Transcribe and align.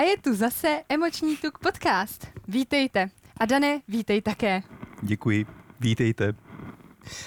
A 0.00 0.02
je 0.02 0.18
tu 0.18 0.34
zase 0.34 0.82
Emoční 0.88 1.36
tuk 1.36 1.58
podcast. 1.58 2.26
Vítejte. 2.48 3.10
A 3.36 3.46
Dané, 3.46 3.80
vítej 3.88 4.22
také. 4.22 4.62
Děkuji, 5.02 5.46
vítejte. 5.80 6.34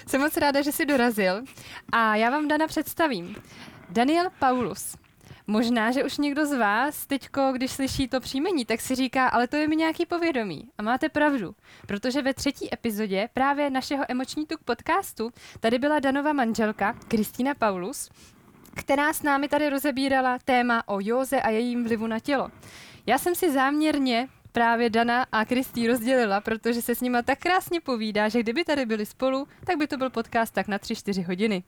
Jsem 0.07 0.21
moc 0.21 0.38
ráda, 0.38 0.62
že 0.62 0.71
jsi 0.71 0.86
dorazil 0.86 1.44
a 1.92 2.16
já 2.16 2.30
vám 2.30 2.48
Dana 2.48 2.68
představím. 2.68 3.36
Daniel 3.89 4.30
Paulus. 4.39 4.96
Možná, 5.48 5.92
že 5.92 6.04
už 6.04 6.18
někdo 6.18 6.46
z 6.46 6.57
vás 6.57 7.06
teďko, 7.06 7.52
když 7.56 7.71
slyší 7.71 8.07
to 8.07 8.20
příjmení, 8.20 8.66
tak 8.66 8.82
si 8.82 8.96
říká, 8.96 9.28
ale 9.28 9.48
to 9.48 9.55
je 9.55 9.68
mi 9.68 9.76
nějaký 9.76 10.05
povědomí. 10.05 10.70
A 10.78 10.84
máte 10.84 11.10
pravdu, 11.10 11.55
protože 11.88 12.21
ve 12.21 12.34
třetí 12.34 12.74
epizodě 12.74 13.30
právě 13.34 13.70
našeho 13.70 14.05
Emoční 14.10 14.46
tuk 14.46 14.64
podcastu 14.64 15.32
tady 15.60 15.80
byla 15.80 16.00
Danova 16.00 16.33
manželka 16.33 16.94
Kristýna 17.08 17.54
Paulus, 17.54 18.10
která 18.75 19.13
s 19.13 19.23
námi 19.23 19.47
tady 19.47 19.69
rozebírala 19.69 20.39
téma 20.45 20.87
o 20.87 20.97
józe 21.01 21.41
a 21.41 21.50
jejím 21.50 21.83
vlivu 21.83 22.07
na 22.07 22.19
tělo. 22.19 22.50
Já 23.05 23.18
jsem 23.18 23.36
si 23.36 23.51
záměrně 23.51 24.27
právě 24.51 24.89
Dana 24.89 25.25
a 25.32 25.46
Kristý 25.46 25.87
rozdělila, 25.87 26.41
protože 26.41 26.82
se 26.82 26.96
s 26.96 27.01
nima 27.01 27.21
tak 27.21 27.39
krásně 27.39 27.82
povídá, 27.82 28.29
že 28.29 28.39
kdyby 28.39 28.63
tady 28.63 28.86
byli 28.86 29.05
spolu, 29.05 29.47
tak 29.65 29.77
by 29.77 29.87
to 29.87 29.97
byl 29.97 30.09
podcast 30.09 30.54
tak 30.54 30.68
na 30.68 30.77
3-4 30.77 31.25
hodiny. 31.25 31.63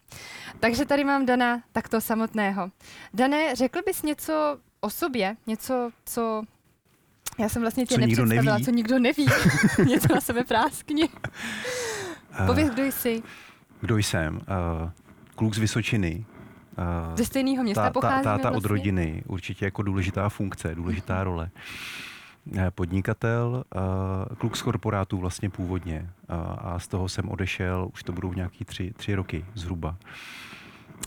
Takže 0.59 0.85
tady 0.85 1.03
mám 1.03 1.25
Dana 1.25 1.63
takto 1.71 2.01
samotného. 2.01 2.71
Dané, 3.13 3.55
řekl 3.55 3.79
bys 3.85 4.03
něco 4.03 4.57
o 4.79 4.89
sobě, 4.89 5.35
něco, 5.47 5.91
co 6.05 6.43
já 7.39 7.49
jsem 7.49 7.61
vlastně 7.61 7.85
tě 7.85 7.95
co 7.95 8.01
nikdo 8.01 8.25
nepředstavila, 8.25 8.53
neví. 8.53 8.65
co 8.65 8.71
nikdo 8.71 8.99
neví. 8.99 9.25
něco 9.85 10.07
na 10.13 10.21
sebe 10.21 10.43
práskni. 10.43 11.09
Pověz, 12.45 12.69
kdo 12.69 12.83
jsi. 12.83 13.23
Kdo 13.81 13.97
jsem? 13.97 14.35
Uh, 14.35 14.89
kluk 15.35 15.53
z 15.55 15.57
Vysočiny. 15.57 16.25
Ze 17.15 17.25
stejného 17.25 17.63
města 17.63 17.81
tá, 17.81 17.89
tá, 17.89 17.93
pocházíme 17.93 18.23
táta 18.23 18.49
vlastně? 18.49 18.57
od 18.57 18.65
rodiny, 18.65 19.23
určitě 19.27 19.65
jako 19.65 19.81
důležitá 19.81 20.29
funkce, 20.29 20.75
důležitá 20.75 21.23
role. 21.23 21.49
Eh, 22.57 22.71
Podnikatel, 22.71 23.63
uh, 23.75 24.35
kluk 24.37 24.57
z 24.57 24.61
korporátu 24.61 25.17
vlastně 25.17 25.49
původně 25.49 26.09
uh, 26.29 26.35
a 26.57 26.79
z 26.79 26.87
toho 26.87 27.09
jsem 27.09 27.29
odešel, 27.29 27.89
už 27.93 28.03
to 28.03 28.11
budou 28.11 28.33
nějaký 28.33 28.65
tři, 28.65 28.93
tři 28.97 29.15
roky 29.15 29.45
zhruba. 29.53 29.95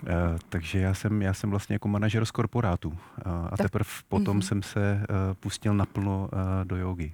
Uh, 0.02 0.08
takže 0.48 0.78
já 0.78 0.94
jsem, 0.94 1.22
já 1.22 1.34
jsem 1.34 1.50
vlastně 1.50 1.74
jako 1.74 1.88
manažer 1.88 2.24
z 2.24 2.30
korporátu 2.30 2.88
uh, 2.88 2.96
a 3.46 3.56
Tak- 3.56 3.66
teprve 3.66 3.90
potom 4.08 4.36
mhm. 4.36 4.42
jsem 4.42 4.62
se 4.62 5.00
uh, 5.10 5.34
pustil 5.34 5.74
naplno 5.74 6.28
uh, 6.32 6.38
do 6.64 6.76
jogy. 6.76 7.12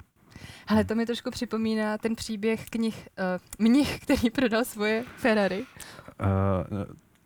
Hele, 0.66 0.84
to 0.84 0.94
mi 0.94 1.06
trošku 1.06 1.30
připomíná 1.30 1.98
ten 1.98 2.14
příběh 2.14 2.64
knih, 2.70 3.08
uh, 3.18 3.66
mnich, 3.66 4.00
který 4.00 4.30
prodal 4.34 4.64
svoje 4.64 5.04
Ferrari. 5.16 5.64
Uh, 6.20 6.84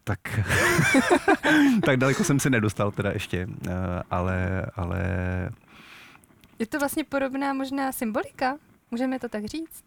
tak, 0.09 0.41
tak 1.85 1.97
daleko 1.97 2.25
jsem 2.25 2.41
se 2.41 2.51
nedostal 2.51 2.91
teda 2.91 3.11
ještě, 3.11 3.47
uh, 3.47 3.73
ale, 4.11 4.67
ale 4.77 5.01
Je 6.59 6.67
to 6.67 6.79
vlastně 6.79 7.05
podobná 7.05 7.53
možná 7.53 7.93
symbolika? 7.93 8.57
Můžeme 8.91 9.19
to 9.19 9.29
tak 9.29 9.45
říct? 9.45 9.85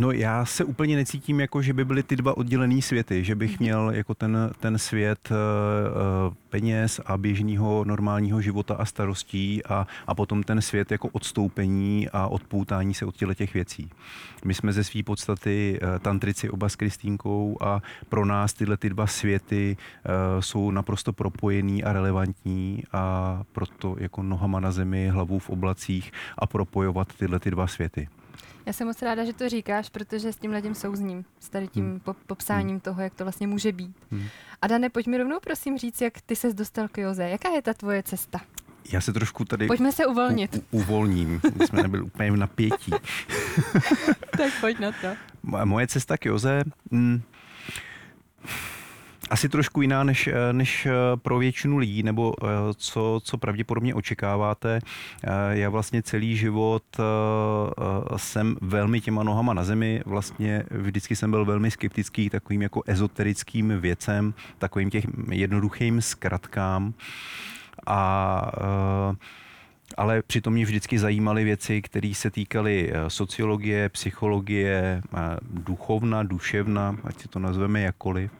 No 0.00 0.12
já 0.12 0.44
se 0.44 0.64
úplně 0.64 0.96
necítím 0.96 1.40
jako, 1.40 1.62
že 1.62 1.72
by 1.72 1.84
byly 1.84 2.02
ty 2.02 2.16
dva 2.16 2.36
oddělený 2.36 2.82
světy, 2.82 3.24
že 3.24 3.34
bych 3.34 3.60
měl 3.60 3.90
jako 3.90 4.14
ten, 4.14 4.50
ten 4.60 4.78
svět 4.78 5.28
uh, 5.30 6.34
peněz 6.48 7.00
a 7.06 7.16
běžného 7.16 7.84
normálního 7.84 8.40
života 8.40 8.74
a 8.74 8.84
starostí 8.84 9.64
a, 9.64 9.86
a 10.06 10.14
potom 10.14 10.42
ten 10.42 10.60
svět 10.60 10.90
jako 10.90 11.08
odstoupení 11.08 12.08
a 12.08 12.26
odpoutání 12.26 12.94
se 12.94 13.04
od 13.04 13.16
těchto 13.16 13.34
těch 13.34 13.54
věcí. 13.54 13.90
My 14.44 14.54
jsme 14.54 14.72
ze 14.72 14.84
své 14.84 15.02
podstaty 15.02 15.80
uh, 15.82 15.98
tantrici 15.98 16.50
oba 16.50 16.68
s 16.68 16.76
Kristýnkou 16.76 17.56
a 17.60 17.82
pro 18.08 18.24
nás 18.24 18.52
tyhle 18.52 18.76
ty 18.76 18.90
dva 18.90 19.06
světy 19.06 19.76
uh, 19.76 20.40
jsou 20.40 20.70
naprosto 20.70 21.12
propojený 21.12 21.84
a 21.84 21.92
relevantní 21.92 22.82
a 22.92 23.42
proto 23.52 23.96
jako 23.98 24.22
nohama 24.22 24.60
na 24.60 24.70
zemi, 24.70 25.08
hlavou 25.08 25.38
v 25.38 25.50
oblacích 25.50 26.12
a 26.38 26.46
propojovat 26.46 27.08
tyhle 27.12 27.38
ty 27.40 27.50
dva 27.50 27.66
světy. 27.66 28.08
Já 28.66 28.72
jsem 28.72 28.86
moc 28.86 29.02
ráda, 29.02 29.24
že 29.24 29.32
to 29.32 29.48
říkáš, 29.48 29.88
protože 29.88 30.32
s 30.32 30.36
tím 30.36 30.50
lidem 30.50 30.74
souzním, 30.74 31.24
s 31.40 31.48
tady 31.48 31.68
tím 31.68 31.84
Hmm. 31.84 32.00
po- 32.00 32.14
popsáním 32.26 32.80
toho, 32.80 33.02
jak 33.02 33.14
to 33.14 33.24
vlastně 33.24 33.46
může 33.46 33.72
být. 33.72 33.96
Hmm. 34.10 34.26
A 34.62 34.66
Dane, 34.66 34.90
pojď 34.90 35.06
mi 35.06 35.18
rovnou 35.18 35.40
prosím 35.40 35.78
říct, 35.78 36.00
jak 36.00 36.20
ty 36.20 36.36
ses 36.36 36.54
dostal 36.54 36.88
k 36.88 36.98
Joze. 36.98 37.22
Jaká 37.28 37.48
je 37.48 37.62
ta 37.62 37.74
tvoje 37.74 38.02
cesta? 38.02 38.40
Já 38.92 39.00
se 39.00 39.12
trošku 39.12 39.44
tady 39.44 39.66
Pojďme 39.66 39.92
se 39.92 40.06
uvolnit. 40.06 40.54
U, 40.56 40.58
u, 40.58 40.80
uvolním, 40.80 41.40
my 41.58 41.66
jsme 41.66 41.82
nebyli 41.82 42.02
úplně 42.02 42.32
v 42.32 42.36
napětí. 42.36 42.90
tak 44.38 44.52
pojď 44.60 44.78
na 44.78 44.92
to. 44.92 45.06
Mo- 45.44 45.66
Moje 45.66 45.86
cesta 45.86 46.16
k 46.16 46.24
Joze, 46.26 46.62
mm, 46.90 47.22
asi 49.30 49.48
trošku 49.48 49.82
jiná 49.82 50.04
než, 50.04 50.26
eh, 50.26 50.52
než 50.52 50.86
eh, 50.86 50.92
pro 51.16 51.38
většinu 51.38 51.78
lidí, 51.78 52.02
nebo 52.02 52.34
eh, 52.42 52.46
co, 52.76 53.20
co 53.24 53.38
pravděpodobně 53.38 53.94
očekáváte. 53.94 54.80
Já 55.50 55.70
vlastně 55.70 56.02
celý 56.02 56.36
život 56.36 56.82
jsem 58.16 58.56
velmi 58.60 59.00
těma 59.00 59.22
nohama 59.22 59.54
na 59.54 59.64
zemi, 59.64 60.02
vlastně 60.06 60.62
vždycky 60.70 61.16
jsem 61.16 61.30
byl 61.30 61.44
velmi 61.44 61.70
skeptický 61.70 62.30
takovým 62.30 62.62
jako 62.62 62.82
ezoterickým 62.86 63.80
věcem, 63.80 64.34
takovým 64.58 64.90
těch 64.90 65.04
jednoduchým 65.30 66.02
zkratkám. 66.02 66.94
A 67.86 68.52
ale 69.96 70.22
přitom 70.22 70.52
mě 70.52 70.64
vždycky 70.64 70.98
zajímaly 70.98 71.44
věci, 71.44 71.82
které 71.82 72.12
se 72.14 72.30
týkaly 72.30 72.92
sociologie, 73.08 73.88
psychologie, 73.88 75.02
duchovna, 75.50 76.22
duševna, 76.22 76.96
ať 77.04 77.20
si 77.20 77.28
to 77.28 77.38
nazveme 77.38 77.80
jakkoliv. 77.80 78.30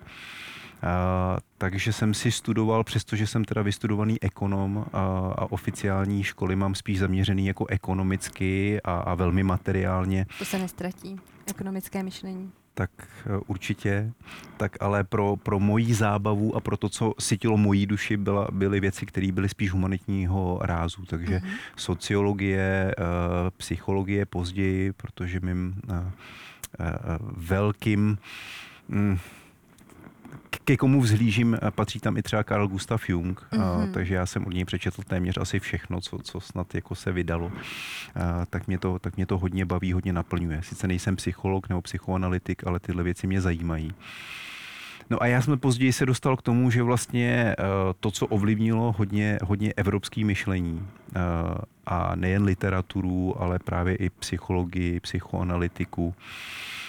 Takže 1.59 1.93
jsem 1.93 2.15
si 2.15 2.31
studoval, 2.33 2.85
přestože 2.85 3.27
jsem 3.27 3.45
teda 3.45 3.63
vystudovaný 3.63 4.23
ekonom 4.23 4.85
a, 4.93 5.01
a 5.39 5.53
oficiální 5.53 6.25
školy 6.25 6.57
mám 6.57 6.75
spíš 6.75 6.99
zaměřený 6.99 7.47
jako 7.47 7.67
ekonomicky 7.67 8.81
a, 8.85 8.93
a 8.95 9.15
velmi 9.15 9.43
materiálně, 9.43 10.27
To 10.39 10.45
se 10.45 10.59
nestratí. 10.59 11.17
Ekonomické 11.47 12.03
myšlení. 12.03 12.53
tak 12.75 12.91
eh, 13.27 13.41
určitě. 13.47 14.13
Tak 14.57 14.77
ale 14.83 15.05
pro, 15.05 15.37
pro 15.37 15.61
moji 15.61 15.95
zábavu 15.95 16.57
a 16.57 16.61
pro 16.61 16.77
to, 16.77 16.89
co 16.89 17.15
sytilo 17.19 17.57
mojí 17.57 17.87
duši, 17.87 18.17
byla, 18.17 18.49
byly 18.53 18.81
věci, 18.81 19.07
které 19.07 19.33
byly 19.33 19.49
spíš 19.49 19.71
humanitního 19.73 20.59
rázu. 20.63 21.05
Takže 21.07 21.41
Mhm. 21.45 21.51
sociologie, 21.77 22.95
eh, 22.99 23.03
psychologie 23.57 24.27
později, 24.27 24.93
protože 24.93 25.41
mým 25.41 25.75
eh, 25.91 26.13
velkým 27.37 28.19
mm, 28.89 29.19
ke 30.65 30.77
komu 30.77 31.01
vzhlížím, 31.01 31.55
eh, 31.63 31.71
patří 31.71 32.01
tam 32.01 32.17
i 32.17 32.23
třeba 32.23 32.45
Carl 32.45 32.69
Gustav 32.69 33.09
Jung, 33.09 33.47
Mhm. 33.53 33.63
mm-hmm. 33.63 33.91
takže 33.93 34.15
já 34.15 34.27
jsem 34.27 34.47
od 34.47 34.55
něj 34.55 34.65
přečetl 34.65 35.03
téměř 35.03 35.39
asi 35.39 35.61
všechno, 35.61 36.01
co, 36.01 36.19
co 36.19 36.41
snad 36.41 36.75
jako 36.75 36.95
se 36.95 37.13
vydalo. 37.13 37.53
A, 38.15 38.47
tak, 38.47 38.67
mě 38.67 38.79
to, 38.79 38.99
tak 38.99 39.17
mě 39.17 39.27
to 39.27 39.39
hodně 39.39 39.65
baví, 39.67 39.93
hodně 39.93 40.13
naplňuje. 40.13 40.63
Sice 40.63 40.89
nejsem 40.89 41.17
psycholog 41.17 41.69
nebo 41.69 41.83
psychoanalytik, 41.83 42.67
ale 42.67 42.81
tyhle 42.81 43.03
věci 43.03 43.27
mě 43.27 43.41
zajímají. 43.41 43.93
No 45.11 45.23
a 45.23 45.27
já 45.27 45.43
jsem 45.43 45.59
později 45.59 45.93
se 45.93 46.07
dostal 46.07 46.37
k 46.37 46.43
tomu, 46.43 46.71
že 46.71 46.83
vlastně 46.83 47.55
eh, 47.59 47.65
to, 48.01 48.11
co 48.11 48.27
ovlivnilo 48.27 48.95
hodně, 48.99 49.39
hodně 49.45 49.73
evropský 49.77 50.25
myšlení 50.25 50.87
eh, 51.17 51.21
a 51.87 52.15
nejen 52.17 52.45
literaturu, 52.45 53.43
ale 53.43 53.59
právě 53.59 53.95
i 53.95 54.11
psychologii, 54.11 55.01
psychoanalytiku, 55.01 56.15
eh, 56.19 56.80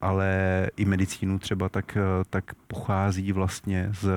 ale 0.00 0.30
i 0.76 0.84
medicínu 0.84 1.38
třeba, 1.38 1.68
tak, 1.68 1.96
eh, 1.96 2.24
tak 2.30 2.54
pochází 2.66 3.32
vlastně 3.32 3.88
z, 3.92 4.10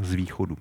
z 0.00 0.14
východu. 0.14 0.56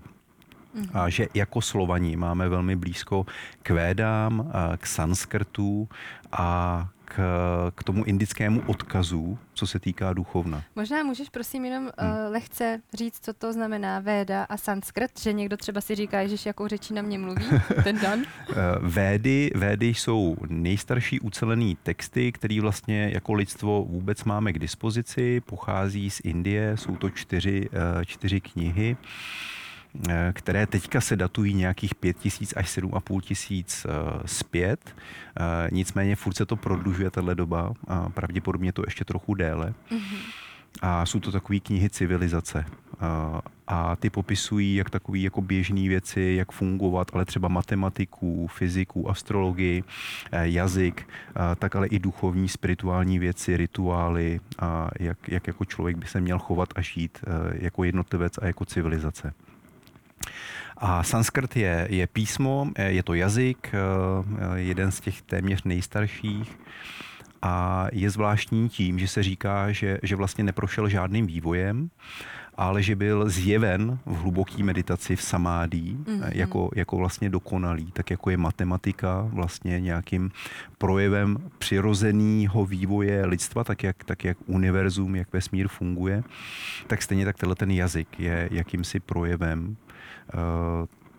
Mhm. 0.76 0.90
A 0.94 1.10
že 1.10 1.28
jako 1.34 1.62
Slovani 1.62 2.16
máme 2.16 2.50
velmi 2.50 2.76
blízko 2.76 3.26
k 3.64 3.70
Védám, 3.70 4.52
a 4.54 4.78
k 4.78 4.88
sanskrtu 4.88 5.90
a 6.32 6.88
k, 7.16 7.72
k 7.76 7.84
tomu 7.84 8.04
indickému 8.04 8.62
odkazu, 8.68 9.38
co 9.54 9.68
se 9.68 9.80
týká 9.80 10.14
duchovna. 10.14 10.64
Možná 10.76 11.04
můžeš 11.04 11.30
prosím 11.30 11.66
jenom 11.66 11.90
Hmm. 11.98 12.12
uh, 12.12 12.32
lehce 12.32 12.82
říct, 12.94 13.20
co 13.26 13.34
to 13.34 13.54
znamená 13.54 14.00
Véda 14.00 14.44
a 14.44 14.58
sanskrt, 14.58 15.20
že 15.20 15.34
někdo 15.34 15.58
třeba 15.58 15.82
si 15.82 15.96
říká, 15.96 16.20
Ježiš, 16.20 16.46
jakou 16.46 16.68
řečí 16.68 16.94
na 16.94 17.02
mě 17.02 17.20
mluví, 17.20 17.46
ten 17.84 18.00
Dan. 18.00 18.20
Eh, 18.22 18.54
Védy, 18.82 19.52
Védy 19.56 19.88
jsou 19.88 20.36
nejstarší 20.50 21.20
ucelený 21.20 21.78
texty, 21.84 22.32
které 22.32 22.62
vlastně 22.62 23.10
jako 23.14 23.34
lidstvo 23.34 23.86
vůbec 23.90 24.24
máme 24.24 24.54
k 24.54 24.60
dispozici, 24.60 25.42
pochází 25.42 26.10
z 26.10 26.22
Indie, 26.24 26.78
jsou 26.78 26.96
to 26.96 27.10
čtyři, 27.10 27.70
eh, 28.02 28.06
čtyři 28.06 28.42
knihy. 28.42 28.98
Eh, 30.10 30.32
které 30.36 30.68
teďka 30.68 31.02
se 31.02 31.16
datují 31.16 31.54
nějakých 31.54 31.96
5 31.96 32.18
tisíc 32.18 32.54
až 32.58 32.78
7,5 32.78 33.22
tisíc 33.22 33.86
eh, 33.90 33.92
zpět. 34.26 34.96
Eh, 35.40 35.70
Nicméně 35.72 36.16
furt 36.16 36.34
se 36.34 36.46
to 36.46 36.56
prodlužuje, 36.56 37.12
tahle 37.12 37.36
doba, 37.36 37.74
a 37.88 38.10
pravděpodobně 38.10 38.74
to 38.74 38.84
ještě 38.86 39.06
trochu 39.06 39.34
déle. 39.34 39.74
Mhm. 39.92 40.18
A 40.82 41.06
jsou 41.06 41.20
to 41.20 41.32
takové 41.32 41.60
knihy 41.60 41.90
civilizace. 41.90 42.66
A, 43.00 43.42
a 43.68 43.96
ty 43.96 44.10
popisují 44.10 44.76
jak 44.76 44.90
takové 44.90 45.18
jako 45.18 45.42
běžné 45.42 45.90
věci, 45.90 46.36
jak 46.38 46.52
fungovat, 46.52 47.12
ale 47.14 47.26
třeba 47.26 47.48
matematiku, 47.48 48.48
fyziku, 48.48 49.10
astrologii, 49.10 49.84
jazyk, 50.42 51.08
tak 51.60 51.76
ale 51.76 51.88
i 51.88 52.00
duchovní, 52.00 52.50
spirituální 52.50 53.20
věci, 53.20 53.58
rituály 53.58 54.40
a 54.60 54.90
jak, 55.00 55.30
jak 55.30 55.48
jako 55.48 55.66
člověk 55.66 55.98
by 55.98 56.08
se 56.08 56.22
měl 56.22 56.40
chovat 56.40 56.70
a 56.76 56.82
žít 56.82 57.20
jako 57.52 57.84
jednotlivec 57.84 58.38
a 58.38 58.46
jako 58.46 58.66
civilizace. 58.66 59.34
A 60.78 61.04
sanskrt 61.04 61.56
je, 61.56 61.88
je 61.90 62.08
písmo, 62.08 62.68
je 62.78 63.04
to 63.04 63.14
jazyk, 63.14 63.72
jeden 64.56 64.92
z 64.92 65.00
těch 65.00 65.22
téměř 65.22 65.64
nejstarších 65.64 66.58
a 67.42 67.88
je 67.92 68.10
zvláštní 68.10 68.70
tím, 68.70 69.00
že 69.00 69.08
se 69.08 69.24
říká, 69.24 69.72
že, 69.72 70.00
že 70.04 70.16
vlastně 70.16 70.44
neprošel 70.44 70.90
žádným 70.90 71.28
vývojem, 71.28 71.90
ale 72.58 72.84
že 72.84 72.96
byl 72.96 73.30
zjeven 73.30 74.00
v 74.06 74.16
hluboké 74.16 74.64
meditaci 74.64 75.16
v 75.16 75.22
samádí 75.22 75.98
mm-hmm. 76.04 76.30
jako, 76.32 76.70
jako 76.76 76.98
vlastně 76.98 77.30
dokonalý, 77.30 77.92
tak 77.92 78.10
jako 78.10 78.30
je 78.30 78.38
matematika 78.38 79.28
vlastně 79.30 79.80
nějakým 79.80 80.32
projevem 80.78 81.38
přirozeného 81.58 82.66
vývoje 82.66 83.26
lidstva, 83.26 83.64
tak 83.64 83.84
jak, 83.84 84.04
tak 84.04 84.24
jak 84.24 84.38
univerzum, 84.46 85.16
jak 85.16 85.34
vesmír 85.34 85.68
funguje, 85.68 86.24
tak 86.88 87.02
stejně 87.02 87.26
tak 87.26 87.38
tenhle 87.38 87.56
ten 87.56 87.72
jazyk 87.72 88.20
je 88.20 88.50
jakýmsi 88.52 89.00
projevem 89.00 89.78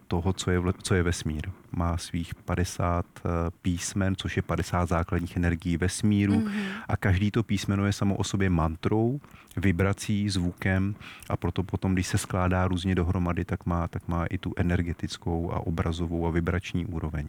toho, 0.09 0.33
co 0.33 0.51
je, 0.51 0.61
co 0.83 0.95
je 0.95 1.03
vesmír. 1.03 1.51
Má 1.73 1.99
svých 1.99 2.35
50 2.35 3.07
eh, 3.19 3.29
písmen, 3.63 4.17
což 4.17 4.37
je 4.37 4.43
50 4.43 4.89
základních 4.89 5.37
energií 5.37 5.77
vesmíru 5.77 6.35
mm-hmm. 6.35 6.67
a 6.89 6.97
každý 6.97 7.31
to 7.31 7.43
písmeno 7.43 7.87
je 7.87 7.93
samo 7.93 8.17
o 8.17 8.25
sobě 8.25 8.51
mantrou, 8.51 9.21
vibrací, 9.57 10.31
zvukem 10.31 10.95
a 11.29 11.37
proto 11.37 11.63
potom, 11.63 11.93
když 11.93 12.07
se 12.07 12.19
skládá 12.19 12.69
různě 12.69 12.95
dohromady, 12.95 13.45
tak 13.45 13.67
má, 13.67 13.89
tak 13.89 14.09
má 14.09 14.27
i 14.27 14.39
tu 14.39 14.53
energetickou 14.57 15.53
a 15.53 15.67
obrazovou 15.67 16.27
a 16.27 16.31
vibrační 16.31 16.87
úroveň. 16.87 17.29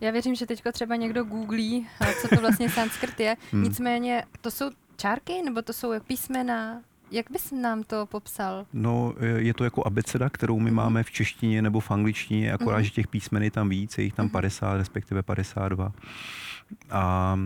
Já 0.00 0.10
věřím, 0.10 0.34
že 0.34 0.46
teďko 0.46 0.72
třeba 0.72 0.96
někdo 0.96 1.24
googlí, 1.24 1.86
eh, 2.00 2.14
co 2.22 2.28
to 2.28 2.36
vlastně 2.36 2.70
sanskrt 2.70 3.20
je. 3.20 3.36
Hmm. 3.52 3.62
Nicméně 3.62 4.24
to 4.40 4.50
jsou 4.50 4.70
čárky 4.96 5.42
nebo 5.44 5.62
to 5.62 5.72
jsou 5.72 5.92
písmena? 6.06 6.80
Jak 7.10 7.30
bys 7.30 7.52
nám 7.52 7.82
to 7.82 8.06
popsal? 8.06 8.66
No, 8.72 9.14
je 9.36 9.54
to 9.54 9.64
jako 9.64 9.86
abeceda, 9.86 10.30
kterou 10.30 10.58
my 10.58 10.70
mm. 10.70 10.76
máme 10.76 11.02
v 11.02 11.10
češtině 11.10 11.62
nebo 11.62 11.80
v 11.80 11.90
angličtině, 11.90 12.52
akorát, 12.52 12.78
mm. 12.78 12.84
že 12.84 12.90
těch 12.90 13.08
písmen 13.08 13.42
je 13.42 13.50
tam 13.50 13.68
víc, 13.68 13.98
je 13.98 14.04
jich 14.04 14.14
tam 14.14 14.26
mm. 14.26 14.30
50, 14.30 14.76
respektive 14.76 15.22
52. 15.22 15.92
A, 16.90 16.90
a 16.90 17.38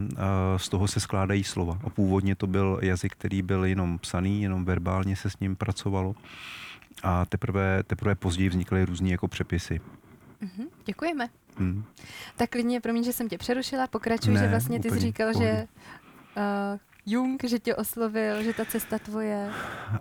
z 0.57 0.69
toho 0.69 0.89
se 0.89 1.01
skládají 1.01 1.45
slova. 1.45 1.79
A 1.85 1.91
původně 1.91 2.35
to 2.35 2.47
byl 2.47 2.79
jazyk, 2.83 3.13
který 3.13 3.43
byl 3.43 3.65
jenom 3.65 3.99
psaný, 3.99 4.43
jenom 4.43 4.65
verbálně 4.65 5.17
se 5.17 5.31
s 5.31 5.41
ním 5.41 5.57
pracovalo. 5.57 6.15
A 7.03 7.25
teprve, 7.25 7.83
teprve 7.83 8.15
později 8.15 8.49
vznikaly 8.49 8.85
různé 8.85 9.09
jako 9.09 9.29
přepisy. 9.29 9.81
Mm-hmm, 10.43 10.67
děkujeme. 10.87 11.29
Hmm. 11.59 11.85
Tak 12.37 12.51
klidně, 12.51 12.81
promiň, 12.81 13.05
že 13.05 13.13
jsem 13.13 13.29
tě 13.29 13.39
přerušila, 13.39 13.87
pokračuj, 13.87 14.35
ne, 14.35 14.41
že 14.41 14.49
vlastně 14.49 14.81
ty 14.81 14.91
jsi 14.91 14.99
říkal, 14.99 15.33
pohodě. 15.33 15.47
že 15.47 15.67
uh, 16.73 16.79
Jung, 17.11 17.45
že 17.45 17.59
tě 17.59 17.75
oslovil, 17.75 18.43
že 18.43 18.53
ta 18.53 18.65
cesta 18.65 18.99
tvoje, 18.99 19.51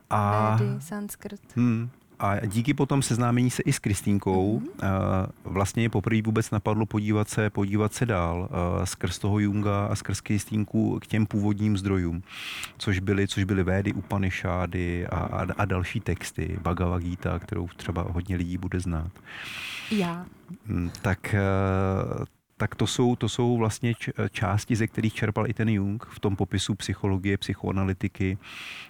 a... 0.10 0.56
Védy, 0.56 0.82
sanskrt. 0.82 1.40
Hmm. 1.56 1.90
A 2.20 2.46
díky 2.46 2.74
potom 2.74 3.02
seznámení 3.02 3.50
se 3.50 3.62
i 3.62 3.74
s 3.74 3.80
Kristýnkou, 3.80 4.60
mm-hmm. 4.60 5.30
vlastně 5.44 5.84
je 5.84 5.90
poprvé 5.90 6.22
vůbec 6.22 6.52
napadlo 6.52 6.86
podívat 6.86 7.30
se, 7.30 7.50
podívat 7.50 7.94
se 7.94 8.06
dál 8.06 8.50
skrz 8.84 9.20
toho 9.20 9.40
Junga 9.40 9.86
a 9.86 9.96
skrz 9.96 10.22
Kristýnku 10.22 11.00
k 11.00 11.08
těm 11.08 11.26
původním 11.26 11.78
zdrojům, 11.78 12.24
což 12.78 13.00
byly, 13.00 13.28
což 13.28 13.44
byly 13.44 13.64
Védy, 13.64 13.94
Upanishády 13.94 15.08
a, 15.08 15.16
a, 15.16 15.48
a 15.58 15.66
další 15.66 16.00
texty, 16.00 16.60
Bhagavad 16.62 17.04
Gita, 17.04 17.40
kterou 17.40 17.68
třeba 17.68 18.02
hodně 18.02 18.36
lidí 18.36 18.58
bude 18.58 18.80
znát. 18.80 19.12
Já. 19.92 20.26
Hmm, 20.68 20.92
tak 21.02 21.36
tak 22.58 22.76
to 22.76 22.88
jsou, 22.88 23.16
to 23.16 23.30
jsou 23.30 23.58
vlastně 23.58 23.94
části, 24.32 24.76
ze 24.76 24.88
kterých 24.88 25.14
čerpal 25.14 25.48
i 25.48 25.54
ten 25.54 25.70
Jung 25.70 26.06
v 26.06 26.20
tom 26.20 26.36
popisu 26.36 26.76
psychologie, 26.76 27.38
psychoanalytiky, 27.38 28.38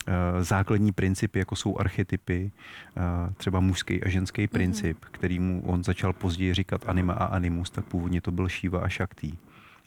eh, 0.08 0.44
základní 0.44 0.92
principy, 0.92 1.40
jako 1.40 1.56
jsou 1.56 1.78
archetypy, 1.78 2.52
eh, 2.98 3.34
třeba 3.38 3.60
mužský 3.60 4.04
a 4.04 4.10
ženský 4.10 4.42
mhm. 4.42 4.48
princip, 4.48 4.98
mm-hmm. 4.98 5.08
kterýmu 5.12 5.64
on 5.66 5.84
začal 5.84 6.14
později 6.14 6.54
říkat 6.54 6.90
anima 6.90 7.14
a 7.14 7.26
animus, 7.26 7.70
tak 7.70 7.86
původně 7.86 8.22
to 8.22 8.32
byl 8.32 8.50
Shiva 8.50 8.80
a 8.80 8.90
Shakti. 8.90 9.38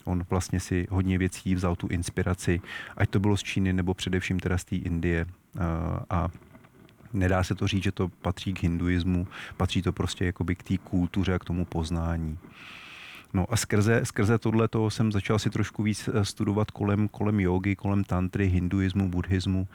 On 0.05 0.25
vlastně 0.31 0.61
si 0.61 0.87
hodně 0.91 1.19
věcí 1.19 1.55
vzal 1.55 1.77
tu 1.77 1.87
inspiraci, 1.87 2.61
ať 2.97 3.11
to 3.11 3.21
bylo 3.21 3.37
z 3.37 3.43
Číny 3.43 3.73
nebo 3.73 3.94
především 3.94 4.41
teda 4.41 4.59
z 4.59 4.65
té 4.65 4.77
Indie. 4.77 5.27
Eh, 5.56 5.61
a 6.11 6.29
nedá 7.12 7.44
se 7.44 7.55
to 7.55 7.69
říct, 7.69 7.82
že 7.82 7.93
to 7.93 8.09
patří 8.09 8.55
k 8.55 8.62
hinduismu, 8.62 9.27
patří 9.56 9.82
to 9.82 9.93
prostě 9.93 10.25
jakoby 10.25 10.55
k 10.55 10.62
té 10.62 10.79
kultuře 10.79 11.35
a 11.35 11.38
k 11.38 11.44
tomu 11.44 11.65
poznání. 11.65 12.38
No 13.32 13.47
a 13.50 13.56
skrze, 13.56 14.00
skrze 14.05 14.38
tohle 14.38 14.69
jsem 14.88 15.12
začal 15.12 15.38
si 15.38 15.50
trošku 15.50 15.82
víc 15.82 16.09
eh, 16.09 16.25
studovat 16.25 16.71
kolem, 16.71 17.09
kolem 17.09 17.41
jogy, 17.41 17.77
kolem 17.77 18.05
tantry, 18.05 18.47
hinduismu, 18.47 19.09
buddhismu. 19.09 19.69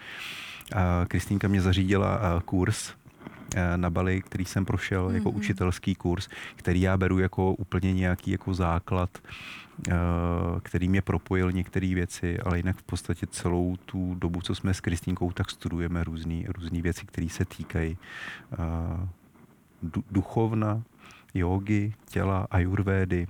Kristýnka 1.08 1.48
mě 1.48 1.62
zařídila 1.62 2.20
eh, 2.20 2.42
kurz 2.46 2.94
eh, 3.56 3.78
na 3.78 3.90
Bali, 3.90 4.22
který 4.22 4.46
jsem 4.46 4.66
prošel 4.66 5.08
mm-hmm. 5.08 5.14
jako 5.14 5.30
mhm. 5.30 5.40
učitelský 5.40 5.96
kurz, 5.96 6.30
který 6.56 6.82
já 6.82 6.98
beru 6.98 7.20
jako 7.20 7.54
úplně 7.54 7.94
nějaký 7.94 8.32
jako 8.32 8.54
základ, 8.54 9.10
který 10.64 10.90
mě 10.90 11.02
propojil 11.02 11.52
některé 11.52 11.96
věci, 11.96 12.40
ale 12.40 12.58
jinak 12.58 12.78
v 12.78 12.84
podstatě 12.84 13.28
celou 13.28 13.78
tu 13.86 14.16
dobu, 14.16 14.42
co 14.42 14.56
jsme 14.56 14.74
s 14.74 14.82
Kristýnkou, 14.82 15.32
tak 15.32 15.50
studujeme 15.50 16.04
různé 16.04 16.82
věci, 16.82 17.06
které 17.06 17.30
se 17.30 17.46
týkají 17.46 17.98
duchovna, 20.12 20.84
jogy, 21.34 21.94
těla, 22.10 22.48
ajurvédy, 22.52 23.28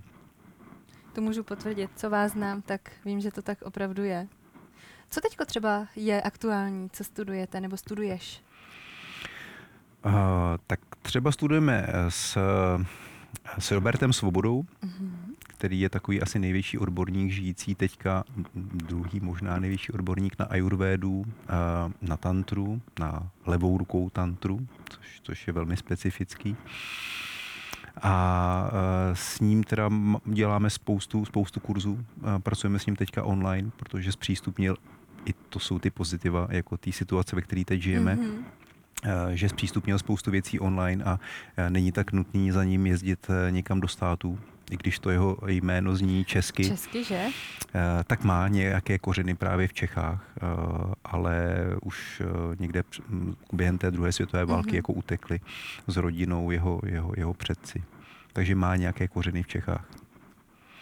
to 1.15 1.21
můžu 1.21 1.43
potvrdit. 1.43 1.91
Co 1.95 2.09
vás 2.09 2.31
znám, 2.31 2.61
tak 2.61 2.91
vím, 3.05 3.21
že 3.21 3.31
to 3.31 3.41
tak 3.41 3.61
opravdu 3.61 4.03
je. 4.03 4.27
Co 5.09 5.21
teďko 5.21 5.45
třeba 5.45 5.87
je 5.95 6.21
aktuální, 6.21 6.89
co 6.89 7.03
studujete 7.03 7.61
nebo 7.61 7.77
studuješ? 7.77 8.43
Uh, 10.05 10.11
tak 10.67 10.79
třeba 11.01 11.31
studujeme 11.31 11.87
s, 12.09 12.37
s 13.59 13.71
Robertem 13.71 14.13
Svobodou, 14.13 14.61
uh-huh. 14.83 15.11
který 15.37 15.79
je 15.79 15.89
takový 15.89 16.21
asi 16.21 16.39
největší 16.39 16.77
odborník 16.77 17.31
žijící 17.31 17.75
teďka, 17.75 18.23
druhý 18.55 19.19
možná 19.19 19.59
největší 19.59 19.91
odborník 19.91 20.39
na 20.39 20.45
ajurvédu, 20.45 21.19
uh, 21.19 21.25
na 22.01 22.17
tantru, 22.17 22.81
na 22.99 23.29
levou 23.45 23.77
rukou 23.77 24.09
tantru, 24.09 24.67
což, 24.89 25.19
což 25.23 25.47
je 25.47 25.53
velmi 25.53 25.77
specifický. 25.77 26.51
Uh, 26.51 26.57
a 28.01 28.69
e, 29.11 29.15
s 29.15 29.39
ním 29.39 29.63
teda 29.63 29.89
děláme 30.25 30.69
spoustu, 30.69 31.25
spoustu 31.25 31.59
kurzů. 31.59 32.05
Pracujeme 32.39 32.79
s 32.79 32.85
ním 32.85 32.95
teďka 32.95 33.23
online, 33.23 33.71
protože 33.77 34.11
zpřístupnil 34.11 34.77
i 35.25 35.33
to 35.49 35.59
jsou 35.59 35.79
ty 35.79 35.89
pozitiva, 35.89 36.47
jako 36.51 36.77
té 36.77 36.91
situace, 36.91 37.35
ve 37.35 37.41
které 37.41 37.65
teď 37.65 37.81
žijeme. 37.81 38.15
Mm-hmm 38.15 38.43
že 39.33 39.49
zpřístupnil 39.49 39.99
spoustu 39.99 40.31
věcí 40.31 40.59
online 40.59 41.03
a 41.03 41.19
není 41.69 41.91
tak 41.91 42.11
nutný 42.11 42.51
za 42.51 42.63
ním 42.63 42.85
jezdit 42.85 43.27
někam 43.49 43.79
do 43.79 43.87
států, 43.87 44.39
i 44.71 44.77
když 44.77 44.99
to 44.99 45.09
jeho 45.09 45.37
jméno 45.47 45.95
zní 45.95 46.25
česky. 46.25 46.63
Česky, 46.65 47.03
že? 47.03 47.25
Tak 48.07 48.23
má 48.23 48.47
nějaké 48.47 48.99
kořeny 48.99 49.35
právě 49.35 49.67
v 49.67 49.73
Čechách, 49.73 50.25
ale 51.03 51.55
už 51.81 52.21
někde 52.59 52.83
během 53.53 53.77
té 53.77 53.91
druhé 53.91 54.11
světové 54.11 54.45
války 54.45 54.69
mm-hmm. 54.69 54.75
jako 54.75 54.93
utekli 54.93 55.39
s 55.87 55.97
rodinou 55.97 56.51
jeho, 56.51 56.81
jeho, 56.85 57.13
jeho 57.17 57.33
předci 57.33 57.83
takže 58.35 58.55
má 58.55 58.75
nějaké 58.75 59.07
kořeny 59.07 59.43
v 59.43 59.47
Čechách. 59.47 59.85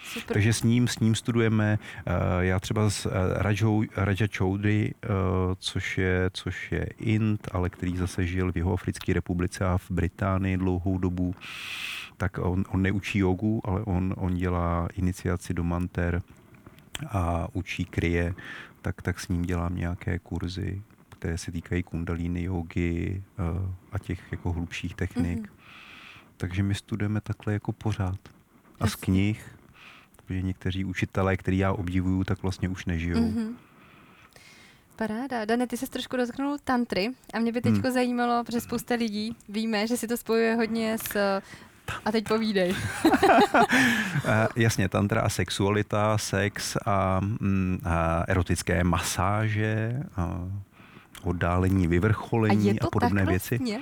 Super. 0.03 0.33
Takže 0.33 0.53
s 0.53 0.63
ním, 0.63 0.87
s 0.87 0.99
ním 0.99 1.15
studujeme, 1.15 1.79
uh, 1.79 2.13
já 2.39 2.59
třeba 2.59 2.89
s 2.89 3.05
uh, 3.05 3.11
Rajou, 3.33 3.83
Raja 3.95 4.27
Choudry, 4.37 4.93
uh, 5.03 5.09
což, 5.57 5.97
je, 5.97 6.29
což 6.33 6.71
je 6.71 6.85
Int, 6.97 7.47
ale 7.51 7.69
který 7.69 7.97
zase 7.97 8.25
žil 8.25 8.51
v 8.51 8.55
Jihoafrické 8.55 9.13
republice 9.13 9.65
a 9.65 9.77
v 9.77 9.91
Británii 9.91 10.57
dlouhou 10.57 10.97
dobu, 10.97 11.35
tak 12.17 12.37
on, 12.37 12.63
on 12.69 12.81
neučí 12.81 13.19
jogu, 13.19 13.61
ale 13.63 13.81
on, 13.81 14.13
on 14.17 14.33
dělá 14.33 14.87
iniciaci 14.93 15.53
do 15.53 15.63
manter 15.63 16.21
a 17.09 17.47
učí 17.53 17.85
kryje, 17.85 18.33
tak, 18.81 19.01
tak 19.01 19.19
s 19.19 19.27
ním 19.27 19.41
dělám 19.41 19.75
nějaké 19.75 20.19
kurzy, 20.19 20.81
které 21.09 21.37
se 21.37 21.51
týkají 21.51 21.83
kundalíny 21.83 22.43
jogy 22.43 23.23
a 23.91 23.99
těch 23.99 24.19
jako 24.31 24.51
hlubších 24.51 24.95
technik. 24.95 25.39
Mm-hmm 25.39 25.62
takže 26.37 26.63
my 26.63 26.75
studujeme 26.75 27.21
takhle 27.21 27.53
jako 27.53 27.71
pořád. 27.71 28.19
A 28.79 28.87
z 28.87 28.95
knih, 28.95 29.55
protože 30.15 30.41
někteří 30.41 30.85
učitelé, 30.85 31.37
který 31.37 31.57
já 31.57 31.73
obdivuju, 31.73 32.23
tak 32.23 32.43
vlastně 32.43 32.69
už 32.69 32.85
nežijou. 32.85 33.19
Mm-hmm. 33.19 33.53
Paráda. 34.95 35.45
Dane, 35.45 35.67
ty 35.67 35.77
se 35.77 35.87
trošku 35.87 36.17
dotknul 36.17 36.57
tantry 36.63 37.11
a 37.33 37.39
mě 37.39 37.51
by 37.51 37.61
teď 37.61 37.73
hmm. 37.73 37.91
zajímalo, 37.91 38.43
protože 38.43 38.61
spousta 38.61 38.95
lidí 38.95 39.35
víme, 39.49 39.87
že 39.87 39.97
si 39.97 40.07
to 40.07 40.17
spojuje 40.17 40.55
hodně 40.55 40.97
s 40.97 41.41
a 42.05 42.11
teď 42.11 42.27
povídej. 42.27 42.75
Eh, 44.25 44.47
jasně, 44.55 44.89
tantra 44.89 45.21
a 45.21 45.29
sexualita, 45.29 46.17
sex 46.17 46.77
a, 46.85 47.19
mm, 47.19 47.79
a 47.85 48.23
erotické 48.27 48.83
masáže, 48.83 50.03
a 50.15 50.47
oddálení, 51.23 51.87
vyvrcholení 51.87 52.79
a, 52.79 52.85
a 52.85 52.89
podobné 52.89 53.25
věci. 53.25 53.57
Vlastně? 53.57 53.79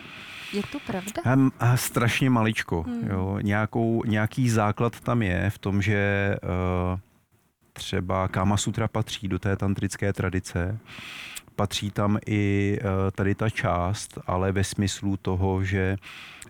Je 0.53 0.63
to 0.71 0.79
pravda? 0.87 1.21
A, 1.25 1.35
a 1.59 1.77
strašně 1.77 2.29
maličko. 2.29 2.81
Hmm. 2.81 3.07
Jo. 3.09 3.39
Nějakou, 3.41 4.03
nějaký 4.05 4.49
základ 4.49 4.99
tam 4.99 5.21
je 5.21 5.49
v 5.49 5.57
tom, 5.59 5.81
že 5.81 6.35
uh, 6.43 6.99
třeba 7.73 8.27
Kama 8.27 8.57
Sutra 8.57 8.87
patří 8.87 9.27
do 9.27 9.39
té 9.39 9.55
tantrické 9.55 10.13
tradice, 10.13 10.79
patří 11.55 11.91
tam 11.91 12.17
i 12.25 12.77
eh, 12.81 13.11
tady 13.11 13.35
ta 13.35 13.49
část, 13.49 14.19
ale 14.27 14.51
ve 14.51 14.63
smyslu 14.63 15.17
toho, 15.17 15.63
že 15.63 15.97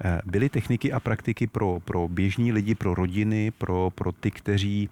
eh, 0.06 0.22
byly 0.26 0.50
techniky 0.50 0.92
a 0.92 1.00
praktiky 1.00 1.48
pro, 1.48 1.80
pro 1.80 2.08
běžní 2.08 2.52
lidi, 2.52 2.76
pro 2.76 2.96
rodiny, 2.96 3.52
pro, 3.52 3.90
pro 3.96 4.12
ty, 4.12 4.32
kteří 4.32 4.90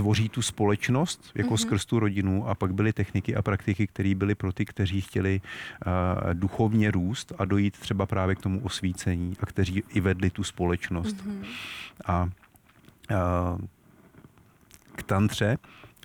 tvoří 0.00 0.28
tu 0.28 0.42
společnost 0.42 1.30
jako 1.34 1.54
mm-hmm. 1.54 1.56
skrz 1.56 1.84
tu 1.84 1.98
rodinu 1.98 2.48
a 2.48 2.54
pak 2.54 2.74
byly 2.74 2.92
techniky 2.92 3.36
a 3.36 3.42
praktiky, 3.42 3.86
které 3.86 4.14
byly 4.14 4.34
pro 4.34 4.52
ty, 4.52 4.64
kteří 4.64 5.00
chtěli 5.00 5.40
uh, 5.40 6.34
duchovně 6.34 6.90
růst 6.90 7.32
a 7.38 7.44
dojít 7.44 7.78
třeba 7.78 8.06
právě 8.06 8.34
k 8.34 8.42
tomu 8.42 8.60
osvícení 8.64 9.36
a 9.40 9.46
kteří 9.46 9.82
i 9.88 10.00
vedli 10.00 10.30
tu 10.30 10.44
společnost. 10.44 11.16
Mm-hmm. 11.16 11.44
A 12.06 12.22
uh, 12.24 13.60
k 14.96 15.02
tantře 15.02 15.58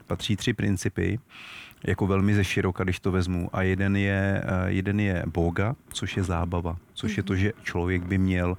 patří 0.08 0.36
tři 0.36 0.54
principy, 0.54 1.20
jako 1.88 2.08
velmi 2.08 2.36
ze 2.36 2.44
široka, 2.44 2.84
když 2.84 3.00
to 3.00 3.12
vezmu. 3.12 3.50
A 3.54 3.62
jeden 3.62 3.96
je, 3.96 4.44
uh, 4.44 4.70
jeden 4.70 5.00
je 5.00 5.24
boga, 5.25 5.75
což 5.89 6.18
je 6.18 6.24
zábava, 6.24 6.77
což 6.94 7.18
je 7.18 7.24
to, 7.24 7.34
mhm. 7.34 7.42
že 7.42 7.51
člověk 7.63 8.04
by 8.04 8.18
měl 8.18 8.58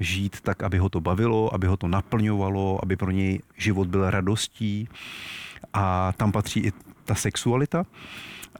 žít 0.00 0.40
tak, 0.40 0.62
aby 0.62 0.78
ho 0.78 0.88
to 0.88 1.00
bavilo, 1.00 1.54
aby 1.54 1.66
ho 1.66 1.76
to 1.76 1.88
naplňovalo, 1.88 2.78
aby 2.82 2.96
pro 2.96 3.10
něj 3.10 3.40
život 3.56 3.88
byl 3.88 4.10
radostí. 4.10 4.88
A 5.72 6.12
tam 6.16 6.32
patří 6.32 6.60
i 6.60 6.72
ta 7.04 7.14
sexualita. 7.14 7.86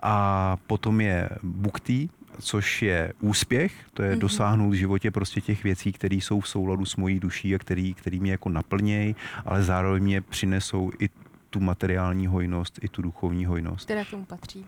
A 0.03 0.57
potom 0.67 1.01
je 1.01 1.29
bukti, 1.43 2.09
což 2.39 2.83
je 2.83 3.13
úspěch, 3.21 3.73
to 3.95 4.03
je 4.03 4.15
mm-hmm. 4.15 4.19
dosáhnout 4.19 4.71
v 4.71 4.75
životě 4.75 5.11
prostě 5.11 5.41
těch 5.41 5.65
věcí, 5.65 5.93
které 5.93 6.17
jsou 6.17 6.41
v 6.41 6.49
souladu 6.49 6.85
s 6.85 6.97
mojí 6.97 7.21
duší 7.21 7.55
a 7.55 7.59
který, 7.59 7.95
který 7.95 8.21
mě 8.21 8.31
jako 8.31 8.49
naplnějí, 8.49 9.17
ale 9.45 9.63
zároveň 9.63 10.03
mě 10.03 10.21
přinesou 10.21 10.91
i 10.99 11.09
tu 11.55 11.61
materiální 11.61 12.27
hojnost, 12.27 12.85
i 12.85 12.89
tu 12.89 13.03
duchovní 13.03 13.47
hojnost. 13.47 13.85
Která 13.85 14.05
k 14.05 14.11
tomu 14.11 14.25
patří. 14.25 14.67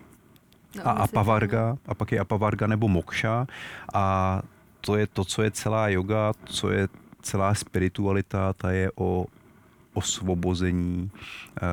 No, 0.75 0.87
a 0.87 0.91
apavarga, 0.91 1.77
a 1.85 1.93
pak 1.93 2.11
je 2.11 2.19
apavarga 2.19 2.67
nebo 2.67 2.87
mokša 2.87 3.47
a 3.93 4.41
to 4.81 4.95
je 4.95 5.07
to, 5.07 5.25
co 5.25 5.43
je 5.43 5.51
celá 5.51 5.87
yoga, 5.89 6.31
co 6.45 6.71
je 6.71 6.87
celá 7.21 7.53
spiritualita, 7.53 8.53
ta 8.53 8.71
je 8.71 8.91
o 8.95 9.25
osvobození, 9.97 11.11
uh, 11.11 11.67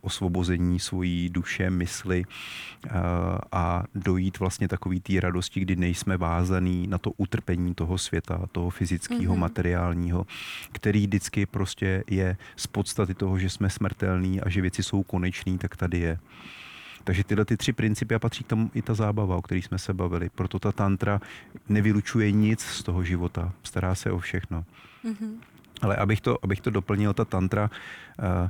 osvobození 0.00 0.78
svojí 0.80 1.30
duše, 1.30 1.70
mysli 1.70 2.24
uh, 2.24 2.92
a 3.52 3.84
dojít 3.94 4.38
vlastně 4.38 4.68
takový 4.68 5.00
té 5.00 5.20
radosti, 5.20 5.60
kdy 5.60 5.76
nejsme 5.76 6.16
vázaný 6.16 6.86
na 6.86 6.98
to 6.98 7.10
utrpení 7.16 7.74
toho 7.74 7.98
světa, 7.98 8.46
toho 8.52 8.70
fyzického, 8.70 9.34
mm-hmm. 9.34 9.38
materiálního, 9.38 10.26
který 10.72 11.06
vždycky 11.06 11.46
prostě 11.46 12.04
je 12.10 12.36
z 12.56 12.66
podstaty 12.66 13.14
toho, 13.14 13.38
že 13.38 13.50
jsme 13.50 13.70
smrtelní 13.70 14.40
a 14.40 14.48
že 14.48 14.60
věci 14.60 14.82
jsou 14.82 15.02
konečný, 15.02 15.58
tak 15.58 15.76
tady 15.76 15.98
je. 15.98 16.18
Takže 17.04 17.24
tyhle 17.24 17.44
ty 17.44 17.56
tři 17.56 17.72
principy 17.72 18.14
a 18.14 18.18
patří 18.18 18.44
k 18.44 18.46
tomu 18.46 18.70
i 18.74 18.82
ta 18.82 18.94
zábava, 18.94 19.36
o 19.36 19.42
které 19.42 19.62
jsme 19.62 19.78
se 19.78 19.94
bavili. 19.94 20.28
Proto 20.28 20.58
ta 20.58 20.72
tantra 20.72 21.20
nevylučuje 21.68 22.32
nic 22.32 22.60
z 22.60 22.82
toho 22.82 23.04
života, 23.04 23.52
stará 23.62 23.94
se 23.94 24.10
o 24.10 24.18
všechno. 24.18 24.64
Mm-hmm. 25.04 25.32
Ale 25.82 25.96
abych 25.96 26.20
to, 26.20 26.38
abych 26.42 26.60
to 26.60 26.70
doplnil, 26.70 27.14
ta 27.14 27.24
tantra 27.24 27.70
uh, 28.18 28.48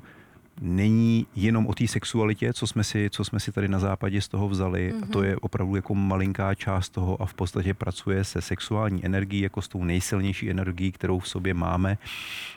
není 0.61 1.27
jenom 1.37 1.67
o 1.67 1.75
té 1.75 1.89
sexualitě, 1.89 2.53
co 2.53 2.67
jsme, 2.67 2.85
si, 2.85 3.11
co 3.11 3.25
jsme 3.25 3.41
si 3.41 3.53
tady 3.53 3.69
na 3.69 3.79
západě 3.79 4.21
z 4.21 4.29
toho 4.29 4.49
vzali. 4.49 4.93
Mm-hmm. 4.93 5.05
A 5.05 5.07
to 5.07 5.19
mhm. 5.19 5.29
je 5.29 5.37
opravdu 5.37 5.77
jako 5.77 5.95
malinká 5.95 6.55
část 6.55 6.89
toho 6.89 7.23
a 7.23 7.27
v 7.27 7.35
podstatě 7.35 7.75
pracuje 7.75 8.25
se 8.25 8.43
sexuální 8.43 9.05
energií 9.05 9.41
jako 9.41 9.63
s 9.63 9.69
tou 9.69 9.85
nejsilnější 9.85 10.51
energií, 10.51 10.93
kterou 10.93 11.19
v 11.19 11.29
sobě 11.29 11.55
máme, 11.55 11.99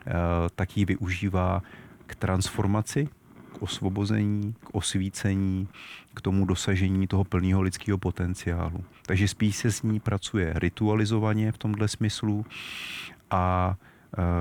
uh, 0.07 0.13
tak 0.55 0.77
ji 0.77 0.85
využívá 0.85 1.61
k 2.05 2.15
transformaci, 2.15 3.09
k 3.53 3.61
osvobození, 3.61 4.55
k 4.59 4.75
osvícení, 4.75 5.67
k 6.13 6.21
tomu 6.21 6.45
dosažení 6.45 7.07
toho 7.07 7.23
plného 7.23 7.61
lidského 7.61 7.97
potenciálu. 7.97 8.83
Takže 9.05 9.27
spíš 9.27 9.55
se 9.55 9.71
s 9.71 9.81
ní 9.81 9.99
pracuje 9.99 10.53
ritualizovaně 10.55 11.51
v 11.51 11.57
tomhle 11.57 11.87
smyslu 11.87 12.45
a 13.31 13.75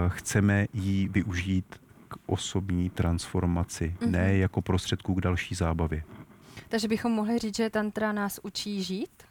chceme 0.09 0.67
ji 0.73 1.09
využít 1.09 1.81
k 2.09 2.17
osobní 2.27 2.91
transformaci, 2.91 3.97
mm-hmm. 4.01 4.11
ne 4.11 4.37
jako 4.37 4.63
prostředku 4.63 5.15
k 5.15 5.21
další 5.21 5.55
zábavě. 5.55 6.03
Takže 6.69 6.89
bychom 6.89 7.13
mohli 7.13 7.39
říct, 7.39 7.57
že 7.57 7.71
tantra 7.71 8.13
nás 8.13 8.41
učí 8.43 8.83
žít? 8.83 9.23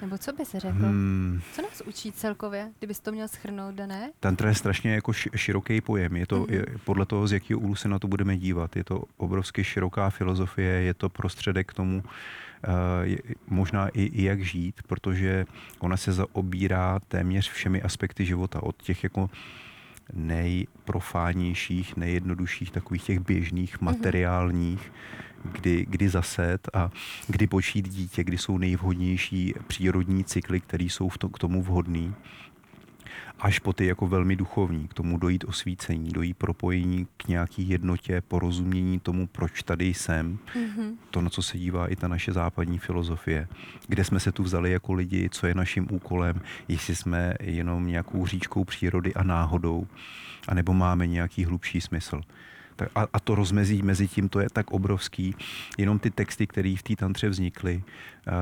Nebo 0.00 0.18
co 0.18 0.32
by 0.32 0.44
se 0.44 0.60
řekl? 0.60 0.78
Hmm. 0.78 1.40
Co 1.52 1.62
nás 1.62 1.82
učí 1.86 2.12
celkově, 2.12 2.70
kdybys 2.78 3.00
to 3.00 3.12
měl 3.12 3.28
schrnout, 3.28 3.74
Dané? 3.74 4.10
Tantra 4.20 4.48
je 4.48 4.54
strašně 4.54 4.94
jako 4.94 5.12
široký 5.12 5.80
pojem. 5.80 6.16
Je 6.16 6.26
to 6.26 6.42
mm-hmm. 6.42 6.52
je, 6.52 6.66
podle 6.84 7.06
toho, 7.06 7.26
z 7.26 7.32
jakého 7.32 7.60
úhlu 7.60 7.74
se 7.74 7.88
na 7.88 7.98
to 7.98 8.08
budeme 8.08 8.36
dívat. 8.36 8.76
Je 8.76 8.84
to 8.84 9.04
obrovsky 9.16 9.64
široká 9.64 10.10
filozofie, 10.10 10.70
je 10.70 10.94
to 10.94 11.08
prostředek 11.08 11.70
k 11.70 11.74
tomu, 11.74 11.98
uh, 11.98 12.10
možná 13.46 13.88
i, 13.88 14.02
i 14.02 14.22
jak 14.22 14.44
žít, 14.44 14.82
protože 14.86 15.46
ona 15.78 15.96
se 15.96 16.12
zaobírá 16.12 17.00
téměř 17.08 17.50
všemi 17.50 17.82
aspekty 17.82 18.24
života. 18.24 18.62
Od 18.62 18.82
těch 18.82 19.04
jako 19.04 19.30
nejprofánějších, 20.12 21.96
nejjednodušších, 21.96 22.70
takových 22.70 23.02
těch 23.02 23.18
běžných, 23.18 23.80
mhm. 23.80 23.84
materiálních, 23.84 24.92
kdy, 25.52 25.86
kdy 25.88 26.08
zaset 26.08 26.68
a 26.74 26.90
kdy 27.28 27.46
počít 27.46 27.88
dítě, 27.88 28.24
kdy 28.24 28.38
jsou 28.38 28.58
nejvhodnější 28.58 29.54
přírodní 29.66 30.24
cykly, 30.24 30.60
které 30.60 30.84
jsou 30.84 31.08
v 31.08 31.18
to, 31.18 31.28
k 31.28 31.38
tomu 31.38 31.62
vhodný 31.62 32.14
až 33.40 33.58
po 33.58 33.72
ty 33.72 33.86
jako 33.86 34.06
velmi 34.06 34.36
duchovní, 34.36 34.88
k 34.88 34.94
tomu 34.94 35.18
dojít 35.18 35.44
osvícení, 35.44 36.08
dojít 36.10 36.34
propojení 36.34 37.06
k 37.16 37.28
nějaký 37.28 37.68
jednotě, 37.68 38.20
porozumění 38.20 39.00
tomu, 39.00 39.26
proč 39.26 39.62
tady 39.62 39.86
jsem. 39.86 40.38
Mm-hmm. 40.54 40.94
To, 41.10 41.20
na 41.20 41.30
co 41.30 41.42
se 41.42 41.58
dívá 41.58 41.88
i 41.88 41.96
ta 41.96 42.08
naše 42.08 42.32
západní 42.32 42.78
filozofie. 42.78 43.48
Kde 43.88 44.04
jsme 44.04 44.20
se 44.20 44.32
tu 44.32 44.42
vzali 44.42 44.70
jako 44.70 44.92
lidi, 44.92 45.28
co 45.30 45.46
je 45.46 45.54
naším 45.54 45.86
úkolem, 45.90 46.40
jestli 46.68 46.96
jsme 46.96 47.34
jenom 47.40 47.86
nějakou 47.86 48.26
říčkou 48.26 48.64
přírody 48.64 49.14
a 49.14 49.22
náhodou, 49.22 49.86
anebo 50.48 50.74
máme 50.74 51.06
nějaký 51.06 51.44
hlubší 51.44 51.80
smysl. 51.80 52.20
A, 52.94 53.06
a 53.12 53.20
to 53.20 53.34
rozmezí 53.34 53.82
mezi 53.82 54.08
tím, 54.08 54.28
to 54.28 54.40
je 54.40 54.50
tak 54.52 54.70
obrovský. 54.70 55.34
Jenom 55.78 55.98
ty 55.98 56.10
texty, 56.10 56.46
které 56.46 56.74
v 56.78 56.82
té 56.82 56.96
tantře 56.96 57.28
vznikly, 57.28 57.84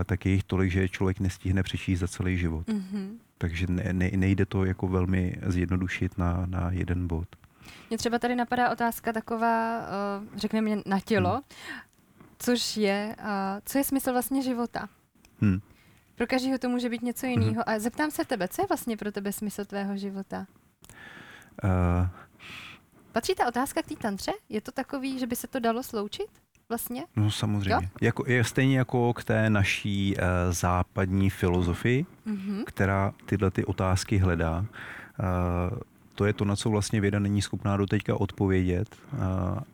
tak 0.06 0.26
je 0.26 0.32
jich 0.32 0.44
tolik, 0.44 0.70
že 0.70 0.88
člověk 0.88 1.20
nestihne 1.20 1.62
přečíst 1.62 2.00
za 2.00 2.08
celý 2.08 2.38
život. 2.38 2.66
Mm-hmm. 2.66 3.10
Takže 3.38 3.66
ne, 3.68 3.92
ne, 3.92 4.10
nejde 4.16 4.46
to 4.46 4.64
jako 4.64 4.88
velmi 4.88 5.36
zjednodušit 5.46 6.18
na, 6.18 6.46
na 6.46 6.70
jeden 6.70 7.06
bod. 7.06 7.28
Mně 7.90 7.98
třeba 7.98 8.18
tady 8.18 8.34
napadá 8.34 8.70
otázka 8.70 9.12
taková, 9.12 9.80
řekněme 10.36 10.70
na 10.86 11.00
tělo, 11.00 11.32
hmm. 11.32 11.42
což 12.38 12.76
je, 12.76 13.16
co 13.64 13.78
je 13.78 13.84
smysl 13.84 14.12
vlastně 14.12 14.42
života? 14.42 14.88
Hmm. 15.40 15.60
Pro 16.14 16.26
každého 16.26 16.58
to 16.58 16.68
může 16.68 16.88
být 16.88 17.02
něco 17.02 17.26
jiného. 17.26 17.52
Hmm. 17.52 17.62
A 17.66 17.78
zeptám 17.78 18.10
se 18.10 18.24
tebe, 18.24 18.48
co 18.48 18.62
je 18.62 18.66
vlastně 18.68 18.96
pro 18.96 19.12
tebe 19.12 19.32
smysl 19.32 19.64
tvého 19.64 19.96
života? 19.96 20.46
Uh, 21.64 22.08
Patří 23.12 23.34
ta 23.34 23.48
otázka 23.48 23.82
k 23.82 23.86
té 23.86 23.94
tantře? 23.94 24.32
Je 24.48 24.60
to 24.60 24.72
takový, 24.72 25.18
že 25.18 25.26
by 25.26 25.36
se 25.36 25.46
to 25.46 25.60
dalo 25.60 25.82
sloučit? 25.82 26.26
Vlastně? 26.68 27.04
No 27.16 27.30
samozřejmě. 27.30 27.90
Jako, 28.00 28.24
je 28.26 28.44
stejně 28.44 28.78
jako 28.78 29.12
k 29.14 29.24
té 29.24 29.50
naší 29.50 30.16
uh, 30.16 30.22
západní 30.50 31.30
filozofii, 31.30 32.06
mm-hmm. 32.26 32.64
která 32.66 33.12
tyhle 33.26 33.50
ty 33.50 33.64
otázky 33.64 34.18
hledá. 34.18 34.58
Uh, 34.58 35.78
to 36.14 36.26
je 36.26 36.32
to, 36.32 36.44
na 36.44 36.56
co 36.56 36.70
vlastně 36.70 37.00
věda 37.00 37.18
není 37.18 37.42
schopná 37.42 37.76
do 37.76 37.86
teďka 37.86 38.20
odpovědět 38.20 38.96
uh, 39.12 39.18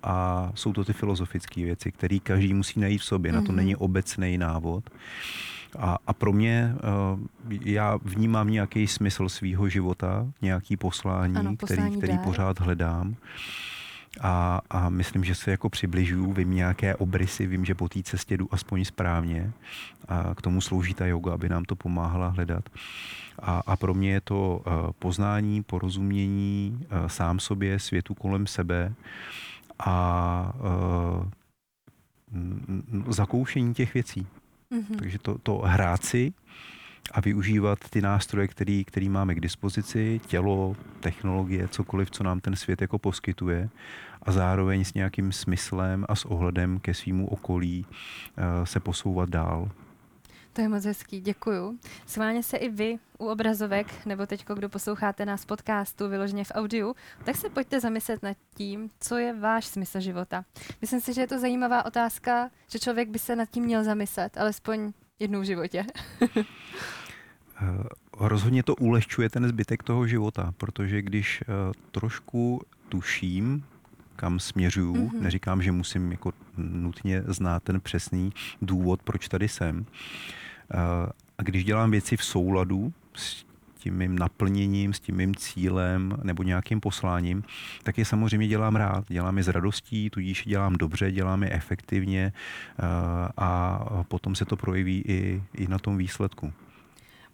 a 0.02 0.50
jsou 0.54 0.72
to 0.72 0.84
ty 0.84 0.92
filozofické 0.92 1.62
věci, 1.62 1.92
které 1.92 2.18
každý 2.18 2.54
musí 2.54 2.80
najít 2.80 2.98
v 2.98 3.04
sobě. 3.04 3.32
Mm-hmm. 3.32 3.34
Na 3.34 3.42
to 3.42 3.48
mhm. 3.48 3.56
není 3.56 3.76
obecný 3.76 4.38
návod. 4.38 4.84
A, 5.78 5.98
a 6.06 6.12
pro 6.12 6.32
mě, 6.32 6.74
uh, 7.14 7.20
já 7.64 7.98
vnímám 8.02 8.48
nějaký 8.48 8.86
smysl 8.86 9.28
svého 9.28 9.68
života, 9.68 10.26
nějaký 10.42 10.76
poslání, 10.76 11.36
ano, 11.36 11.56
poslání 11.56 11.96
který, 11.96 11.96
který 11.96 12.18
pořád 12.18 12.60
hledám. 12.60 13.16
A, 14.20 14.60
a 14.70 14.88
myslím, 14.88 15.24
že 15.24 15.34
se 15.34 15.50
jako 15.50 15.68
přibližuju, 15.70 16.32
vím 16.32 16.50
nějaké 16.50 16.94
obrysy, 16.94 17.46
vím, 17.46 17.64
že 17.64 17.74
po 17.74 17.88
té 17.88 18.02
cestě 18.02 18.36
jdu 18.36 18.48
aspoň 18.50 18.84
správně. 18.84 19.52
A 20.08 20.34
k 20.34 20.42
tomu 20.42 20.60
slouží 20.60 20.94
ta 20.94 21.06
yoga, 21.06 21.34
aby 21.34 21.48
nám 21.48 21.64
to 21.64 21.76
pomáhala 21.76 22.28
hledat. 22.28 22.64
A, 23.38 23.62
a 23.66 23.76
pro 23.76 23.94
mě 23.94 24.12
je 24.12 24.20
to 24.20 24.62
uh, 24.66 24.92
poznání, 24.98 25.62
porozumění 25.62 26.78
uh, 26.80 27.06
sám 27.06 27.38
sobě, 27.38 27.78
světu 27.78 28.14
kolem 28.14 28.46
sebe 28.46 28.92
a 29.78 30.52
zakoušení 33.08 33.74
těch 33.74 33.94
věcí. 33.94 34.26
Mm-hmm. 34.72 34.96
Takže 34.98 35.18
to, 35.18 35.38
to 35.38 35.58
hrát 35.58 36.04
si 36.04 36.32
a 37.10 37.20
využívat 37.20 37.78
ty 37.90 38.00
nástroje, 38.00 38.48
který, 38.48 38.84
který 38.84 39.08
máme 39.08 39.34
k 39.34 39.40
dispozici, 39.40 40.20
tělo, 40.26 40.76
technologie, 41.00 41.68
cokoliv, 41.68 42.10
co 42.10 42.24
nám 42.24 42.40
ten 42.40 42.56
svět 42.56 42.80
jako 42.80 42.98
poskytuje 42.98 43.68
a 44.22 44.32
zároveň 44.32 44.84
s 44.84 44.94
nějakým 44.94 45.32
smyslem 45.32 46.04
a 46.08 46.14
s 46.14 46.24
ohledem 46.24 46.80
ke 46.80 46.94
svýmu 46.94 47.28
okolí 47.28 47.86
uh, 47.88 48.64
se 48.64 48.80
posouvat 48.80 49.28
dál. 49.28 49.70
To 50.56 50.62
je 50.62 50.68
moc 50.68 50.84
hezký, 50.84 51.20
děkuju. 51.20 51.78
Schválně 52.06 52.42
se 52.42 52.56
i 52.56 52.68
vy 52.68 52.98
u 53.18 53.26
obrazovek, 53.26 54.06
nebo 54.06 54.26
teď, 54.26 54.44
kdo 54.54 54.68
posloucháte 54.68 55.26
nás 55.26 55.44
podcastu 55.44 56.08
vyloženě 56.08 56.44
v 56.44 56.52
audiu, 56.54 56.94
tak 57.24 57.36
se 57.36 57.50
pojďte 57.50 57.80
zamyslet 57.80 58.22
nad 58.22 58.36
tím, 58.54 58.90
co 59.00 59.16
je 59.16 59.40
váš 59.40 59.66
smysl 59.66 60.00
života. 60.00 60.44
Myslím 60.80 61.00
si, 61.00 61.14
že 61.14 61.20
je 61.20 61.26
to 61.26 61.38
zajímavá 61.38 61.86
otázka, 61.86 62.50
že 62.70 62.78
člověk 62.78 63.08
by 63.08 63.18
se 63.18 63.36
nad 63.36 63.50
tím 63.50 63.64
měl 63.64 63.84
zamyslet, 63.84 64.38
alespoň 64.38 64.92
jednou 65.18 65.40
v 65.40 65.44
životě. 65.44 65.86
Eh, 67.62 67.88
rozhodně 68.18 68.62
to 68.62 68.74
ulehčuje 68.74 69.30
ten 69.30 69.48
zbytek 69.48 69.82
toho 69.82 70.06
života, 70.06 70.54
protože 70.56 71.02
když 71.02 71.42
eh, 71.42 71.72
trošku 71.90 72.62
tuším, 72.88 73.64
kam 74.16 74.40
směřuju, 74.40 74.94
mm-hmm. 74.94 75.20
neříkám, 75.20 75.62
že 75.62 75.72
musím 75.72 76.12
jako 76.12 76.32
nutně 76.56 77.22
znát 77.26 77.62
ten 77.62 77.80
přesný 77.80 78.32
důvod, 78.62 79.02
proč 79.02 79.28
tady 79.28 79.48
jsem. 79.48 79.86
Eh, 80.74 80.76
a 81.38 81.42
když 81.42 81.64
dělám 81.64 81.90
věci 81.90 82.16
v 82.16 82.24
souladu 82.24 82.92
s 83.14 83.46
tím 83.78 83.94
mým 83.94 84.18
naplněním, 84.18 84.92
s 84.92 85.00
tím 85.00 85.16
mým 85.16 85.34
cílem 85.34 86.18
nebo 86.22 86.42
nějakým 86.42 86.80
posláním, 86.80 87.44
tak 87.82 87.98
je 87.98 88.04
samozřejmě 88.04 88.48
dělám 88.48 88.76
rád. 88.76 89.04
Dělám 89.08 89.38
je 89.38 89.44
s 89.44 89.48
radostí, 89.48 90.10
tudíž 90.10 90.44
dělám 90.46 90.72
dobře, 90.72 91.12
dělám 91.12 91.42
je 91.42 91.52
efektivně 91.52 92.32
a 93.36 93.80
potom 94.08 94.34
se 94.34 94.44
to 94.44 94.56
projeví 94.56 95.02
i, 95.06 95.42
i 95.54 95.68
na 95.68 95.78
tom 95.78 95.96
výsledku. 95.96 96.52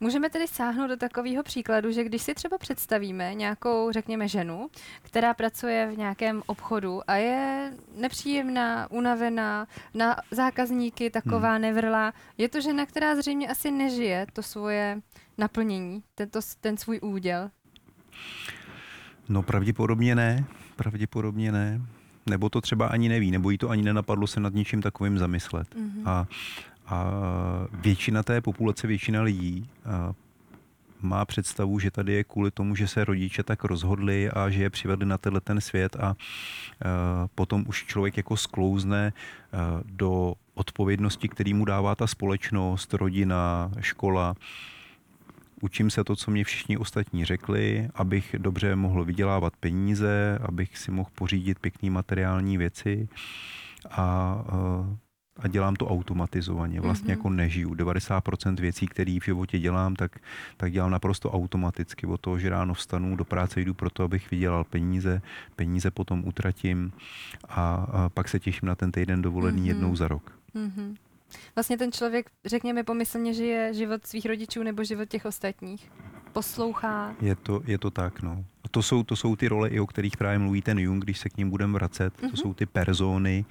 Můžeme 0.03 0.31
tedy 0.31 0.47
sáhnout 0.49 0.87
do 0.87 0.97
takového 0.97 1.43
příkladu, 1.43 1.93
že 1.93 2.05
když 2.05 2.23
si 2.23 2.35
třeba 2.35 2.59
představíme 2.59 3.35
nějakou, 3.35 3.93
řekněme, 3.93 4.29
ženu, 4.29 4.69
která 5.03 5.35
pracuje 5.35 5.91
v 5.95 5.99
nějakém 5.99 6.43
obchodu 6.47 7.11
a 7.11 7.15
je 7.15 7.73
nepříjemná, 7.97 8.91
unavená, 8.91 9.67
na 9.95 10.17
zákazníky 10.31 11.11
taková 11.11 11.53
hmm. 11.53 11.63
nevrlá, 11.63 12.13
je 12.39 12.49
to 12.49 12.61
žena, 12.61 12.87
která 12.87 13.17
zřejmě 13.17 13.49
asi 13.49 13.71
nežije 13.71 14.27
to 14.33 14.43
svoje 14.43 15.01
naplnění, 15.39 16.03
tento, 16.15 16.41
ten 16.61 16.77
svůj 16.77 17.01
úděl. 17.03 17.51
No 19.29 19.43
pravděpodobně 19.43 20.15
ne, 20.15 20.45
pravděpodobně 20.77 21.53
ne 21.53 21.81
nebo 22.27 22.49
to 22.49 22.61
třeba 22.61 22.87
ani 22.87 23.09
neví, 23.09 23.31
nebo 23.31 23.51
jí 23.51 23.59
to 23.59 23.71
ani 23.71 23.83
nenapadlo 23.83 24.27
se 24.27 24.41
nad 24.41 24.55
ničím 24.55 24.83
takovým 24.83 25.19
zamyslet. 25.19 25.75
Mm-hmm. 25.75 26.09
A 26.09 26.27
a 26.87 27.11
většina 27.73 28.23
té 28.23 28.41
populace, 28.41 28.87
většina 28.87 29.23
lidí 29.23 29.71
má 31.01 31.25
představu, 31.25 31.79
že 31.79 31.91
tady 31.91 32.13
je 32.13 32.25
kvůli 32.25 32.51
tomu, 32.51 32.77
že 32.77 32.89
se 32.89 33.05
rodiče 33.05 33.43
tak 33.43 33.65
rozhodli 33.65 34.31
a 34.31 34.51
že 34.51 34.63
je 34.63 34.71
přivedli 34.71 35.07
na 35.07 35.19
tenhle 35.19 35.41
ten 35.41 35.61
svět 35.61 35.97
a 35.97 36.17
potom 37.35 37.65
už 37.69 37.87
člověk 37.87 38.17
jako 38.17 38.37
sklouzne 38.37 39.13
do 39.85 40.35
odpovědnosti, 40.55 41.29
který 41.29 41.55
mu 41.55 41.65
dává 41.65 41.95
ta 41.95 42.07
společnost, 42.07 42.95
rodina, 42.95 43.71
škola. 43.81 44.35
Učím 45.61 45.91
se 45.91 46.05
to, 46.05 46.17
co 46.17 46.31
mě 46.31 46.45
všichni 46.45 46.77
ostatní 46.77 47.25
řekli, 47.25 47.89
abych 47.95 48.35
dobře 48.39 48.77
mohl 48.77 49.05
vydělávat 49.05 49.57
peníze, 49.57 50.39
abych 50.43 50.79
si 50.79 50.91
mohl 50.91 51.11
pořídit 51.15 51.59
pěkné 51.59 51.91
materiální 51.91 52.59
věci 52.59 53.09
a 53.91 54.37
a 55.43 55.49
dělám 55.49 55.77
to 55.77 55.89
automatizovaně. 55.89 56.81
Vlastně 56.81 57.07
mm-hmm. 57.07 57.19
jako 57.19 57.31
nežiju. 57.31 57.75
90% 57.75 58.55
věcí, 58.61 58.87
které 58.87 59.19
v 59.21 59.25
životě 59.25 59.59
dělám, 59.59 59.97
tak, 59.97 60.19
tak 60.57 60.73
dělám 60.73 60.91
naprosto 60.91 61.31
automaticky. 61.31 62.07
Od 62.07 62.21
toho, 62.21 62.39
že 62.39 62.51
ráno 62.51 62.75
vstanu, 62.75 63.17
do 63.17 63.25
práce 63.25 63.61
jdu 63.61 63.75
proto, 63.75 64.05
abych 64.05 64.31
vydělal 64.31 64.65
peníze, 64.65 65.23
peníze 65.57 65.91
potom 65.91 66.25
utratím 66.25 66.93
a, 67.49 67.75
a 67.75 68.09
pak 68.09 68.29
se 68.29 68.41
těším 68.41 68.69
na 68.69 68.75
ten 68.75 68.93
týden 68.93 69.23
dovolený 69.23 69.63
mm-hmm. 69.63 69.67
jednou 69.67 69.97
za 69.97 70.09
rok. 70.09 70.33
Mm-hmm. 70.55 70.97
Vlastně 71.55 71.79
ten 71.79 71.93
člověk, 71.93 72.31
řekněme, 72.45 72.85
pomyslně 72.85 73.35
žije 73.35 73.75
život 73.75 74.07
svých 74.07 74.27
rodičů 74.27 74.63
nebo 74.63 74.85
život 74.85 75.09
těch 75.09 75.25
ostatních. 75.25 75.93
Poslouchá. 76.33 77.15
Je 77.21 77.37
to, 77.37 77.63
je 77.65 77.79
to 77.79 77.91
tak, 77.91 78.23
no. 78.23 78.45
A 78.65 78.69
to 78.69 78.83
jsou, 78.83 79.03
to 79.03 79.17
jsou 79.17 79.37
ty 79.37 79.49
role, 79.49 79.69
i 79.69 79.81
o 79.81 79.87
kterých 79.87 80.17
právě 80.17 80.39
mluví 80.39 80.63
ten 80.63 80.79
Jung, 80.79 81.05
když 81.05 81.19
se 81.19 81.29
k 81.29 81.37
ním 81.37 81.51
budeme 81.51 81.73
vracet. 81.73 82.15
Mm-hmm. 82.15 82.21
To 82.21 82.27
mhm. 82.27 82.37
jsou 82.37 82.55
ty 82.55 82.67
persony, 82.67 83.45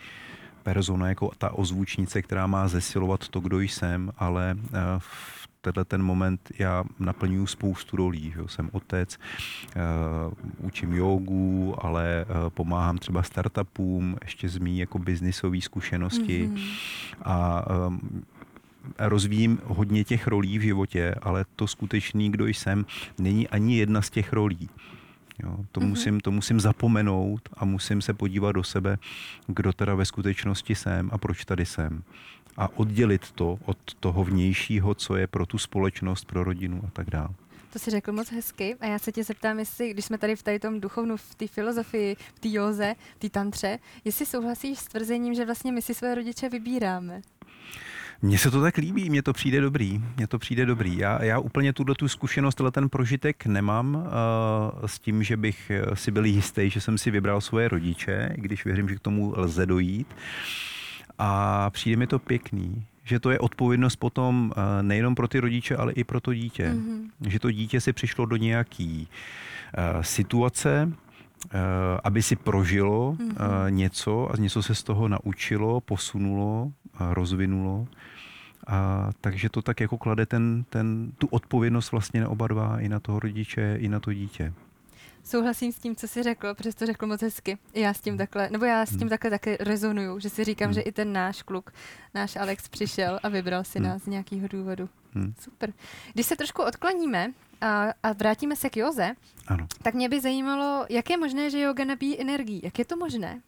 persona 0.64 1.10
jako 1.10 1.32
ta 1.38 1.50
ozvučnice, 1.50 2.22
která 2.22 2.48
má 2.48 2.68
zesilovat 2.68 3.28
to, 3.28 3.40
kdo 3.40 3.60
jsem, 3.60 4.12
ale 4.18 4.56
eh, 4.74 4.80
v 4.98 5.42
tenhle 5.62 5.86
ten 5.86 6.04
moment 6.04 6.50
já 6.60 6.84
naplňuji 7.00 7.48
spoustu 7.48 7.98
rolí. 7.98 8.34
Že? 8.36 8.42
Jsem 8.48 8.70
otec, 8.72 9.20
uh, 9.76 10.66
učím 10.68 10.94
jogu, 10.94 11.76
ale 11.86 12.26
uh, 12.30 12.50
pomáhám 12.50 12.98
třeba 12.98 13.24
startupům, 13.24 14.18
ještě 14.22 14.50
z 14.50 14.58
mý 14.58 14.78
jako 14.80 15.00
biznisové 15.00 15.62
zkušenosti 15.62 16.50
mm-hmm. 16.50 16.70
a 17.22 17.66
um, 17.88 18.26
rozvíjím 19.00 19.60
hodně 19.66 20.04
těch 20.04 20.28
rolí 20.28 20.58
v 20.58 20.62
životě, 20.62 21.16
ale 21.22 21.46
to 21.56 21.68
skutečný, 21.68 22.32
kdo 22.32 22.48
jsem, 22.48 22.86
není 23.18 23.48
ani 23.48 23.78
jedna 23.78 24.02
z 24.02 24.10
těch 24.10 24.34
rolí. 24.34 24.70
Jo, 25.44 25.58
to, 25.72 25.80
mm-hmm. 25.80 25.88
musím, 25.88 26.20
to 26.20 26.32
musím 26.32 26.60
zapomenout 26.60 27.50
a 27.54 27.66
musím 27.66 28.02
se 28.02 28.14
podívat 28.14 28.52
do 28.52 28.64
sebe, 28.64 28.98
kdo 29.48 29.74
teda 29.74 29.96
ve 29.96 30.06
skutečnosti 30.06 30.76
jsem 30.76 31.10
a 31.14 31.18
proč 31.18 31.46
tady 31.46 31.66
jsem. 31.66 32.04
A 32.58 32.78
oddělit 32.78 33.32
to 33.32 33.60
od 33.66 33.78
toho 34.00 34.24
vnějšího, 34.24 34.96
co 34.96 35.16
je 35.16 35.28
pro 35.28 35.46
tu 35.46 35.58
společnost, 35.58 36.26
pro 36.26 36.44
rodinu 36.44 36.82
a 36.88 36.90
tak 36.94 37.10
dále. 37.10 37.30
To 37.74 37.80
si 37.80 37.92
řekl 37.92 38.12
moc 38.12 38.32
hezky 38.32 38.76
a 38.80 38.86
já 38.86 39.00
se 39.00 39.12
tě 39.12 39.24
zeptám, 39.24 39.60
jestli, 39.60 39.90
když 39.90 40.06
jsme 40.06 40.18
tady 40.18 40.36
v 40.36 40.44
tady 40.44 40.60
tom 40.60 40.80
duchovnu, 40.80 41.18
v 41.18 41.36
té 41.36 41.48
filozofii, 41.48 42.16
v 42.36 42.40
té 42.40 42.48
józe, 42.52 42.96
v 43.16 43.20
té 43.20 43.30
tantře, 43.30 43.80
jestli 44.06 44.26
souhlasíš 44.26 44.80
s 44.80 44.88
tvrzením, 44.88 45.34
že 45.34 45.46
vlastně 45.46 45.72
my 45.72 45.82
si 45.82 45.94
své 45.94 46.16
rodiče 46.16 46.50
vybíráme. 46.50 47.22
Mně 48.24 48.38
se 48.38 48.52
to 48.52 48.62
tak 48.62 48.78
líbí, 48.78 49.10
mně 49.10 49.24
to 49.24 49.34
přijde 49.34 49.62
dobrý, 49.62 50.04
mně 50.18 50.28
to 50.28 50.40
přijde 50.40 50.66
dobrý. 50.66 50.98
Já, 50.98 51.24
já 51.24 51.40
úplně 51.40 51.74
tuto 51.74 51.96
tu 51.96 52.08
zkušenost, 52.08 52.62
ten 52.72 52.90
prožitek 52.90 53.46
nemám 53.46 53.96
uh, 53.96 54.86
s 54.86 55.00
tím, 55.00 55.24
že 55.24 55.38
bych 55.38 55.72
si 55.94 56.12
byl 56.12 56.26
jistý, 56.26 56.70
že 56.70 56.82
jsem 56.82 56.98
si 56.98 57.12
vybral 57.12 57.42
svoje 57.42 57.68
rodiče, 57.68 58.34
i 58.38 58.42
když 58.42 58.66
věřím, 58.66 58.90
že 58.90 58.96
k 58.96 59.00
tomu 59.00 59.34
lze 59.38 59.66
dojít. 59.66 60.08
A 61.18 61.70
přijde 61.70 61.98
mi 61.98 62.08
to 62.08 62.20
pěkný, 62.20 62.86
že 63.04 63.20
to 63.20 63.32
je 63.32 63.40
odpovědnost 63.40 63.96
potom 63.96 64.52
uh, 64.58 64.64
nejenom 64.82 65.16
pro 65.16 65.28
ty 65.28 65.40
rodiče, 65.40 65.76
ale 65.76 65.94
i 65.94 66.04
pro 66.04 66.22
to 66.22 66.34
dítě. 66.34 66.70
Mm-hmm. 66.74 67.30
Že 67.30 67.40
to 67.40 67.52
dítě 67.52 67.82
si 67.82 67.94
přišlo 67.94 68.26
do 68.26 68.36
nějaký 68.36 69.08
uh, 69.78 70.02
situace, 70.02 70.92
aby 72.04 72.24
si 72.24 72.36
prožilo 72.36 73.14
mm-hmm. 73.14 73.70
něco 73.70 74.30
a 74.34 74.38
něco 74.38 74.64
se 74.64 74.76
z 74.76 74.84
toho 74.84 75.08
naučilo, 75.08 75.82
posunulo, 75.82 76.72
rozvinulo 77.00 77.88
a 78.68 79.10
takže 79.22 79.50
to 79.50 79.62
tak 79.62 79.80
jako 79.80 79.98
klade 79.98 80.26
ten, 80.26 80.66
ten, 80.70 81.12
tu 81.18 81.28
odpovědnost 81.28 81.92
vlastně 81.92 82.22
na 82.22 82.30
oba 82.30 82.48
dva, 82.48 82.80
i 82.80 82.90
na 82.90 83.00
toho 83.00 83.20
rodiče, 83.20 83.78
i 83.80 83.90
na 83.90 84.00
to 84.00 84.14
dítě. 84.14 84.54
Souhlasím 85.24 85.72
s 85.72 85.80
tím, 85.80 85.96
co 85.96 86.08
jsi 86.08 86.24
řekl, 86.24 86.56
protože 86.56 86.76
to 86.76 86.86
řekl 86.86 87.08
moc 87.08 87.22
hezky. 87.22 87.58
Já 87.74 87.94
s 87.94 88.02
tím 88.02 88.18
takhle, 88.18 88.50
nebo 88.50 88.66
já 88.66 88.86
s 88.86 88.90
tím 88.90 89.00
hmm. 89.00 89.10
takhle 89.10 89.30
také 89.30 89.58
rezonuju, 89.60 90.20
že 90.20 90.30
si 90.30 90.44
říkám, 90.44 90.66
hmm. 90.66 90.74
že 90.74 90.82
i 90.82 90.92
ten 90.92 91.14
náš 91.14 91.42
kluk, 91.42 91.74
náš 92.14 92.36
Alex 92.36 92.68
přišel 92.70 93.20
a 93.24 93.30
vybral 93.30 93.64
si 93.64 93.80
hmm. 93.80 93.88
nás 93.88 94.04
z 94.04 94.08
nějakého 94.08 94.48
důvodu. 94.48 94.90
Hmm. 95.14 95.34
Super. 95.40 95.74
Když 96.14 96.26
se 96.26 96.36
trošku 96.36 96.64
odkloníme 96.64 97.34
a, 97.62 97.94
a 98.04 98.14
vrátíme 98.14 98.56
se 98.56 98.70
k 98.70 98.78
Joze, 98.78 99.12
ano. 99.48 99.68
tak 99.84 99.94
mě 99.94 100.10
by 100.10 100.22
zajímalo, 100.22 100.86
jak 100.90 101.10
je 101.10 101.18
možné, 101.18 101.50
že 101.50 101.60
yoga 101.60 101.86
nabíjí 101.86 102.22
energii. 102.22 102.62
Jak 102.64 102.80
je 102.80 102.86
to 102.86 102.98
možné? 102.98 103.42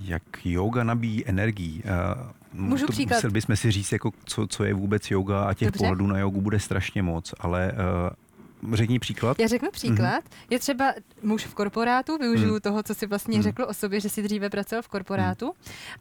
Jak 0.00 0.22
yoga 0.44 0.84
nabíjí 0.84 1.26
energii? 1.26 1.82
Uh, 1.82 2.60
Můžu 2.60 2.86
to 2.86 2.92
příklad. 2.92 3.16
Museli 3.16 3.32
bychom 3.32 3.56
si 3.56 3.70
říct, 3.70 3.92
jako, 3.92 4.10
co, 4.24 4.46
co 4.46 4.64
je 4.64 4.74
vůbec 4.74 5.10
yoga 5.10 5.44
a 5.44 5.54
těch 5.54 5.66
Dobře. 5.66 5.78
pohledů 5.78 6.06
na 6.06 6.18
jogu 6.18 6.40
bude 6.40 6.60
strašně 6.60 7.02
moc, 7.02 7.34
ale 7.38 7.72
uh, 7.72 8.74
řekni 8.74 8.98
příklad. 8.98 9.38
Já 9.38 9.46
řeknu 9.46 9.70
příklad. 9.70 10.24
Mm-hmm. 10.24 10.46
Je 10.50 10.58
třeba 10.58 10.94
muž 11.22 11.44
v 11.44 11.54
korporátu, 11.54 12.18
využiju 12.18 12.54
mm. 12.54 12.60
toho, 12.60 12.82
co 12.82 12.94
si 12.94 13.06
vlastně 13.06 13.36
mm. 13.36 13.42
řekl 13.42 13.66
o 13.68 13.74
sobě, 13.74 14.00
že 14.00 14.08
si 14.08 14.22
dříve 14.22 14.50
pracoval 14.50 14.82
v 14.82 14.88
korporátu 14.88 15.46
mm. 15.46 15.52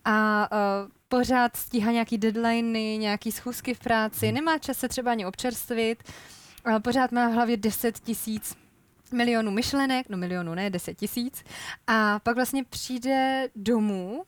a 0.06 0.48
uh, 0.52 0.92
pořád 1.08 1.56
stíhá 1.56 1.92
nějaký 1.92 2.18
deadliny, 2.18 2.98
nějaký 2.98 3.32
schůzky 3.32 3.74
v 3.74 3.80
práci, 3.80 4.28
mm. 4.28 4.34
nemá 4.34 4.58
čas 4.58 4.78
se 4.78 4.90
třeba 4.90 5.12
ani 5.12 5.26
občerstvit, 5.26 6.04
ale 6.66 6.80
pořád 6.80 7.12
má 7.12 7.30
v 7.30 7.34
hlavě 7.34 7.58
10 7.58 8.00
tisíc 8.00 8.56
milionů 9.14 9.52
myšlenek, 9.52 10.10
no 10.10 10.18
milionů 10.18 10.54
ne, 10.56 10.70
10 10.70 10.94
tisíc, 10.94 11.44
a 11.88 12.20
pak 12.20 12.36
vlastně 12.36 12.64
přijde 12.64 13.50
domů 13.56 14.24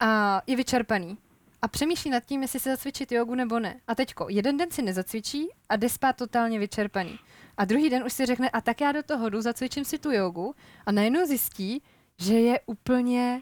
a 0.00 0.42
je 0.46 0.56
vyčerpaný 0.56 1.18
a 1.62 1.68
přemýšlí 1.68 2.10
nad 2.10 2.24
tím, 2.24 2.42
jestli 2.42 2.60
se 2.60 2.70
zacvičit 2.70 3.12
jogu 3.12 3.34
nebo 3.34 3.58
ne. 3.58 3.80
A 3.86 3.94
teďko, 3.94 4.26
jeden 4.28 4.56
den 4.56 4.70
si 4.70 4.82
nezacvičí 4.82 5.48
a 5.68 5.76
jde 5.76 5.88
spát 5.88 6.16
totálně 6.16 6.58
vyčerpaný. 6.58 7.18
A 7.56 7.64
druhý 7.64 7.90
den 7.90 8.04
už 8.04 8.12
si 8.12 8.26
řekne, 8.26 8.50
a 8.50 8.60
tak 8.60 8.80
já 8.80 8.92
do 8.92 9.02
toho 9.02 9.30
jdu, 9.30 9.40
zacvičím 9.40 9.84
si 9.84 9.98
tu 9.98 10.12
jogu 10.12 10.54
a 10.86 10.92
najednou 10.92 11.26
zjistí, 11.26 11.82
že 12.18 12.34
je 12.34 12.60
úplně 12.66 13.40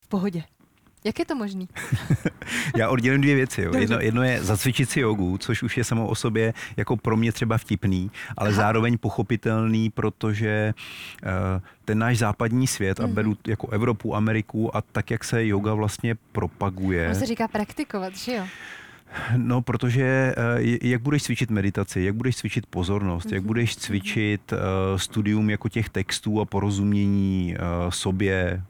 v 0.00 0.08
pohodě. 0.08 0.44
Jak 1.06 1.18
je 1.18 1.24
to 1.24 1.34
možný? 1.34 1.68
Já 2.76 2.88
oddělím 2.88 3.20
dvě 3.20 3.34
věci. 3.34 3.62
Jo. 3.62 3.72
Jedno, 3.76 4.00
jedno 4.00 4.22
je 4.22 4.44
zacvičit 4.44 4.90
si 4.90 5.00
jogu, 5.00 5.38
což 5.38 5.62
už 5.62 5.76
je 5.76 5.84
samo 5.84 6.08
o 6.08 6.14
sobě 6.14 6.54
jako 6.76 6.96
pro 6.96 7.16
mě 7.16 7.32
třeba 7.32 7.58
vtipný, 7.58 8.10
ale 8.36 8.48
Aha. 8.48 8.56
zároveň 8.56 8.98
pochopitelný, 8.98 9.90
protože 9.90 10.74
uh, 11.22 11.30
ten 11.84 11.98
náš 11.98 12.18
západní 12.18 12.66
svět, 12.66 12.98
mm-hmm. 12.98 13.04
a 13.04 13.06
mhm. 13.06 13.14
beru 13.14 13.36
jako 13.46 13.68
Evropu, 13.68 14.16
Ameriku 14.16 14.76
a 14.76 14.82
tak, 14.82 15.10
jak 15.10 15.24
se 15.24 15.46
yoga 15.46 15.74
vlastně 15.74 16.14
propaguje. 16.32 17.08
On 17.08 17.14
se 17.14 17.26
říká 17.26 17.48
praktikovat, 17.48 18.16
že 18.16 18.34
jo? 18.34 18.44
No, 19.36 19.62
protože 19.62 20.34
eh, 20.36 20.78
jak 20.82 21.02
budeš 21.02 21.22
cvičit 21.22 21.50
meditaci, 21.50 22.00
jak 22.00 22.14
budeš 22.14 22.36
cvičit 22.36 22.66
pozornost, 22.66 23.32
jak 23.32 23.40
Mhm. 23.40 23.46
budeš 23.46 23.76
cvičit 23.76 24.52
uh, 24.52 24.58
studium 24.96 25.50
jako 25.50 25.68
těch 25.68 25.88
textů 25.88 26.40
a 26.40 26.44
porozumění 26.44 27.56
uh, 27.58 27.90
sobě 27.90 28.62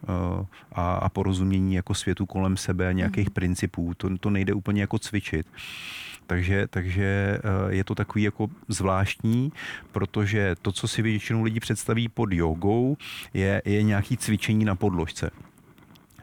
a, 0.72 0.94
a 0.94 1.08
porozumění 1.08 1.74
jako 1.74 1.94
světu 1.94 2.26
kolem 2.26 2.56
sebe 2.56 2.88
a 2.88 2.92
nějakých 2.92 3.26
Mhm. 3.26 3.32
principů, 3.34 3.94
to, 3.96 4.18
to 4.18 4.30
nejde 4.30 4.54
úplně 4.54 4.80
jako 4.80 4.98
cvičit. 4.98 5.46
Takže, 6.26 6.66
takže 6.66 7.04
eh, 7.38 7.74
je 7.74 7.84
to 7.84 7.94
takový 7.94 8.24
jako 8.24 8.48
zvláštní, 8.68 9.52
protože 9.92 10.54
to, 10.62 10.72
co 10.72 10.88
si 10.88 11.02
většinou 11.02 11.42
lidi 11.42 11.60
představí 11.60 12.08
pod 12.08 12.32
jogou, 12.32 12.96
je, 13.34 13.62
je 13.64 13.82
nějaký 13.82 14.16
cvičení 14.16 14.64
na 14.64 14.74
podložce. 14.74 15.30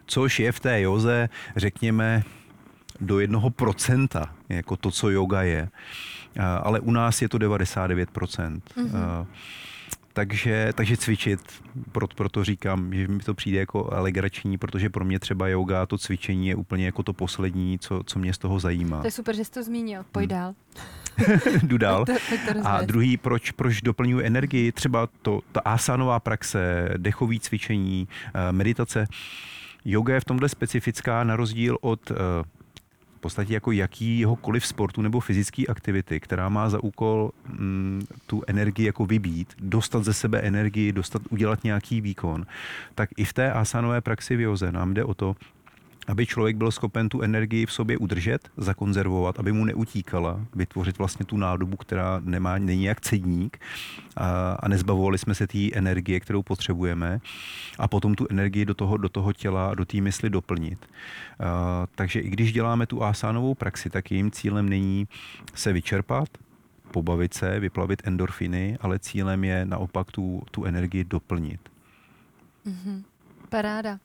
Což 0.06 0.40
je 0.40 0.52
v 0.52 0.60
té 0.60 0.82
joze, 0.82 1.30
řekněme, 1.56 2.24
do 3.02 3.20
jednoho 3.20 3.50
procenta, 3.50 4.36
jako 4.50 4.76
to, 4.78 4.92
co 4.92 5.10
yoga 5.10 5.42
je. 5.42 5.70
Ale 6.64 6.80
u 6.80 6.92
nás 6.92 7.22
je 7.22 7.30
to 7.30 7.38
99%. 7.38 8.62
Mhm. 8.76 8.92
Eh, 8.96 9.26
Takže, 10.16 10.74
takže 10.76 10.98
cvičit, 10.98 11.40
proto, 11.92 12.16
proto 12.16 12.44
říkám, 12.44 12.94
že 12.94 13.08
mi 13.08 13.20
to 13.20 13.34
přijde 13.34 13.60
jako 13.60 13.90
legrační, 13.92 14.58
protože 14.58 14.90
pro 14.90 15.06
mě 15.06 15.20
třeba 15.20 15.48
yoga, 15.48 15.86
to 15.86 15.98
cvičení 15.98 16.48
je 16.48 16.56
úplně 16.56 16.86
jako 16.86 17.04
to 17.04 17.14
poslední, 17.14 17.80
co, 17.80 18.02
co 18.06 18.20
mě 18.20 18.34
z 18.34 18.38
toho 18.38 18.60
zajímá. 18.60 19.00
To 19.02 19.08
je 19.08 19.12
super, 19.12 19.36
že 19.36 19.46
jsi 19.46 19.52
to 19.52 19.64
zmínil. 19.64 20.06
Pojď 20.12 20.32
Hmm. 20.32 20.40
dál. 20.40 20.54
Jdu 21.64 21.78
dál. 21.78 22.06
To, 22.06 22.14
to 22.54 22.60
A 22.64 22.82
druhý, 22.82 23.18
proč, 23.18 23.52
proč 23.52 23.82
doplňuji 23.82 24.26
energii, 24.26 24.72
třeba 24.72 25.08
to, 25.22 25.42
ta 25.52 25.60
asanová 25.60 26.20
praxe, 26.20 26.90
dechový 26.98 27.40
cvičení, 27.40 28.08
eh, 28.34 28.52
meditace. 28.52 29.08
Yoga 29.86 30.14
je 30.14 30.20
v 30.20 30.26
tomhle 30.26 30.50
specifická 30.50 31.24
na 31.24 31.36
rozdíl 31.36 31.78
od 31.82 32.12
eh, 32.12 32.16
podstatě 33.24 33.54
jako 33.54 33.72
jakýhokoliv 33.72 34.68
sportu 34.68 35.02
nebo 35.02 35.20
fyzické 35.20 35.64
aktivity, 35.66 36.20
která 36.20 36.50
má 36.50 36.70
za 36.70 36.84
úkol 36.84 37.32
mm, 37.48 38.06
tu 38.28 38.44
energii 38.48 38.86
jako 38.86 39.06
vybít, 39.06 39.54
dostat 39.60 40.04
ze 40.04 40.14
sebe 40.14 40.40
energii, 40.40 40.92
dostat, 40.92 41.22
udělat 41.30 41.64
nějaký 41.64 42.02
výkon, 42.02 42.46
tak 42.96 43.10
i 43.18 43.26
v 43.26 43.34
té 43.34 43.52
asanové 43.52 44.02
praxi 44.02 44.36
v 44.36 44.42
joze 44.42 44.72
nám 44.72 44.94
jde 44.94 45.04
o 45.04 45.14
to, 45.14 45.36
aby 46.08 46.26
člověk 46.26 46.56
byl 46.56 46.72
schopen 46.72 47.10
tu 47.10 47.22
energii 47.22 47.66
v 47.66 47.72
sobě 47.72 47.98
udržet, 47.98 48.50
zakonzervovat, 48.58 49.40
aby 49.40 49.52
mu 49.52 49.66
neutíkala, 49.66 50.46
vytvořit 50.56 50.98
vlastně 50.98 51.26
tu 51.26 51.38
nádobu, 51.38 51.78
která 51.78 52.22
nemá, 52.24 52.58
není 52.58 52.84
jak 52.84 53.02
cedník 53.02 53.60
a, 54.16 54.54
a 54.60 54.68
nezbavovali 54.68 55.18
jsme 55.18 55.36
se 55.36 55.48
té 55.48 55.74
energie, 55.74 56.20
kterou 56.20 56.44
potřebujeme 56.44 57.22
a 57.80 57.88
potom 57.88 58.16
tu 58.16 58.28
energii 58.30 58.66
do 58.66 58.74
toho, 58.74 58.98
do 58.98 59.10
toho 59.10 59.34
těla, 59.34 59.76
do 59.76 59.86
té 59.86 60.02
mysli 60.02 60.30
doplnit. 60.30 60.80
A, 61.40 61.88
takže 61.96 62.20
i 62.20 62.30
když 62.30 62.54
děláme 62.54 62.88
tu 62.88 63.04
asánovou 63.04 63.56
praxi, 63.56 63.90
tak 63.90 64.12
jejím 64.12 64.32
cílem 64.32 64.70
není 64.70 65.08
se 65.56 65.74
vyčerpat, 65.74 66.30
pobavit 66.92 67.34
se, 67.34 67.60
vyplavit 67.60 68.02
endorfiny, 68.08 68.78
ale 68.82 69.00
cílem 69.00 69.44
je 69.44 69.66
naopak 69.66 70.12
tu, 70.12 70.44
tu 70.52 70.66
energii 70.66 71.04
doplnit. 71.04 71.60
Mhm. 72.66 73.04
Paráda. 73.50 74.00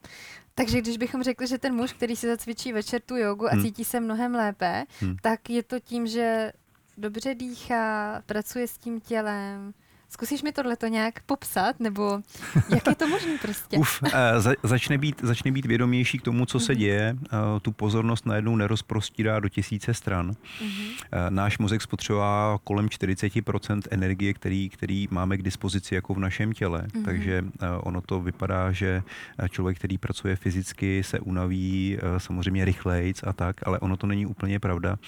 Takže 0.59 0.81
když 0.81 0.97
bychom 0.97 1.23
řekli, 1.23 1.47
že 1.47 1.59
ten 1.59 1.75
muž, 1.75 1.93
který 1.93 2.17
si 2.17 2.27
zacvičí 2.27 2.73
večer 2.73 3.01
tu 3.07 3.17
jogu 3.17 3.47
a 3.47 3.51
Hmm. 3.53 3.63
cítí 3.63 3.85
se 3.85 4.01
mnohem 4.01 4.35
lépe, 4.35 4.85
Hmm. 5.01 5.17
tak 5.23 5.51
je 5.51 5.63
to 5.63 5.81
tím, 5.81 6.07
že 6.07 6.53
dobře 6.97 7.35
dýchá, 7.35 8.23
pracuje 8.27 8.69
s 8.69 8.79
tím 8.79 9.01
tělem. 9.01 9.75
Zkusíš 10.11 10.43
mi 10.43 10.53
tohleto 10.53 10.87
nějak 10.87 11.21
popsat, 11.27 11.81
nebo 11.81 12.21
jak 12.69 12.87
je 12.87 12.95
to 12.95 13.09
možné 13.09 13.39
prostě? 13.43 13.77
Uf, 13.79 14.03
eh, 14.13 14.41
za, 14.41 14.53
začne, 14.63 14.99
být, 14.99 15.21
začne 15.25 15.53
být 15.53 15.67
vědomější 15.67 16.19
k 16.19 16.23
tomu, 16.23 16.47
co 16.47 16.61
se 16.61 16.73
Mhm. 16.73 16.79
děje. 16.81 17.17
eh, 17.33 17.37
Tu 17.63 17.73
pozornost 17.73 18.27
najednou 18.27 18.57
nerozprostírá 18.57 19.41
do 19.41 19.49
tisíce 19.49 19.95
stran. 19.95 20.27
Mhm. 20.27 20.71
Eh, 21.13 21.31
Náš 21.31 21.59
mozek 21.59 21.83
spotřebová 21.83 22.59
kolem 22.65 22.89
40% 22.89 23.89
energie, 23.91 24.35
který, 24.35 24.69
který 24.69 25.09
máme 25.11 25.37
k 25.37 25.43
dispozici 25.43 25.95
jako 25.95 26.15
v 26.15 26.19
našem 26.19 26.53
těle. 26.53 26.87
Mhm. 26.95 27.05
Takže 27.05 27.45
ono 27.81 28.01
to 28.01 28.21
vypadá, 28.21 28.73
že 28.73 29.03
člověk, 29.51 29.77
který 29.79 29.99
pracuje 29.99 30.37
fyzicky, 30.37 31.03
se 31.03 31.21
unaví 31.21 31.99
samozřejmě 32.19 32.65
rychlejc 32.65 33.21
a 33.27 33.33
tak, 33.33 33.57
ale 33.67 33.79
ono 33.79 33.97
to 33.97 34.07
není 34.07 34.27
úplně 34.27 34.61
pravda. 34.61 34.99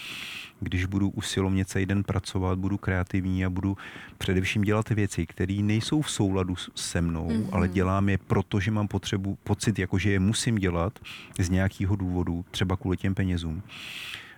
Když 0.62 0.84
budu 0.84 1.08
usilovně 1.10 1.64
celý 1.64 1.86
den 1.86 2.02
pracovat, 2.04 2.58
budu 2.58 2.76
kreativní 2.78 3.44
a 3.44 3.50
budu 3.50 3.76
především 4.18 4.62
dělat 4.62 4.89
věci, 4.94 5.26
které 5.26 5.54
nejsou 5.54 6.02
v 6.02 6.10
souladu 6.10 6.54
se 6.74 7.00
mnou, 7.00 7.28
Mhm. 7.30 7.36
mm-hmm. 7.42 7.48
ale 7.52 7.68
dělám 7.68 8.08
je 8.08 8.18
proto, 8.18 8.60
že 8.60 8.70
mám 8.70 8.88
potřebu, 8.88 9.38
pocit, 9.44 9.78
jako 9.78 9.98
že 9.98 10.10
je 10.10 10.20
musím 10.20 10.54
dělat 10.58 10.98
z 11.38 11.50
nějakého 11.50 11.96
důvodu, 11.96 12.44
třeba 12.50 12.76
kvůli 12.76 12.96
těm 12.96 13.14
penězům, 13.14 13.62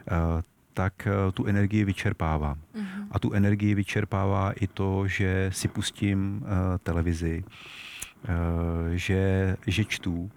eh, 0.09 0.43
tak 0.75 1.07
eh, 1.07 1.33
tu 1.33 1.45
energii 1.47 1.85
vyčerpává. 1.85 2.59
Mhm. 2.75 3.09
A 3.11 3.19
tu 3.19 3.33
energii 3.33 3.75
vyčerpává 3.75 4.53
i 4.53 4.67
to, 4.67 5.07
že 5.09 5.51
si 5.53 5.69
pustím 5.69 6.43
uh, 6.43 6.49
televizi, 6.83 7.45
že, 8.95 9.57
že 9.67 9.85
čtu, 9.85 10.31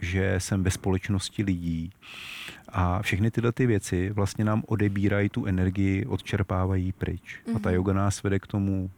že 0.00 0.34
jsem 0.40 0.62
ve 0.62 0.70
společnosti 0.70 1.42
lidí 1.42 1.90
a 2.68 3.02
všechny 3.02 3.30
tyhle 3.30 3.52
ty 3.52 3.66
věci 3.66 4.10
vlastně 4.10 4.44
nám 4.44 4.62
odebírají 4.66 5.28
tu 5.28 5.46
energii, 5.46 6.06
odčerpávají 6.06 6.92
pryč. 6.92 7.40
A 7.56 7.58
ta 7.58 7.68
Mhm. 7.68 7.74
yoga 7.76 7.92
nás 7.92 8.22
vede 8.22 8.38
k 8.38 8.46
tomu 8.46 8.90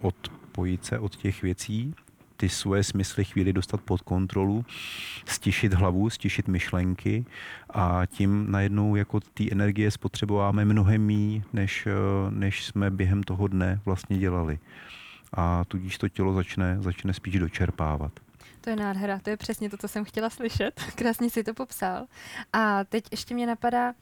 odpojit 0.00 0.84
se 0.84 0.98
od 0.98 1.16
těch 1.16 1.42
věcí, 1.42 1.94
ty 2.40 2.48
svoje 2.48 2.84
smysly 2.84 3.24
chvíli 3.24 3.52
dostat 3.52 3.80
pod 3.80 4.00
kontrolu, 4.00 4.64
stišit 5.26 5.74
hlavu, 5.74 6.10
stišit 6.10 6.48
myšlenky 6.48 7.24
a 7.70 8.06
tím 8.06 8.50
najednou 8.50 8.96
jako 8.96 9.20
té 9.20 9.44
energie 9.52 9.90
spotřebováme 9.90 10.64
mnohem 10.64 11.02
mí, 11.02 11.44
než, 11.52 11.86
eh, 11.86 11.92
než 12.30 12.64
jsme 12.64 12.90
během 12.90 13.22
toho 13.22 13.48
dne 13.48 13.80
vlastně 13.84 14.18
dělali. 14.18 14.58
A 15.32 15.64
tudíž 15.64 15.98
to 15.98 16.08
tělo 16.08 16.34
začne, 16.34 16.76
začne 16.80 17.12
spíš 17.12 17.38
dočerpávat. 17.38 18.12
To 18.60 18.70
je 18.70 18.76
nádhera, 18.76 19.18
to 19.18 19.30
je 19.30 19.36
přesně 19.36 19.70
to, 19.70 19.76
co 19.76 19.88
jsem 19.88 20.04
chtěla 20.04 20.30
slyšet. 20.30 20.80
Krásně 20.94 21.30
si 21.30 21.44
to 21.44 21.54
popsal. 21.54 22.06
A 22.52 22.84
teď 22.84 23.04
ještě 23.10 23.34
mě 23.34 23.46
napadá, 23.46 23.92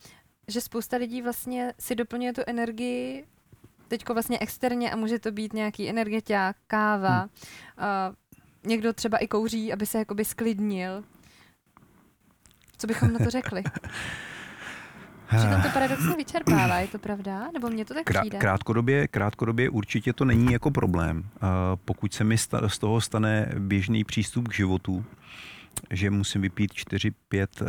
že 0.49 0.61
spousta 0.61 0.97
lidí 0.97 1.23
vlastně 1.23 1.73
si 1.79 1.95
doplňuje 1.95 2.33
tu 2.33 2.41
energii 2.47 3.25
teďko 3.89 4.15
vlastně 4.15 4.39
externě 4.39 4.91
a 4.91 4.97
může 4.97 5.19
to 5.19 5.33
být 5.33 5.53
nějaký 5.53 5.89
energeťák, 5.89 6.57
káva, 6.67 7.19
Hmm. 7.19 7.29
a 7.79 8.13
někdo 8.67 8.93
třeba 8.93 9.19
i 9.19 9.29
kouří, 9.29 9.73
aby 9.73 9.87
se 9.87 9.99
jakoby 9.99 10.25
sklidnil. 10.25 11.05
Co 12.79 12.87
bychom 12.87 13.13
na 13.13 13.19
to 13.19 13.31
řekli? 13.31 13.63
Přitom 15.37 15.63
to 15.63 15.69
paradoxně 15.73 16.17
vyčerpává, 16.17 16.79
je 16.79 16.89
to 16.89 16.99
pravda? 16.99 17.51
Nebo 17.53 17.71
mně 17.71 17.85
to 17.85 17.95
tak 17.95 18.07
Krá- 18.11 18.21
přijde? 18.21 18.39
krátkodobě, 18.39 19.09
krátkodobě 19.09 19.71
určitě 19.71 20.13
to 20.13 20.25
není 20.25 20.53
jako 20.53 20.71
problém. 20.71 21.19
Uh, 21.19 21.27
pokud 21.85 22.13
se 22.15 22.25
mi 22.25 22.39
sta- 22.39 22.69
z 22.69 22.79
toho 22.79 23.01
stane 23.01 23.53
běžný 23.59 24.05
přístup 24.05 24.49
k 24.49 24.55
životu, 24.55 25.05
že 25.91 26.11
musím 26.11 26.43
vypít 26.43 26.73
4-5 26.73 27.13
uh, 27.61 27.67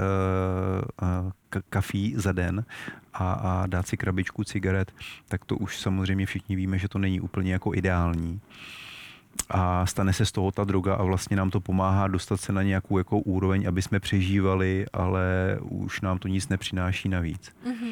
uh, 1.25 1.31
kafí 1.69 2.13
za 2.17 2.31
den 2.31 2.65
a, 3.13 3.33
a 3.33 3.67
dát 3.67 3.87
si 3.87 3.97
krabičku 3.97 4.43
cigaret, 4.43 4.91
tak 5.27 5.45
to 5.45 5.57
už 5.57 5.79
samozřejmě 5.79 6.25
všichni 6.25 6.55
víme, 6.55 6.77
že 6.77 6.87
to 6.87 6.99
není 6.99 7.21
úplně 7.21 7.53
jako 7.53 7.75
ideální. 7.75 8.41
A 9.49 9.85
stane 9.85 10.13
se 10.13 10.25
z 10.25 10.31
toho 10.31 10.51
ta 10.51 10.63
droga 10.63 10.95
a 10.95 11.03
vlastně 11.03 11.37
nám 11.37 11.49
to 11.49 11.59
pomáhá 11.59 12.07
dostat 12.07 12.37
se 12.41 12.53
na 12.53 12.63
nějakou 12.63 12.97
jako 12.97 13.19
úroveň, 13.19 13.67
aby 13.67 13.81
jsme 13.81 13.99
přežívali, 13.99 14.85
ale 14.93 15.57
už 15.61 16.01
nám 16.01 16.17
to 16.19 16.27
nic 16.27 16.49
nepřináší 16.49 17.09
navíc. 17.09 17.51
Mhm. 17.65 17.89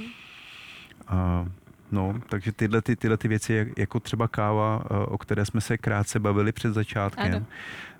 A, 1.07 1.45
no, 1.91 2.19
takže 2.29 2.51
tyhle, 2.51 2.81
ty, 2.81 2.95
tyhle 2.95 3.17
ty 3.17 3.27
věci, 3.27 3.53
jak- 3.53 3.77
jako 3.79 3.99
třeba 3.99 4.27
káva, 4.27 4.81
eh, 4.85 4.93
o 5.05 5.17
které 5.17 5.45
jsme 5.45 5.61
se 5.61 5.77
krátce 5.77 6.19
bavili 6.19 6.51
před 6.51 6.73
začátkem, 6.73 7.33
Ano. 7.35 7.45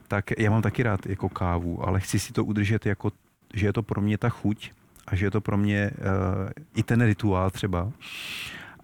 tak 0.08 0.32
já 0.40 0.52
mám 0.52 0.62
taky 0.62 0.84
rád 0.84 1.06
jako 1.06 1.30
kávu, 1.30 1.88
ale 1.88 2.00
chci 2.00 2.20
si 2.20 2.34
to 2.34 2.46
udržet 2.46 2.86
jako, 2.86 3.12
že 3.54 3.66
je 3.66 3.74
to 3.74 3.84
pro 3.84 4.02
mě 4.02 4.18
ta 4.18 4.30
chuť 4.30 4.72
a 5.08 5.16
že 5.16 5.26
je 5.26 5.32
to 5.32 5.42
pro 5.42 5.58
mě 5.58 5.92
uh, 5.98 6.50
i 6.76 6.84
ten 6.84 7.02
rituál 7.02 7.50
třeba, 7.50 7.92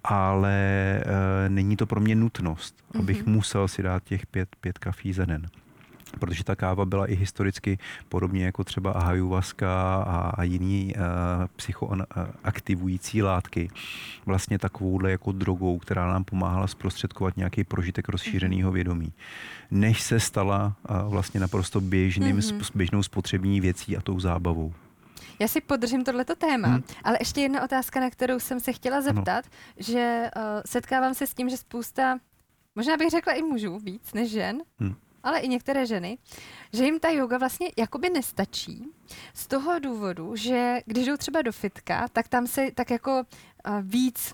ale 0.04 1.00
uh, 1.06 1.12
není 1.48 1.76
to 1.76 1.86
pro 1.86 2.00
mě 2.00 2.14
nutnost, 2.14 2.76
mm-hmm. 2.76 2.98
abych 3.00 3.22
Mhm. 3.24 3.32
musel 3.34 3.68
si 3.68 3.82
dát 3.82 4.04
těch 4.04 4.26
pět, 4.26 4.56
pět 4.60 4.78
kafí 4.78 5.12
za 5.12 5.24
den 5.24 5.46
protože 6.20 6.44
ta 6.44 6.56
káva 6.56 6.84
byla 6.84 7.06
i 7.06 7.14
historicky 7.14 7.78
podobně 8.08 8.44
jako 8.44 8.64
třeba 8.64 8.92
ayahuasca 8.92 9.94
a, 10.06 10.32
a 10.36 10.42
jiný 10.42 10.94
uh, 10.96 11.02
psychoaktivující 11.56 13.22
látky. 13.22 13.68
Vlastně 14.26 14.58
takovouhle 14.58 15.10
jako 15.10 15.32
drogou, 15.32 15.78
která 15.78 16.06
nám 16.08 16.24
pomáhala 16.24 16.66
zprostředkovat 16.66 17.36
nějaký 17.36 17.64
prožitek 17.64 18.08
rozšířeného 18.08 18.72
vědomí. 18.72 19.12
Než 19.70 20.02
se 20.02 20.20
stala 20.20 20.76
uh, 20.90 21.10
vlastně 21.12 21.40
naprosto 21.40 21.80
běžným, 21.80 22.36
Mhm. 22.36 22.38
mm-hmm. 22.38 22.70
běžnou 22.74 23.02
spotřební 23.02 23.60
věcí 23.60 23.96
a 23.96 24.00
tou 24.00 24.20
zábavou. 24.20 24.74
Já 25.38 25.48
si 25.48 25.60
podržím 25.60 26.04
tohleto 26.04 26.34
téma, 26.36 26.68
Hmm. 26.68 26.76
hmm. 26.76 26.84
ale 27.04 27.16
ještě 27.20 27.40
jedna 27.40 27.62
otázka, 27.62 28.00
na 28.00 28.10
kterou 28.10 28.40
jsem 28.40 28.60
se 28.60 28.72
chtěla 28.72 29.00
zeptat, 29.00 29.44
že 29.76 30.30
uh, 30.36 30.42
setkávám 30.66 31.14
se 31.14 31.26
s 31.26 31.34
tím, 31.34 31.48
že 31.48 31.56
spousta, 31.56 32.18
možná 32.74 32.96
bych 32.96 33.10
řekla 33.10 33.32
i 33.32 33.42
mužů 33.42 33.78
víc 33.78 34.12
než 34.12 34.30
žen, 34.30 34.62
Hmm. 34.80 34.94
ale 35.22 35.38
i 35.40 35.48
některé 35.48 35.86
ženy, 35.86 36.18
že 36.72 36.84
jim 36.84 37.00
ta 37.00 37.08
yoga 37.08 37.38
vlastně 37.38 37.68
jakoby 37.78 38.10
nestačí 38.10 38.88
z 39.34 39.46
toho 39.46 39.78
důvodu, 39.78 40.36
že 40.36 40.80
když 40.86 41.06
jdou 41.06 41.16
třeba 41.16 41.42
do 41.42 41.52
fitka, 41.52 42.08
tak 42.12 42.28
tam 42.28 42.46
se 42.46 42.70
tak 42.74 42.90
jako 42.90 43.12
uh, 43.68 43.80
víc 43.80 44.32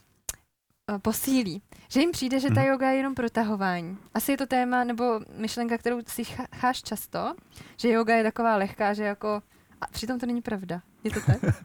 uh, 0.93 0.99
posílí. 0.99 1.63
Že 1.89 2.01
jim 2.01 2.11
přijde, 2.13 2.41
že 2.41 2.49
ta 2.49 2.61
Mhm. 2.61 2.69
yoga 2.69 2.91
je 2.91 2.97
jenom 2.97 3.15
protahování. 3.15 3.99
Asi 4.15 4.33
je 4.33 4.37
to 4.39 4.47
téma 4.47 4.85
nebo 4.85 5.21
myšlenka, 5.37 5.79
kterou 5.79 6.01
slycháš 6.07 6.83
často, 6.83 7.35
že 7.77 7.89
yoga 7.89 8.15
je 8.17 8.23
taková 8.23 8.57
lehká, 8.57 8.95
že 8.95 9.05
jako... 9.05 9.43
A 9.81 9.87
přitom 9.87 10.19
to 10.21 10.27
není 10.27 10.43
pravda. 10.43 10.83
Je 11.05 11.11
to 11.11 11.21
tak? 11.21 11.37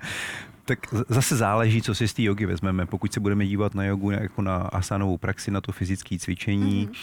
Tak 0.67 0.79
zase 1.09 1.35
záleží, 1.35 1.81
co 1.81 1.95
si 1.95 2.07
z 2.07 2.13
té 2.13 2.21
jogy 2.23 2.45
vezmeme. 2.45 2.85
Pokud 2.85 3.13
se 3.13 3.19
budeme 3.19 3.45
dívat 3.45 3.75
na 3.75 3.83
jogu 3.83 4.11
jako 4.11 4.41
na 4.41 4.55
asanovou 4.57 5.17
praxi, 5.17 5.51
na 5.51 5.61
to 5.61 5.71
fyzické 5.71 6.19
cvičení, 6.19 6.83
Mhm. 6.85 6.93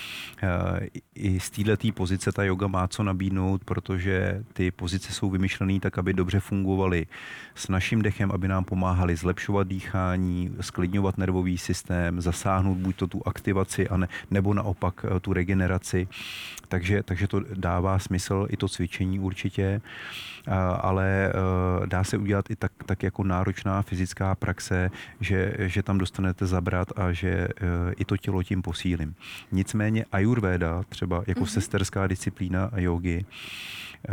eh, 0.43 0.89
i- 1.15 1.41
z 1.41 1.51
této 1.51 1.93
pozice 1.93 2.33
ta 2.33 2.43
yoga 2.45 2.67
má 2.67 2.89
co 2.89 3.03
nabídnout, 3.03 3.65
protože 3.65 4.45
ty 4.53 4.71
pozice 4.71 5.13
jsou 5.13 5.31
vymyšlené 5.31 5.81
tak, 5.81 5.99
aby 5.99 6.13
dobře 6.13 6.41
fungovaly 6.41 7.07
s 7.55 7.69
naším 7.69 8.03
dechem, 8.03 8.31
aby 8.33 8.49
nám 8.49 8.65
pomáhali 8.65 9.17
zlepšovat 9.17 9.69
dýchání, 9.69 10.55
sklidňovat 10.61 11.19
nervový 11.19 11.59
systém, 11.59 12.21
zasáhnout 12.21 12.79
buď 12.79 12.97
to 12.97 13.07
tu 13.07 13.23
aktivaci, 13.29 13.89
a 13.89 13.97
ne, 13.97 14.09
nebo 14.31 14.55
naopak 14.55 15.07
eh, 15.17 15.21
tu 15.21 15.33
regeneraci. 15.33 16.09
Takže, 16.69 17.03
takže 17.03 17.29
to 17.29 17.41
dává 17.55 17.99
smysl 17.99 18.47
i 18.51 18.57
to 18.57 18.69
cvičení 18.69 19.21
určitě, 19.21 19.81
ale 20.81 21.33
eh, 21.83 21.87
dá 21.87 22.05
se 22.05 22.17
udělat 22.17 22.51
i 22.51 22.57
tak, 22.57 22.73
tak 22.87 23.03
jako 23.03 23.25
náročná 23.25 23.83
fyzická 23.83 24.35
praxe, 24.35 24.91
že, 25.21 25.55
že 25.59 25.83
tam 25.83 25.99
dostanete 25.99 26.47
zabrat 26.47 26.89
a 26.99 27.13
že 27.13 27.29
eh, 27.31 27.49
i 27.97 28.05
to 28.05 28.17
tělo 28.17 28.43
tím 28.43 28.63
posílím. 28.63 29.15
Nicméně 29.53 30.05
ayurveda, 30.13 30.83
třeba 30.89 31.17
jako 31.27 31.41
Mhm. 31.41 31.49
mm-hmm. 31.49 31.53
sesterská 31.53 32.07
disciplína 32.07 32.71
jogy, 32.77 33.25
eh, 34.09 34.13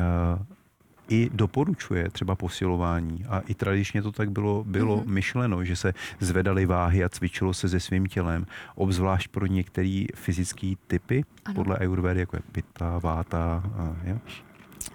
i 1.11 1.29
doporučuje 1.33 2.09
třeba 2.09 2.35
posilování 2.35 3.25
a 3.29 3.39
i 3.39 3.53
tradičně 3.53 4.01
to 4.01 4.11
tak 4.11 4.31
bylo, 4.31 4.63
bylo 4.67 4.95
Mhm. 4.97 5.05
mm-hmm. 5.05 5.11
myšleno, 5.13 5.63
že 5.65 5.75
se 5.75 5.93
zvedaly 6.19 6.65
váhy 6.65 7.03
a 7.03 7.09
cvičilo 7.09 7.53
se 7.53 7.69
se 7.69 7.79
svým 7.79 8.05
tělem, 8.05 8.45
obzvlášť 8.75 9.27
pro 9.27 9.45
některé 9.45 10.03
fyzické 10.15 10.73
typy, 10.87 11.23
Ano. 11.45 11.55
podle 11.55 11.77
ayurvedy, 11.77 12.19
jako 12.19 12.35
je 12.35 12.41
pita, 12.51 12.97
váta, 12.99 13.63
a, 13.77 13.95
jo? 14.03 14.17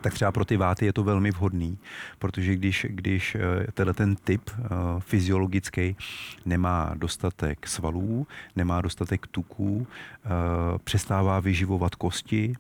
Tak 0.01 0.15
třeba 0.15 0.33
pro 0.33 0.45
ty 0.45 0.57
váty 0.57 0.87
je 0.87 0.93
to 0.93 1.05
velmi 1.05 1.31
vhodný, 1.31 1.79
protože 2.19 2.55
když, 2.55 2.87
když 2.89 3.35
eh, 3.35 3.67
tenhle 3.75 3.95
ten 3.95 4.17
typ 4.17 4.51
uh, 4.59 4.67
fyziologický 5.01 5.97
nemá 6.47 6.91
dostatek 6.95 7.69
svalů, 7.69 8.27
nemá 8.57 8.81
dostatek 8.81 9.27
tuků, 9.27 9.77
uh, 9.77 9.87
přestává 10.85 11.41
vyživovat 11.41 11.95
kosti 11.95 12.55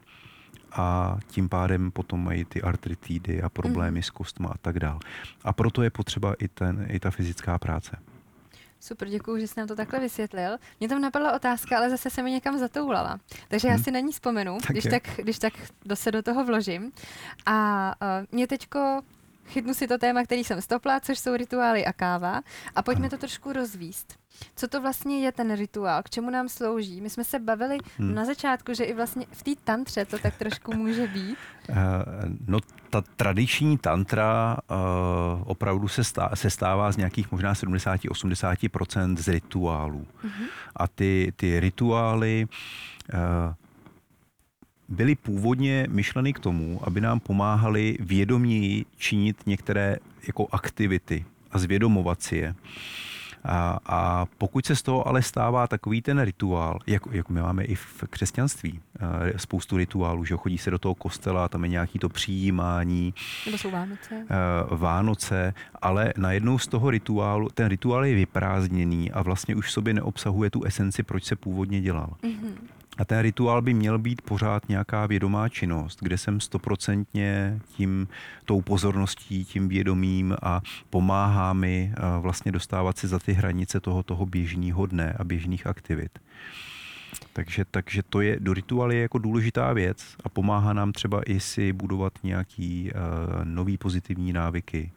a 0.72 1.18
tím 1.26 1.48
pádem 1.48 1.90
potom 1.90 2.24
mají 2.24 2.44
ty 2.44 2.62
artritidy 2.62 3.42
a 3.42 3.48
problémy 3.48 4.02
s 4.02 4.10
kostma 4.10 4.48
a 4.48 4.58
tak 4.58 4.78
dál. 4.80 4.98
A 5.44 5.52
proto 5.52 5.82
je 5.82 5.90
potřeba 5.90 6.34
i, 6.34 6.48
ten, 6.48 6.86
i 6.88 7.00
ta 7.00 7.10
fyzická 7.10 7.58
práce. 7.58 7.96
Super, 8.84 9.08
děkuji, 9.08 9.40
že 9.40 9.48
jsi 9.48 9.54
nám 9.60 9.68
to 9.68 9.76
takhle 9.76 10.00
vysvětlil. 10.00 10.58
Mě 10.80 10.88
tam 10.88 11.00
napadla 11.00 11.32
otázka, 11.32 11.76
ale 11.76 11.90
zase 11.90 12.10
se 12.10 12.22
mi 12.22 12.30
někam 12.30 12.58
zatoulala. 12.58 13.20
Takže 13.48 13.68
já 13.68 13.74
Hm. 13.74 13.82
si 13.82 13.90
na 13.90 14.00
ní 14.00 14.12
vzpomenu, 14.12 14.58
Tak 14.60 14.70
když, 14.70 14.84
tak, 14.84 15.02
když 15.16 15.38
tak 15.38 15.52
do 15.84 15.96
se 15.96 16.12
do 16.12 16.22
toho 16.22 16.44
vložím. 16.44 16.92
A 17.46 17.92
uh, 18.02 18.26
mě 18.32 18.46
teďko 18.46 19.02
chytnu 19.46 19.74
si 19.74 19.88
to 19.88 19.98
téma, 19.98 20.22
který 20.24 20.44
jsem 20.44 20.60
stopla, 20.62 21.00
což 21.00 21.18
jsou 21.18 21.36
rituály 21.36 21.84
a 21.86 21.92
káva. 21.92 22.40
A 22.76 22.82
pojďme 22.82 23.10
to 23.10 23.18
trošku 23.18 23.52
rozvíst. 23.52 24.14
Co 24.56 24.68
to 24.68 24.80
vlastně 24.80 25.20
je 25.20 25.32
ten 25.32 25.56
rituál, 25.56 26.02
k 26.02 26.10
čemu 26.10 26.30
nám 26.30 26.48
slouží? 26.48 27.00
My 27.00 27.10
jsme 27.10 27.24
se 27.24 27.38
bavili 27.38 27.78
Hm. 27.98 28.14
na 28.14 28.24
začátku, 28.24 28.74
že 28.74 28.84
i 28.84 28.94
vlastně 28.94 29.26
v 29.32 29.42
té 29.42 29.50
tantře 29.64 30.04
to 30.04 30.18
tak 30.18 30.36
trošku 30.36 30.72
může 30.74 31.06
být. 31.06 31.36
Eh, 31.70 31.74
No, 32.46 32.58
ta 32.90 33.00
tradiční 33.16 33.78
tantra 33.78 34.56
uh, 34.70 35.42
opravdu 35.46 35.88
se, 35.88 36.04
stá, 36.04 36.30
se 36.34 36.50
stává 36.50 36.92
z 36.92 36.96
nějakých 36.96 37.32
možná 37.32 37.54
70-80% 37.54 39.16
z 39.16 39.28
rituálů. 39.28 40.06
Mhm. 40.22 40.44
A 40.76 40.88
ty, 40.88 41.32
ty 41.36 41.60
rituály 41.60 42.46
uh, 43.14 43.18
byly 44.88 45.14
původně 45.14 45.86
myšleny 45.90 46.32
k 46.32 46.38
tomu, 46.38 46.80
aby 46.84 47.00
nám 47.00 47.20
pomáhali 47.20 47.96
vědoměji 48.00 48.84
činit 48.96 49.36
některé 49.46 49.96
jako 50.26 50.46
aktivity 50.52 51.24
a 51.52 51.58
zvědomovat 51.58 52.22
si 52.22 52.36
je. 52.36 52.54
A, 53.46 53.78
a 53.86 54.26
pokud 54.38 54.66
se 54.66 54.76
z 54.76 54.82
toho 54.82 55.08
ale 55.08 55.22
stává 55.22 55.66
takový 55.66 56.02
ten 56.02 56.20
rituál, 56.20 56.78
jako, 56.86 57.10
jako 57.12 57.32
my 57.32 57.40
máme 57.40 57.64
i 57.64 57.74
v 57.74 58.04
křesťanství, 58.10 58.80
eh, 59.32 59.38
spoustu 59.38 59.76
rituálů, 59.76 60.24
že 60.24 60.36
chodí 60.36 60.58
se 60.58 60.70
do 60.70 60.78
toho 60.78 60.94
kostela, 60.94 61.48
tam 61.48 61.64
je 61.64 61.70
nějaký 61.70 61.98
to 61.98 62.08
přijímání, 62.08 63.14
Nebo 63.46 63.58
jsou 63.58 63.70
Vánoce? 63.70 64.26
eh, 64.30 64.76
Vánoce, 64.76 65.54
ale 65.82 66.12
najednou 66.16 66.58
z 66.58 66.66
toho 66.66 66.90
rituálu, 66.90 67.48
ten 67.54 67.68
rituál 67.68 68.04
je 68.04 68.14
vyprázdněný 68.14 69.12
a 69.12 69.22
vlastně 69.22 69.56
už 69.56 69.66
v 69.66 69.72
sobě 69.72 69.94
neobsahuje 69.94 70.50
tu 70.50 70.64
esenci, 70.64 71.02
proč 71.02 71.24
se 71.24 71.36
původně 71.36 71.80
dělal. 71.80 72.16
Mhm. 72.22 72.54
A 72.98 73.04
ten 73.04 73.18
rituál 73.18 73.62
by 73.62 73.74
měl 73.74 73.98
být 73.98 74.22
pořád 74.22 74.68
nějaká 74.68 75.06
vědomá 75.06 75.48
činnost, 75.48 75.98
kde 76.02 76.18
jsem 76.18 76.40
stoprocentně 76.40 77.60
tím, 77.76 78.08
tou 78.44 78.60
pozorností, 78.60 79.44
tím 79.44 79.68
vědomím 79.68 80.36
a 80.42 80.60
pomáhá 80.90 81.52
mi 81.52 81.92
eh, 81.96 82.00
vlastně 82.20 82.52
dostávat 82.52 82.98
se 82.98 83.08
za 83.08 83.18
ty 83.18 83.32
hranice 83.32 83.80
toho, 83.80 84.02
toho 84.02 84.26
běžného 84.26 84.86
dne 84.86 85.14
a 85.18 85.24
běžných 85.24 85.66
aktivit. 85.66 86.18
Takže, 87.32 87.64
takže 87.70 88.02
to 88.02 88.20
je, 88.20 88.36
do 88.40 88.54
rituálu 88.54 88.92
je 88.92 89.00
jako 89.00 89.18
důležitá 89.18 89.72
věc 89.72 90.16
a 90.24 90.28
pomáhá 90.28 90.72
nám 90.72 90.92
třeba 90.92 91.22
i 91.26 91.40
si 91.40 91.72
budovat 91.72 92.12
nějaký 92.22 92.90
uh, 92.90 93.44
nový 93.44 93.78
pozitivní 93.78 94.32
návyky. 94.32 94.92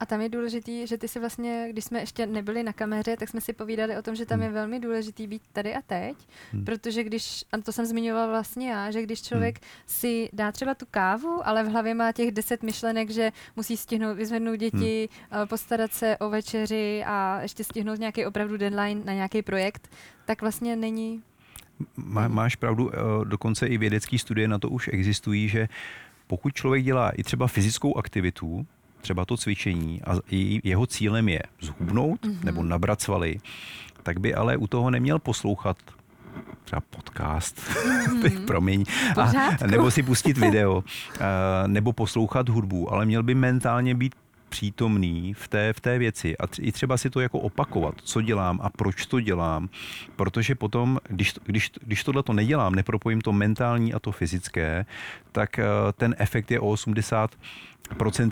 A 0.00 0.06
tam 0.06 0.20
je 0.20 0.28
důležitý, 0.28 0.86
že 0.86 0.98
ty 0.98 1.08
si 1.08 1.20
vlastně, 1.20 1.66
když 1.70 1.84
jsme 1.84 2.00
ještě 2.00 2.26
nebyli 2.26 2.62
na 2.62 2.72
kameře, 2.72 3.16
tak 3.16 3.28
jsme 3.28 3.40
si 3.40 3.52
povídali 3.52 3.96
o 3.96 4.02
tom, 4.02 4.14
že 4.14 4.26
tam 4.26 4.40
je 4.40 4.46
Hmm. 4.46 4.54
velmi 4.54 4.80
důležitý 4.80 5.26
být 5.26 5.42
tady 5.52 5.74
a 5.74 5.82
teď, 5.82 6.16
Hmm. 6.52 6.64
protože 6.64 7.04
když, 7.04 7.44
a 7.52 7.58
to 7.58 7.72
jsem 7.72 7.86
zmiňovala 7.86 8.26
vlastně 8.26 8.70
já, 8.70 8.90
že 8.90 9.02
když 9.02 9.22
člověk 9.22 9.60
si 9.86 10.28
dá 10.32 10.52
třeba 10.52 10.74
tu 10.74 10.86
kávu, 10.90 11.48
ale 11.48 11.64
v 11.64 11.68
hlavě 11.68 11.94
má 11.94 12.12
těch 12.12 12.30
deset 12.32 12.62
myšlenek, 12.62 13.10
že 13.10 13.32
musí 13.56 13.76
stihnout 13.76 14.16
vyzvednout 14.16 14.56
děti, 14.56 15.08
eh, 15.42 15.46
postarat 15.46 15.92
se 15.92 16.16
o 16.18 16.30
večeři 16.30 17.04
a 17.06 17.38
ještě 17.42 17.64
stihnout 17.64 17.98
nějaký 17.98 18.26
opravdu 18.26 18.56
deadline 18.56 19.00
na 19.04 19.12
nějaký 19.12 19.42
projekt, 19.42 19.88
tak 20.24 20.40
vlastně 20.40 20.76
není 20.76 21.22
Má, 21.96 22.28
máš 22.28 22.56
pravdu, 22.56 22.90
eh, 22.94 22.98
dokonce 23.24 23.66
i 23.66 23.78
vědecké 23.78 24.18
studie 24.18 24.48
na 24.48 24.58
to 24.58 24.68
už 24.68 24.90
existují, 24.92 25.48
že 25.48 25.68
pokud 26.26 26.54
člověk 26.54 26.84
dělá 26.84 27.10
i 27.10 27.22
třeba 27.22 27.46
fyzickou 27.46 27.96
aktivitu, 27.96 28.66
třeba 29.04 29.24
to 29.24 29.36
cvičení 29.36 30.00
a 30.02 30.16
jeho 30.64 30.86
cílem 30.86 31.28
je 31.28 31.42
zhubnout 31.60 32.24
Mhm. 32.24 32.32
mm-hmm. 32.34 32.44
nebo 32.44 32.62
nabrat 32.62 33.00
svaly, 33.00 33.38
tak 34.02 34.20
by 34.20 34.34
ale 34.34 34.56
u 34.56 34.66
toho 34.66 34.90
neměl 34.90 35.18
poslouchat 35.18 35.76
třeba 36.64 36.82
podcast, 36.90 37.60
mm-hmm. 37.60 38.44
promiň, 38.44 38.84
a, 39.16 39.32
nebo 39.66 39.90
si 39.90 40.02
pustit 40.02 40.38
video, 40.38 40.84
a, 41.20 41.66
nebo 41.66 41.92
poslouchat 41.92 42.48
hudbu, 42.48 42.92
ale 42.92 43.06
měl 43.06 43.22
by 43.22 43.34
mentálně 43.34 43.94
být 43.94 44.14
přítomný 44.54 45.34
v 45.34 45.48
té, 45.48 45.72
v 45.72 45.80
té 45.80 45.98
věci 45.98 46.38
a 46.38 46.44
i 46.60 46.72
třeba 46.72 46.96
si 46.96 47.10
to 47.10 47.20
jako 47.20 47.38
opakovat, 47.38 47.94
co 48.04 48.22
dělám 48.22 48.60
a 48.62 48.70
proč 48.70 49.06
to 49.06 49.20
dělám, 49.20 49.68
protože 50.16 50.54
potom, 50.54 50.98
když, 51.08 51.34
když, 51.44 51.70
když 51.82 52.04
tohle 52.04 52.22
to 52.22 52.32
nedělám, 52.32 52.74
nepropojím 52.74 53.20
to 53.20 53.32
mentální 53.32 53.94
a 53.94 53.98
to 53.98 54.12
fyzické, 54.12 54.86
tak 55.32 55.58
eh, 55.58 55.64
ten 55.96 56.14
efekt 56.18 56.50
je 56.50 56.60
o 56.60 56.72
80% 56.72 57.28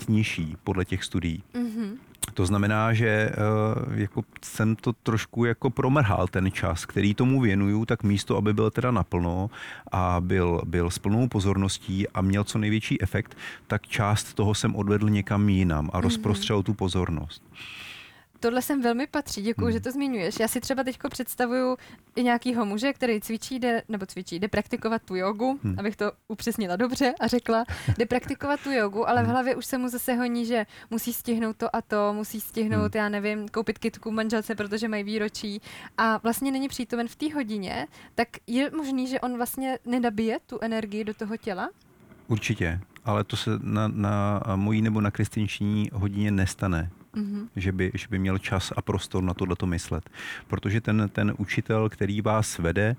nižší 0.08 0.56
podle 0.64 0.84
těch 0.84 1.04
studií. 1.04 1.42
Mhm. 1.54 1.98
To 2.34 2.46
znamená, 2.46 2.92
že 2.92 3.06
eh, 3.06 3.34
jako 3.94 4.22
jsem 4.44 4.76
to 4.76 4.92
trošku 4.92 5.44
jako 5.44 5.70
promrhal 5.70 6.28
ten 6.28 6.52
čas, 6.52 6.86
který 6.86 7.14
tomu 7.14 7.40
věnuju, 7.40 7.84
tak 7.84 8.02
místo, 8.02 8.36
aby 8.36 8.54
byl 8.54 8.70
teda 8.70 8.90
naplno 8.90 9.50
a 9.92 10.16
byl, 10.20 10.62
byl 10.64 10.90
s 10.90 10.98
plnou 10.98 11.28
pozorností 11.28 12.08
a 12.08 12.20
měl 12.20 12.44
co 12.44 12.58
největší 12.58 13.02
efekt, 13.02 13.36
tak 13.66 13.86
část 13.86 14.34
toho 14.34 14.54
jsem 14.54 14.76
odvedl 14.76 15.10
někam 15.10 15.48
jinam 15.48 15.90
a 15.92 16.00
rozprostřel 16.00 16.62
tu 16.62 16.74
pozornost. 16.74 17.42
Tohle 18.42 18.62
sem 18.62 18.82
velmi 18.82 19.06
patří, 19.06 19.42
děkuji, 19.42 19.64
Hmm. 19.64 19.72
že 19.72 19.80
to 19.80 19.90
zmiňuješ. 19.90 20.40
Já 20.40 20.48
si 20.48 20.60
třeba 20.60 20.84
teď 20.84 20.98
představuju 21.10 21.76
i 22.16 22.22
nějakýho 22.22 22.64
muže, 22.66 22.92
který 22.92 23.20
cvičí, 23.20 23.58
jde, 23.58 23.82
nebo 23.88 24.06
cvičí, 24.06 24.38
jde 24.38 24.48
praktikovat 24.48 25.02
tu 25.02 25.14
jogu, 25.16 25.58
Hmm. 25.62 25.78
abych 25.78 25.96
to 25.96 26.12
upřesnila 26.28 26.76
dobře 26.76 27.14
a 27.20 27.26
řekla, 27.26 27.64
jde 27.98 28.06
praktikovat 28.06 28.60
tu 28.60 28.70
jogu, 28.70 29.08
ale 29.08 29.20
v 29.22 29.24
Hmm. 29.24 29.32
hlavě 29.32 29.54
už 29.56 29.66
se 29.66 29.78
mu 29.78 29.88
zase 29.88 30.14
honí, 30.14 30.46
že 30.46 30.66
musí 30.90 31.12
stihnout 31.12 31.56
to 31.56 31.76
a 31.76 31.82
to, 31.82 32.12
musí 32.12 32.40
stihnout, 32.40 32.94
já 32.94 33.08
nevím, 33.08 33.48
koupit 33.48 33.78
kitku 33.78 34.10
manželce, 34.10 34.54
protože 34.54 34.88
mají 34.88 35.04
výročí 35.04 35.60
a 35.98 36.18
vlastně 36.18 36.50
není 36.52 36.68
přítomen 36.68 37.08
v 37.08 37.16
té 37.16 37.34
hodině, 37.34 37.86
tak 38.14 38.28
je 38.46 38.70
možný, 38.70 39.06
že 39.06 39.20
on 39.20 39.36
vlastně 39.36 39.78
nedabije 39.84 40.38
tu 40.46 40.58
energii 40.60 41.04
do 41.04 41.14
toho 41.14 41.36
těla? 41.36 41.70
Určitě, 42.28 42.80
ale 43.04 43.24
to 43.24 43.36
se 43.36 43.50
na, 43.62 43.88
na 43.88 44.42
mojí 44.56 44.82
nebo 44.82 45.00
na 45.00 45.10
křesťanční 45.10 45.90
hodině 45.92 46.30
nestane. 46.30 46.90
Mm-hmm. 47.16 47.48
Že, 47.56 47.72
by, 47.72 47.90
že 47.94 48.06
by 48.10 48.18
měl 48.18 48.38
čas 48.38 48.72
a 48.76 48.82
prostor 48.82 49.22
na 49.22 49.34
tohleto 49.34 49.66
myslet. 49.66 50.10
Protože 50.48 50.80
ten, 50.80 51.10
ten 51.12 51.34
učitel, 51.38 51.88
který 51.88 52.20
vás 52.20 52.58
vede, 52.58 52.96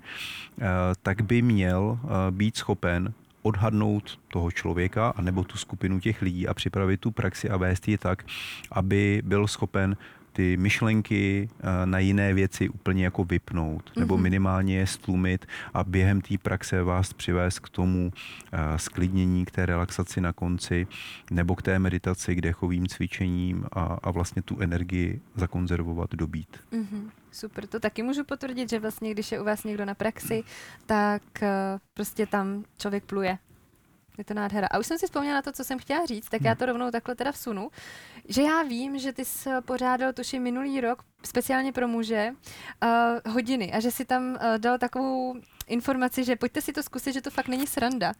uh, 0.56 0.64
tak 1.02 1.22
by 1.22 1.42
měl 1.42 1.98
uh, 2.02 2.10
být 2.30 2.56
schopen 2.56 3.12
odhadnout 3.42 4.18
toho 4.28 4.50
člověka 4.50 5.08
anebo 5.16 5.44
tu 5.44 5.56
skupinu 5.56 6.00
těch 6.00 6.22
lidí 6.22 6.48
a 6.48 6.54
připravit 6.54 7.00
tu 7.00 7.10
praxi 7.10 7.50
a 7.50 7.56
vést 7.56 7.88
ji 7.88 7.98
tak, 7.98 8.24
aby 8.70 9.22
byl 9.24 9.46
schopen 9.46 9.96
ty 10.34 10.56
myšlenky 10.56 11.48
eh, 11.60 11.86
na 11.86 11.98
jiné 11.98 12.34
věci 12.34 12.68
úplně 12.68 13.04
jako 13.04 13.24
vypnout, 13.24 13.90
nebo 13.96 14.14
mhm. 14.14 14.22
minimálně 14.22 14.78
je 14.78 14.86
stlumit 14.86 15.46
a 15.74 15.84
během 15.84 16.20
té 16.20 16.38
praxe 16.38 16.82
vás 16.82 17.12
přivést 17.12 17.58
k 17.58 17.68
tomu 17.68 18.12
eh, 18.52 18.78
sklidnění, 18.78 19.44
k 19.44 19.50
té 19.50 19.66
relaxaci 19.66 20.20
na 20.20 20.32
konci, 20.32 20.86
nebo 21.30 21.54
k 21.54 21.62
té 21.62 21.78
meditaci, 21.78 22.34
k 22.34 22.40
dechovým 22.40 22.86
cvičením 22.86 23.64
a, 23.72 23.98
a 24.02 24.10
vlastně 24.10 24.42
tu 24.42 24.60
energii 24.60 25.20
zakonzervovat, 25.34 26.10
dobít. 26.14 26.56
Mm-hmm. 26.72 27.10
Super, 27.32 27.66
to 27.66 27.80
taky 27.80 28.02
můžu 28.02 28.24
potvrdit, 28.24 28.70
že 28.70 28.80
vlastně, 28.80 29.10
když 29.10 29.32
je 29.32 29.40
u 29.40 29.44
vás 29.44 29.64
někdo 29.64 29.84
na 29.84 29.94
praxi, 29.94 30.42
tak 30.86 31.22
uh, 31.42 31.48
prostě 31.94 32.26
tam 32.26 32.64
člověk 32.78 33.04
pluje. 33.04 33.38
Je 34.18 34.24
to 34.24 34.34
nádhera. 34.34 34.66
A 34.70 34.78
už 34.78 34.86
jsem 34.86 34.98
si 34.98 35.06
vzpomněla 35.06 35.34
na 35.34 35.42
to, 35.42 35.52
co 35.52 35.64
jsem 35.64 35.78
chtěla 35.78 36.06
říct, 36.06 36.28
tak 36.28 36.42
já 36.42 36.50
hmm. 36.50 36.58
to 36.58 36.66
rovnou 36.66 36.90
takhle 36.90 37.14
teda 37.14 37.32
vsunu. 37.32 37.70
Že 38.28 38.42
já 38.42 38.62
vím, 38.62 38.98
že 38.98 39.12
ty 39.12 39.24
jsi 39.24 39.50
pořádal, 39.64 40.12
tuším, 40.12 40.42
minulý 40.42 40.80
rok, 40.80 41.02
speciálně 41.24 41.72
pro 41.72 41.88
muže, 41.88 42.30
uh, 42.82 43.32
hodiny 43.32 43.72
a 43.72 43.80
že 43.80 43.90
si 43.90 44.04
tam 44.04 44.22
uh, 44.22 44.58
dal 44.58 44.78
takovou 44.78 45.34
informaci, 45.66 46.24
že 46.24 46.36
pojďte 46.36 46.60
si 46.60 46.72
to 46.72 46.82
zkusit, 46.82 47.12
že 47.12 47.20
to 47.20 47.30
fakt 47.30 47.48
není 47.48 47.66
sranda. 47.66 48.12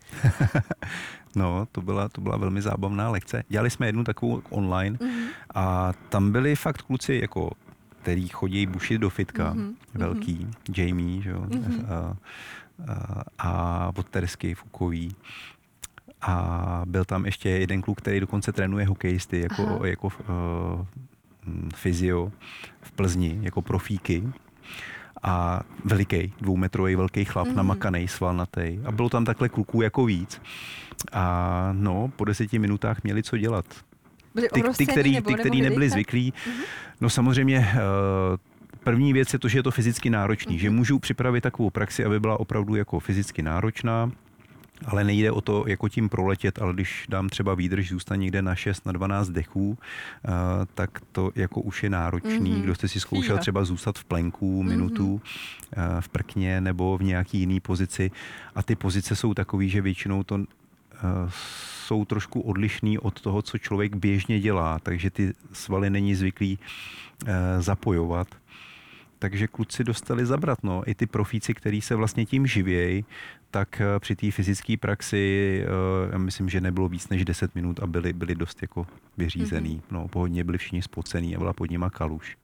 no, 1.36 1.66
to 1.72 1.82
byla, 1.82 2.08
to 2.08 2.20
byla 2.20 2.36
velmi 2.36 2.62
zábavná 2.62 3.10
lekce. 3.10 3.44
Dělali 3.48 3.70
jsme 3.70 3.86
jednu 3.86 4.04
takovou 4.04 4.42
online 4.50 4.98
mm-hmm. 4.98 5.26
a 5.54 5.92
tam 6.08 6.32
byli 6.32 6.56
fakt 6.56 6.82
kluci 6.82 7.18
jako 7.22 7.50
který 8.04 8.28
chodí 8.28 8.66
bušit 8.66 8.98
do 8.98 9.10
fitka, 9.10 9.54
mm-hmm. 9.54 9.74
velký, 9.94 10.46
mm-hmm. 10.46 10.82
Jamie, 10.82 11.22
že 11.22 11.30
jo, 11.30 11.40
mm-hmm. 11.40 11.86
a, 11.88 12.16
a, 13.38 13.50
a 13.88 14.02
Tersky, 14.10 14.54
Fukový. 14.54 15.16
A 16.26 16.82
byl 16.86 17.04
tam 17.04 17.26
ještě 17.26 17.48
jeden 17.48 17.82
kluk, 17.82 17.98
který 17.98 18.20
dokonce 18.20 18.52
trénuje 18.52 18.86
hokejisty 18.86 19.40
jako, 19.40 19.86
jako 19.86 20.06
uh, 20.06 20.12
fyzio 21.74 22.32
v 22.82 22.92
Plzni, 22.92 23.38
jako 23.42 23.62
profíky 23.62 24.28
a 25.22 25.60
veliký, 25.84 26.32
dvoumetrový 26.40 26.96
velký 26.96 27.24
chlap, 27.24 27.46
mm-hmm. 27.46 27.54
namakaný, 27.54 28.08
svalnatý. 28.08 28.78
A 28.84 28.92
bylo 28.92 29.08
tam 29.08 29.24
takhle 29.24 29.48
kluků 29.48 29.82
jako 29.82 30.04
víc. 30.04 30.42
A 31.12 31.68
no, 31.72 32.12
po 32.16 32.24
deseti 32.24 32.58
minutách 32.58 33.04
měli 33.04 33.22
co 33.22 33.36
dělat. 33.36 33.64
Byli 34.34 34.48
ty, 34.48 34.62
ty, 34.76 34.86
který, 34.86 35.22
ty, 35.22 35.34
který 35.34 35.62
nebyli 35.62 35.90
zvyklí. 35.90 36.32
Mm-hmm. 36.32 36.64
No 37.00 37.10
samozřejmě 37.10 37.58
uh, 37.58 37.66
první 38.84 39.12
věc 39.12 39.32
je 39.32 39.38
to, 39.38 39.48
že 39.48 39.58
je 39.58 39.62
to 39.62 39.70
fyzicky 39.70 40.10
náročný, 40.10 40.56
mm-hmm. 40.56 40.60
že 40.60 40.70
můžu 40.70 40.98
připravit 40.98 41.40
takovou 41.40 41.70
praxi, 41.70 42.04
aby 42.04 42.20
byla 42.20 42.40
opravdu 42.40 42.74
jako 42.74 43.00
fyzicky 43.00 43.42
náročná, 43.42 44.10
ale 44.86 45.04
nejde 45.04 45.30
o 45.30 45.40
to 45.40 45.64
jako 45.66 45.88
tím 45.88 46.08
proletět, 46.08 46.58
ale 46.58 46.72
když 46.72 47.06
dám 47.08 47.28
třeba 47.28 47.54
výdrž, 47.54 47.88
zůstane 47.88 48.18
někde 48.18 48.42
na 48.42 48.54
6, 48.54 48.86
na 48.86 48.92
12 48.92 49.28
dechů, 49.28 49.68
uh, 49.68 50.34
tak 50.74 50.90
to 51.12 51.30
jako 51.34 51.60
už 51.60 51.82
je 51.82 51.90
náročný. 51.90 52.52
Mm-hmm. 52.52 52.62
Kdo 52.62 52.74
jste 52.74 52.88
si 52.88 53.00
zkoušel 53.00 53.38
třeba 53.38 53.64
zůstat 53.64 53.98
v 53.98 54.04
plenku 54.04 54.62
minutu, 54.62 55.20
mm-hmm. 55.24 56.00
v 56.00 56.08
prkně 56.08 56.60
nebo 56.60 56.98
v 56.98 57.02
nějaký 57.02 57.38
jiný 57.38 57.60
pozici 57.60 58.10
a 58.54 58.62
ty 58.62 58.76
pozice 58.76 59.16
jsou 59.16 59.34
takové, 59.34 59.68
že 59.68 59.80
většinou 59.80 60.22
to 60.22 60.34
uh, 60.34 60.44
jsou 61.86 62.04
trošku 62.04 62.40
odlišný 62.40 62.98
od 62.98 63.20
toho, 63.20 63.42
co 63.42 63.58
člověk 63.58 63.96
běžně 63.96 64.40
dělá, 64.40 64.78
takže 64.78 65.10
ty 65.10 65.32
svaly 65.52 65.90
není 65.90 66.14
zvyklý 66.14 66.58
zapojovat 67.58 68.28
takže 69.24 69.46
kluci 69.46 69.84
dostali 69.84 70.26
zabrat. 70.26 70.58
No. 70.62 70.82
I 70.86 70.94
ty 70.94 71.06
profíci, 71.06 71.54
kteří 71.54 71.80
se 71.80 71.94
vlastně 71.94 72.26
tím 72.26 72.46
živějí, 72.46 73.04
tak 73.54 73.80
eh, 73.80 74.00
při 74.00 74.16
té 74.16 74.30
fyzické 74.30 74.76
praxi, 74.76 75.64
eh, 75.64 76.12
já 76.12 76.18
myslím, 76.18 76.48
že 76.48 76.60
nebylo 76.60 76.88
víc 76.88 77.08
než 77.08 77.24
10 77.24 77.54
minut 77.54 77.80
a 77.80 77.86
byli, 77.86 78.12
byli 78.12 78.34
dost 78.34 78.62
jako 78.62 78.86
vyřízený. 79.16 79.76
Mm-hmm. 79.78 79.94
No, 79.94 80.08
pohodně 80.08 80.44
byli 80.44 80.58
všichni 80.58 80.82
spocený 80.82 81.36
a 81.36 81.38
byla 81.38 81.52
pod 81.52 81.70
nima 81.70 81.90
kaluš. 81.90 82.36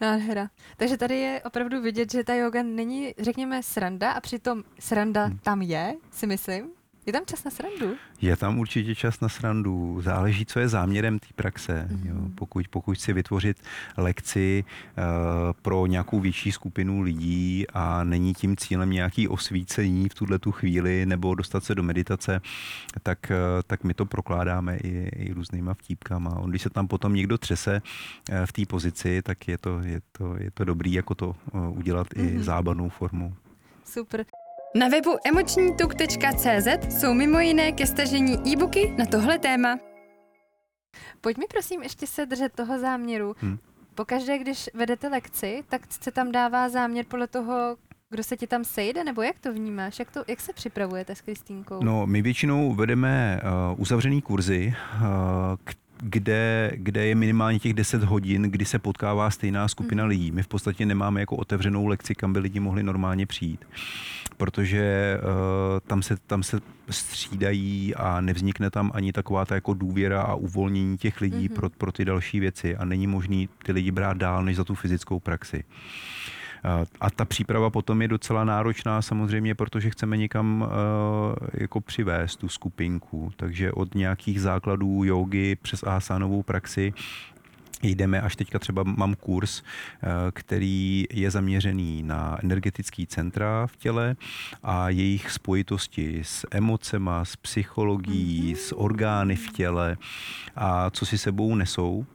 Nádhera. 0.00 0.48
Takže 0.76 0.96
tady 0.96 1.16
je 1.16 1.42
opravdu 1.44 1.82
vidět, 1.82 2.12
že 2.12 2.24
ta 2.24 2.34
yoga 2.34 2.62
není, 2.62 3.14
řekněme, 3.18 3.62
sranda 3.62 4.12
a 4.12 4.20
přitom 4.20 4.64
sranda 4.78 5.24
hmm. 5.24 5.38
tam 5.38 5.62
je, 5.62 5.94
si 6.10 6.26
myslím. 6.26 6.70
Je 7.06 7.12
tam 7.12 7.22
čas 7.26 7.44
na 7.44 7.50
srandu? 7.50 7.96
Je 8.20 8.36
tam 8.36 8.58
určitě 8.58 8.94
čas 8.94 9.20
na 9.20 9.28
srandu. 9.28 10.00
Záleží, 10.02 10.46
co 10.46 10.60
je 10.60 10.68
záměrem 10.68 11.18
té 11.18 11.26
praxe. 11.34 11.88
Mm-hmm. 11.90 12.08
Jo. 12.08 12.14
Pokud, 12.34 12.68
pokud 12.68 12.96
chci 12.96 13.12
vytvořit 13.12 13.56
lekci 13.96 14.64
uh, 14.64 15.04
pro 15.62 15.86
nějakou 15.86 16.20
větší 16.20 16.52
skupinu 16.52 17.00
lidí 17.00 17.66
a 17.72 18.04
není 18.04 18.34
tím 18.34 18.56
cílem 18.56 18.90
nějaký 18.90 19.28
osvícení 19.28 20.08
v 20.08 20.14
tuhle 20.14 20.38
tu 20.38 20.52
chvíli 20.52 21.06
nebo 21.06 21.34
dostat 21.34 21.64
se 21.64 21.74
do 21.74 21.82
meditace, 21.82 22.40
tak, 23.02 23.18
uh, 23.30 23.62
tak 23.66 23.84
my 23.84 23.94
to 23.94 24.06
prokládáme 24.06 24.76
i, 24.76 25.08
i 25.16 25.32
různýma 25.32 25.74
vtípkama. 25.74 26.36
On, 26.36 26.50
když 26.50 26.62
se 26.62 26.70
tam 26.70 26.88
potom 26.88 27.14
někdo 27.14 27.38
třese 27.38 27.82
uh, 27.82 28.46
v 28.46 28.52
té 28.52 28.66
pozici, 28.66 29.22
tak 29.22 29.48
je 29.48 29.58
to, 29.58 29.80
je, 29.80 30.00
to, 30.12 30.36
je 30.38 30.50
to 30.50 30.64
dobrý 30.64 30.92
jako 30.92 31.14
to 31.14 31.36
uh, 31.52 31.78
udělat 31.78 32.06
mm-hmm. 32.06 32.28
i 32.28 32.34
mhm. 32.34 32.42
zábavnou 32.42 32.88
formou. 32.88 33.34
Super. 33.84 34.24
Na 34.76 34.88
webu 34.88 35.16
emočnítuk.cz 35.24 36.98
jsou 36.98 37.14
mimo 37.14 37.38
jiné 37.38 37.72
ke 37.72 37.86
stažení 37.86 38.52
e-booky 38.52 38.94
na 38.98 39.06
tohle 39.06 39.38
téma. 39.38 39.78
Pojď 41.20 41.36
mi 41.38 41.44
prosím 41.50 41.82
ještě 41.82 42.06
se 42.06 42.26
držet 42.26 42.52
toho 42.52 42.78
záměru. 42.78 43.36
Hmm. 43.38 43.58
Pokaždé, 43.94 44.38
když 44.38 44.70
vedete 44.74 45.08
lekci, 45.08 45.64
tak 45.68 45.82
se 46.02 46.10
tam 46.10 46.32
dává 46.32 46.68
záměr 46.68 47.04
podle 47.08 47.26
toho, 47.26 47.76
kdo 48.10 48.22
se 48.22 48.36
ti 48.36 48.46
tam 48.46 48.64
sejde, 48.64 49.04
nebo 49.04 49.22
jak 49.22 49.38
to 49.38 49.52
vnímáš? 49.52 49.98
Jak, 49.98 50.10
to, 50.10 50.24
jak 50.28 50.40
se 50.40 50.52
připravujete 50.52 51.14
s 51.14 51.20
Kristýnkou? 51.20 51.82
No, 51.82 52.06
my 52.06 52.22
většinou 52.22 52.74
vedeme 52.74 53.40
uh, 53.42 53.80
uzavřený 53.80 54.22
kurzy, 54.22 54.74
uh, 54.94 55.04
kde, 56.06 56.72
kde 56.74 57.06
je 57.06 57.14
minimálně 57.14 57.58
těch 57.58 57.74
10 57.74 58.04
hodin, 58.04 58.42
kdy 58.42 58.64
se 58.64 58.78
potkává 58.78 59.30
stejná 59.30 59.68
skupina 59.68 60.04
mm. 60.04 60.08
lidí. 60.08 60.30
My 60.32 60.42
v 60.42 60.48
podstatě 60.48 60.86
nemáme 60.86 61.20
jako 61.20 61.36
otevřenou 61.36 61.86
lekci, 61.86 62.14
kam 62.14 62.32
by 62.32 62.38
lidi 62.38 62.60
mohli 62.60 62.82
normálně 62.82 63.26
přijít, 63.26 63.64
protože 64.36 65.18
uh, 65.22 65.80
tam, 65.86 66.02
se, 66.02 66.16
tam 66.26 66.42
se 66.42 66.60
střídají 66.90 67.94
a 67.94 68.20
nevznikne 68.20 68.70
tam 68.70 68.90
ani 68.94 69.12
taková 69.12 69.44
ta 69.44 69.54
jako 69.54 69.74
důvěra 69.74 70.22
a 70.22 70.34
uvolnění 70.34 70.98
těch 70.98 71.20
lidí 71.20 71.48
mm-hmm. 71.48 71.54
pro, 71.54 71.70
pro 71.70 71.92
ty 71.92 72.04
další 72.04 72.40
věci 72.40 72.76
a 72.76 72.84
není 72.84 73.06
možný 73.06 73.48
ty 73.62 73.72
lidi 73.72 73.90
brát 73.90 74.16
dál 74.16 74.44
než 74.44 74.56
za 74.56 74.64
tu 74.64 74.74
fyzickou 74.74 75.20
praxi. 75.20 75.64
A 77.00 77.10
ta 77.10 77.24
příprava 77.24 77.70
potom 77.70 78.02
je 78.02 78.08
docela 78.08 78.44
náročná 78.44 79.02
samozřejmě, 79.02 79.54
protože 79.54 79.90
chceme 79.90 80.16
někam 80.16 80.68
jako 81.54 81.80
přivést 81.80 82.36
tu 82.36 82.48
skupinku. 82.48 83.32
Takže 83.36 83.72
od 83.72 83.94
nějakých 83.94 84.40
základů 84.40 85.04
jogy 85.04 85.56
přes 85.62 85.82
asanovou 85.82 86.42
praxi 86.42 86.92
jdeme, 87.82 88.20
až 88.20 88.36
teďka 88.36 88.58
třeba 88.58 88.82
mám 88.82 89.14
kurz, 89.14 89.62
který 90.32 91.06
je 91.12 91.30
zaměřený 91.30 92.02
na 92.02 92.38
energetický 92.42 93.06
centra 93.06 93.66
v 93.66 93.76
těle 93.76 94.16
a 94.62 94.88
jejich 94.88 95.30
spojitosti 95.30 96.20
s 96.22 96.46
emocema, 96.50 97.24
s 97.24 97.36
psychologií, 97.36 98.54
mm-hmm. 98.54 98.58
s 98.58 98.76
orgány 98.76 99.36
v 99.36 99.52
těle 99.52 99.96
a 100.56 100.90
co 100.90 101.06
si 101.06 101.18
sebou 101.18 101.54
nesou 101.54 102.06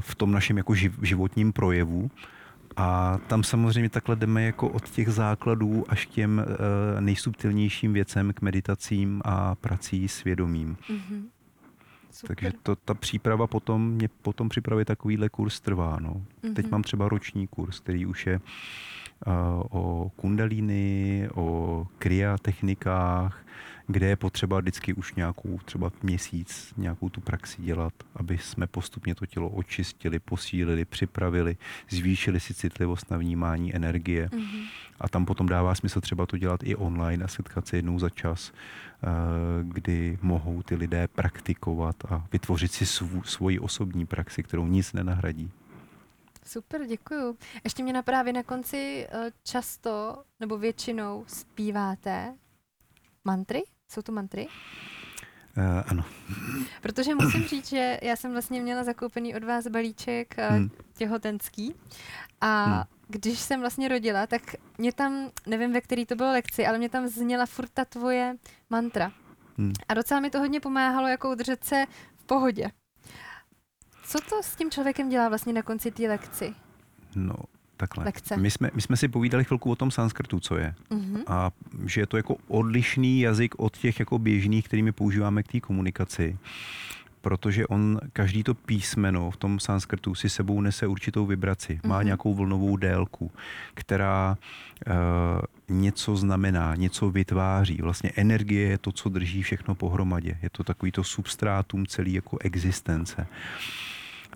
v 0.00 0.14
tom 0.14 0.32
našem 0.32 0.56
jako 0.56 0.74
životním 1.02 1.52
projevu. 1.52 2.10
A 2.76 3.18
tam 3.26 3.44
samozřejmě 3.44 3.90
takhle 3.90 4.16
jdeme 4.16 4.42
jako 4.42 4.68
od 4.68 4.90
těch 4.90 5.08
základů 5.08 5.84
až 5.88 6.06
k 6.06 6.10
těm 6.10 6.44
uh, 6.46 7.00
nejsubtilnějším 7.00 7.92
věcem, 7.92 8.32
k 8.32 8.40
meditacím 8.40 9.22
a 9.24 9.54
prací 9.54 10.08
s 10.08 10.24
vědomím. 10.24 10.76
Mm-hmm. 10.90 11.22
Takže 12.26 12.52
to, 12.62 12.76
ta 12.76 12.94
příprava 12.94 13.46
potom, 13.46 13.90
mě 13.90 14.08
potom 14.22 14.48
připravit 14.48 14.84
takovýhle 14.84 15.28
kurz 15.28 15.60
trvá. 15.60 15.96
No. 16.00 16.10
Mm-hmm. 16.10 16.54
Teď 16.54 16.70
mám 16.70 16.82
třeba 16.82 17.08
roční 17.08 17.46
kurz, 17.46 17.80
který 17.80 18.06
už 18.06 18.26
je 18.26 18.40
uh, 19.26 19.32
o 19.70 20.10
kundalíny, 20.16 21.28
o 21.34 21.86
kriya 21.98 22.38
technikách, 22.38 23.46
kde 23.86 24.06
je 24.06 24.16
potřeba 24.16 24.60
vždycky 24.60 24.94
už 24.94 25.14
nějakou 25.14 25.58
třeba 25.64 25.90
měsíc 26.02 26.74
nějakou 26.76 27.08
tu 27.08 27.20
praxi 27.20 27.62
dělat, 27.62 27.92
aby 28.14 28.38
jsme 28.38 28.66
postupně 28.66 29.14
to 29.14 29.26
tělo 29.26 29.48
očistili, 29.48 30.18
posílili, 30.18 30.84
připravili, 30.84 31.56
zvýšili 31.90 32.40
si 32.40 32.54
citlivost 32.54 33.10
na 33.10 33.16
vnímání 33.16 33.76
energie. 33.76 34.28
Mm-hmm. 34.28 34.66
A 35.00 35.08
tam 35.08 35.26
potom 35.26 35.46
dává 35.46 35.74
smysl 35.74 36.00
třeba 36.00 36.26
to 36.26 36.38
dělat 36.38 36.60
i 36.62 36.76
online 36.76 37.24
a 37.24 37.28
setkat 37.28 37.66
se 37.66 37.76
jednou 37.76 37.98
za 37.98 38.10
čas, 38.10 38.52
eh, 38.52 39.06
kdy 39.62 40.18
mohou 40.22 40.62
ty 40.62 40.74
lidé 40.74 41.08
praktikovat 41.08 41.96
a 42.08 42.26
vytvořit 42.32 42.72
si 42.72 42.86
svou, 42.86 43.22
svoji 43.22 43.58
osobní 43.58 44.06
praxi, 44.06 44.42
kterou 44.42 44.66
nic 44.66 44.92
nenahradí. 44.92 45.50
Super, 46.46 46.86
děkuju. 46.86 47.36
Ještě 47.64 47.82
mě 47.82 47.92
naprávě 47.92 48.32
na 48.32 48.42
konci 48.42 49.06
eh, 49.10 49.30
často 49.42 50.22
nebo 50.40 50.58
většinou 50.58 51.24
zpíváte 51.26 52.34
mantry? 53.24 53.62
Jsou 53.88 54.02
to 54.02 54.12
mantry? 54.12 54.48
Uh, 55.56 55.82
ano. 55.86 56.04
Protože 56.82 57.14
musím 57.14 57.42
říct, 57.48 57.68
že 57.68 57.98
já 58.02 58.16
jsem 58.16 58.32
vlastně 58.32 58.60
měla 58.60 58.84
zakoupený 58.84 59.34
od 59.34 59.44
vás 59.44 59.66
balíček 59.66 60.34
uh, 60.38 60.56
hmm. 60.56 60.70
těhotenský 60.94 61.74
a 62.40 62.64
hmm. 62.64 62.82
když 63.08 63.38
jsem 63.38 63.60
vlastně 63.60 63.88
rodila, 63.88 64.26
tak 64.26 64.42
mě 64.78 64.92
tam, 64.92 65.30
nevím 65.46 65.72
ve 65.72 65.80
který 65.80 66.06
to 66.06 66.16
bylo 66.16 66.32
lekci, 66.32 66.66
ale 66.66 66.78
mě 66.78 66.88
tam 66.88 67.08
zněla 67.08 67.46
furt 67.46 67.70
ta 67.74 67.84
tvoje 67.84 68.36
mantra. 68.70 69.12
Hmm. 69.58 69.72
A 69.88 69.94
docela 69.94 70.20
mi 70.20 70.30
to 70.30 70.38
hodně 70.38 70.60
pomáhalo 70.60 71.08
jako 71.08 71.30
udržet 71.30 71.64
se 71.64 71.86
v 72.16 72.24
pohodě. 72.24 72.70
Co 74.02 74.18
to 74.28 74.42
s 74.42 74.56
tím 74.56 74.70
člověkem 74.70 75.08
dělá 75.08 75.28
vlastně 75.28 75.52
na 75.52 75.62
konci 75.62 75.90
té 75.90 76.02
lekci? 76.02 76.54
No, 77.16 77.34
Takhle. 77.76 78.04
Lekce. 78.04 78.36
My 78.36 78.50
jsme, 78.50 78.70
my 78.74 78.82
jsme 78.82 78.96
si 78.96 79.08
povídali 79.08 79.44
chvilku 79.44 79.70
o 79.70 79.76
tom 79.76 79.90
sanskrtu, 79.90 80.40
co 80.40 80.56
je. 80.56 80.74
Uh-huh. 80.90 81.22
A 81.26 81.50
že 81.86 82.00
je 82.00 82.06
to 82.06 82.16
jako 82.16 82.36
odlišný 82.48 83.20
jazyk 83.20 83.54
od 83.58 83.76
těch 83.76 84.00
jako 84.00 84.18
běžných, 84.18 84.64
kterými 84.64 84.92
používáme 84.92 85.42
k 85.42 85.48
té 85.48 85.60
komunikaci. 85.60 86.38
Protože 87.20 87.66
on, 87.66 88.00
každý 88.12 88.42
to 88.42 88.54
písmeno 88.54 89.30
v 89.30 89.36
tom 89.36 89.60
sanskrtu 89.60 90.14
si 90.14 90.28
sebou 90.28 90.60
nese 90.60 90.86
určitou 90.86 91.26
vibraci. 91.26 91.80
Má 91.84 92.00
uh-huh. 92.00 92.04
nějakou 92.04 92.34
vlnovou 92.34 92.76
délku, 92.76 93.30
která 93.74 94.36
uh, 94.86 94.94
něco 95.68 96.16
znamená, 96.16 96.74
něco 96.74 97.10
vytváří. 97.10 97.78
Vlastně 97.82 98.10
energie 98.16 98.68
je 98.68 98.78
to, 98.78 98.92
co 98.92 99.08
drží 99.08 99.42
všechno 99.42 99.74
pohromadě. 99.74 100.38
Je 100.42 100.50
to 100.50 100.64
takový 100.64 100.92
to 100.92 101.04
substrátum 101.04 101.86
celý 101.86 102.12
jako 102.12 102.38
existence. 102.38 103.26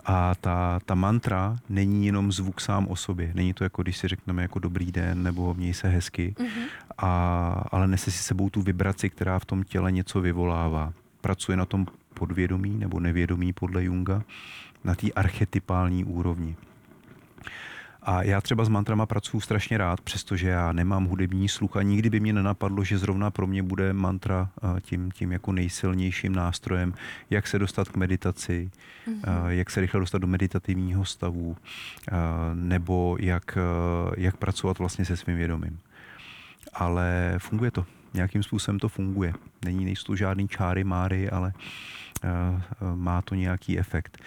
A 0.05 0.35
ta, 0.35 0.81
ta 0.87 0.95
mantra 0.95 1.57
není 1.69 2.07
jenom 2.07 2.33
zvuk 2.33 2.61
sám 2.61 2.87
o 2.89 2.97
sobě. 2.97 3.31
Není 3.35 3.55
to 3.55 3.65
jako, 3.65 3.83
když 3.83 3.97
si 3.97 4.09
řekneme 4.09 4.43
jako 4.43 4.59
dobrý 4.59 4.93
den 4.93 5.23
nebo 5.23 5.55
měj 5.55 5.75
se 5.75 5.89
hezky, 5.89 6.35
mm-hmm. 6.39 6.65
a, 6.99 7.65
ale 7.73 7.89
nese 7.89 8.11
si 8.11 8.23
sebou 8.23 8.51
tu 8.51 8.63
vibraci, 8.63 9.11
která 9.11 9.39
v 9.39 9.45
tom 9.45 9.65
těle 9.65 9.93
něco 9.93 10.21
vyvolává. 10.21 10.93
Pracuje 11.21 11.57
na 11.57 11.65
tom 11.65 11.87
podvědomí 12.15 12.71
nebo 12.79 13.01
nevědomí 13.01 13.53
podle 13.53 13.85
Junga, 13.85 14.23
na 14.85 14.95
té 14.95 15.13
archetypální 15.13 16.05
úrovni. 16.05 16.57
A 18.03 18.23
já 18.23 18.41
třeba 18.41 18.65
s 18.65 18.69
mantrama 18.69 19.07
pracuji 19.07 19.41
strašně 19.41 19.79
rád, 19.79 20.01
přestože 20.01 20.49
já 20.49 20.73
nemám 20.73 21.05
hudební 21.05 21.49
sluch 21.49 21.77
a 21.77 21.83
nikdy 21.83 22.11
by 22.11 22.21
mě 22.21 22.33
nenapadlo, 22.33 22.85
že 22.85 22.99
zrovna 22.99 23.31
pro 23.31 23.47
mě 23.47 23.63
bude 23.63 23.93
mantra 23.93 24.49
tím, 24.81 25.11
tím 25.11 25.33
jako 25.33 25.53
nejsilnějším 25.53 26.35
nástrojem, 26.35 26.95
jak 27.31 27.47
se 27.47 27.59
dostat 27.59 27.89
k 27.89 27.97
meditaci, 27.97 28.71
mm-hmm. 29.09 29.49
jak 29.49 29.71
se 29.71 29.81
rychle 29.81 30.01
dostat 30.01 30.19
do 30.19 30.27
meditativního 30.27 31.05
stavu, 31.05 31.57
nebo 32.55 33.17
jak, 33.21 33.59
jak 34.17 34.37
pracovat 34.37 34.79
vlastně 34.79 35.05
se 35.05 35.17
svým 35.17 35.37
vědomím. 35.37 35.79
Ale 36.75 37.35
funguje 37.39 37.71
to. 37.71 37.87
Nějakým 38.15 38.43
způsobem 38.43 38.79
to 38.79 38.89
funguje. 38.89 39.33
Není, 39.65 39.85
nejsou 39.85 40.05
to 40.05 40.17
žádný 40.17 40.49
čáry, 40.49 40.85
máry, 40.85 41.31
ale 41.31 41.53
má 42.95 43.23
to 43.23 43.35
nějaký 43.35 43.79
efekt. 43.79 44.19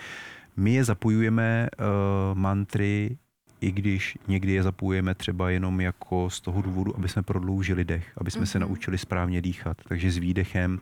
My 0.57 0.73
je 0.73 0.83
zapojujeme 0.83 1.67
uh, 1.79 2.37
mantry 2.37 3.17
i 3.63 3.71
když 3.71 4.17
někdy 4.27 4.51
je 4.51 4.63
zapojujeme 4.63 5.15
třeba 5.15 5.49
jenom 5.49 5.81
jako 5.81 6.29
z 6.29 6.41
toho 6.41 6.61
důvodu, 6.61 6.95
aby 6.97 7.09
jsme 7.09 7.21
prodloužili 7.21 7.85
dech, 7.85 8.11
aby 8.17 8.31
jsme 8.31 8.41
mm-hmm. 8.41 8.45
se 8.45 8.59
mhm. 8.59 8.67
naučili 8.67 8.97
správně 8.97 9.41
dýchat. 9.41 9.77
Takže 9.87 10.11
s 10.11 10.17
výdechem 10.17 10.79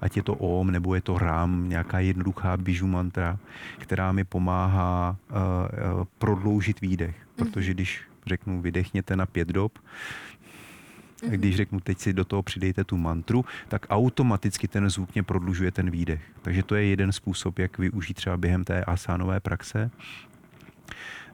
ať 0.00 0.16
je 0.16 0.22
to 0.22 0.34
OM 0.34 0.70
nebo 0.70 0.94
je 0.94 1.00
to 1.00 1.18
RAM, 1.18 1.68
nějaká 1.68 2.00
jednoduchá 2.00 2.56
bížu 2.56 2.86
mantra, 2.86 3.38
která 3.78 4.12
mi 4.12 4.24
pomáhá 4.24 5.16
uh, 5.30 5.36
uh, 5.36 6.04
prodloužit 6.18 6.80
výdech. 6.80 7.16
Mm-hmm. 7.16 7.36
Protože 7.36 7.74
když 7.74 8.02
řeknu 8.26 8.60
vydechněte 8.60 9.16
na 9.16 9.26
pět 9.26 9.48
dob, 9.48 9.78
mm-hmm. 9.78 11.30
když 11.30 11.56
řeknu 11.56 11.80
teď 11.80 11.98
si 11.98 12.12
do 12.12 12.24
toho 12.24 12.42
přidejte 12.42 12.84
tu 12.84 12.96
mantru, 12.96 13.44
tak 13.68 13.86
automaticky 13.90 14.68
ten 14.68 14.90
zvuk 14.90 15.14
mě 15.14 15.22
prodlužuje 15.22 15.70
ten 15.70 15.90
výdech. 15.90 16.22
Takže 16.42 16.62
to 16.62 16.74
je 16.74 16.84
jeden 16.84 17.12
způsob, 17.12 17.58
jak 17.58 17.78
využít 17.78 18.14
třeba 18.14 18.36
během 18.36 18.64
té 18.64 18.84
asánové 18.84 19.40
praxe. 19.40 19.90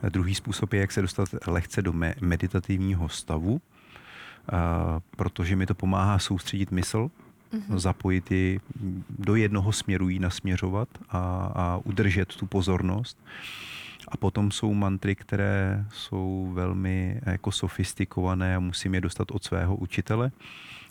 Druhý 0.09 0.35
způsob 0.35 0.73
je, 0.73 0.81
jak 0.81 0.93
se 0.93 1.03
dostat 1.03 1.29
lehce 1.47 1.83
do 1.83 1.93
meditativního 2.21 3.09
stavu, 3.09 3.61
protože 5.17 5.57
mi 5.57 5.67
to 5.67 5.75
pomáhá 5.75 6.19
soustředit 6.19 6.71
mysl, 6.71 7.11
mm-hmm. 7.53 7.79
zapojit 7.79 8.31
ji 8.31 8.61
do 9.19 9.35
jednoho 9.35 9.73
směru, 9.73 10.09
ji 10.09 10.19
nasměřovat 10.19 10.89
a, 11.09 11.19
a 11.55 11.81
udržet 11.85 12.29
tu 12.29 12.47
pozornost. 12.47 13.19
A 14.09 14.17
potom 14.17 14.51
jsou 14.51 14.75
mantry, 14.75 15.15
které 15.15 15.85
jsou 15.93 16.51
velmi 16.55 17.21
jako 17.27 17.53
sofistikované 17.53 18.57
a 18.57 18.61
musím 18.61 18.95
je 18.95 19.01
dostat 19.01 19.31
od 19.31 19.45
svého 19.45 19.77
učitele 19.77 20.31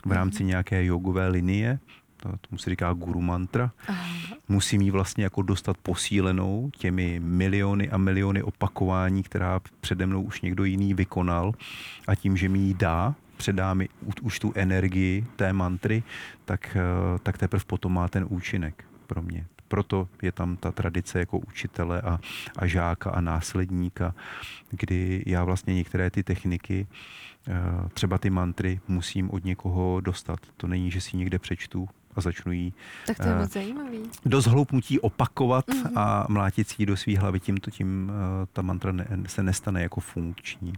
v 0.06 0.12
rámci 0.12 0.44
mhm. 0.44 0.48
nějaké 0.48 0.86
jogové 0.86 1.28
linie 1.28 1.80
tomu 2.22 2.58
se 2.58 2.70
říká 2.70 2.94
guru 2.94 3.22
mantra. 3.22 3.72
Aha. 3.88 4.08
Musím 4.48 4.82
ji 4.82 4.92
vlastně 4.92 5.24
jako 5.24 5.42
dostat 5.42 5.78
posílenou 5.78 6.70
těmi 6.78 7.20
miliony 7.24 7.90
a 7.90 7.98
miliony 7.98 8.44
opakování, 8.44 9.24
která 9.24 9.60
přede 9.82 10.06
mnou 10.06 10.22
už 10.22 10.42
někdo 10.42 10.64
jiný 10.64 10.94
vykonal 10.94 11.54
a 12.08 12.16
tím, 12.16 12.38
že 12.38 12.50
mi 12.50 12.60
ji 12.60 12.74
dá, 12.74 13.16
předá 13.38 13.74
mi 13.74 13.90
už 14.22 14.40
tu 14.40 14.54
energii 14.56 15.26
té 15.36 15.54
mantry, 15.54 16.04
tak, 16.46 16.78
eh, 16.80 17.20
tak 17.24 17.38
teprve 17.38 17.64
potom 17.68 17.94
má 17.94 18.08
ten 18.08 18.26
účinek 18.30 18.86
pro 19.08 19.22
mě. 19.22 19.46
Proto 19.68 20.08
je 20.22 20.32
tam 20.32 20.58
ta 20.58 20.72
tradice 20.72 21.20
jako 21.20 21.40
učitele 21.40 22.02
a, 22.02 22.20
a 22.58 22.68
žáka 22.68 23.12
a 23.12 23.22
následníka, 23.22 24.16
kdy 24.70 25.24
já 25.26 25.44
vlastně 25.44 25.76
některé 25.76 26.10
ty 26.10 26.24
techniky, 26.24 26.88
eh, 27.48 27.54
třeba 27.94 28.18
ty 28.18 28.30
mantry, 28.30 28.80
musím 28.88 29.30
od 29.32 29.46
někoho 29.46 30.02
dostat. 30.02 30.40
To 30.58 30.68
není, 30.68 30.92
že 30.92 31.02
si 31.02 31.18
někde 31.18 31.40
přečtu 31.40 31.90
a 32.18 32.22
začnu 32.22 32.52
jí 32.52 32.74
tak 33.08 33.18
to 33.18 33.24
je 33.24 33.34
uh, 33.34 33.40
moc 33.40 33.54
zajímavý. 33.54 34.00
do 34.26 34.42
zhloupnutí 34.42 35.00
opakovat 35.00 35.68
mm-hmm. 35.68 35.92
a 35.96 36.26
mlátit 36.30 36.70
si 36.70 36.76
ji 36.80 36.86
do 36.86 36.98
svý 36.98 37.18
hlavy. 37.18 37.40
Tímto 37.40 37.72
tím 37.72 38.10
uh, 38.10 38.46
ta 38.54 38.62
mantra 38.62 38.92
ne, 38.92 39.08
se 39.28 39.44
nestane 39.44 39.82
jako 39.82 40.00
funkční. 40.00 40.74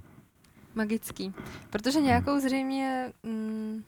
Magický. 0.76 1.34
Protože 1.70 2.02
nějakou 2.02 2.40
zřejmě... 2.40 3.14
Mm, 3.24 3.84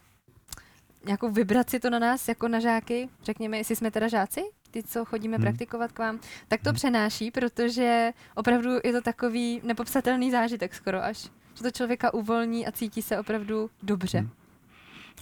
nějakou 1.06 1.32
vibraci 1.32 1.80
to 1.80 1.90
na 1.90 2.00
nás, 2.00 2.28
jako 2.28 2.48
na 2.48 2.60
žáky, 2.60 3.10
řekněme, 3.24 3.58
jestli 3.58 3.76
jsme 3.76 3.92
teda 3.92 4.08
žáci, 4.08 4.42
ty, 4.72 4.84
co 4.84 5.06
chodíme 5.06 5.38
hmm. 5.38 5.42
praktikovat 5.42 5.92
k 5.92 6.00
vám, 6.00 6.20
tak 6.48 6.62
to 6.62 6.70
hmm. 6.70 6.76
přenáší, 6.76 7.32
protože 7.32 8.12
opravdu 8.36 8.70
je 8.84 8.94
to 8.94 9.02
takový 9.02 9.62
nepopsatelný 9.64 10.32
zážitek 10.32 10.76
skoro 10.76 11.04
až, 11.04 11.18
že 11.56 11.64
to 11.64 11.72
člověka 11.72 12.14
uvolní 12.14 12.68
a 12.68 12.72
cítí 12.72 13.02
se 13.02 13.20
opravdu 13.20 13.70
dobře. 13.84 14.20
Hmm 14.20 14.41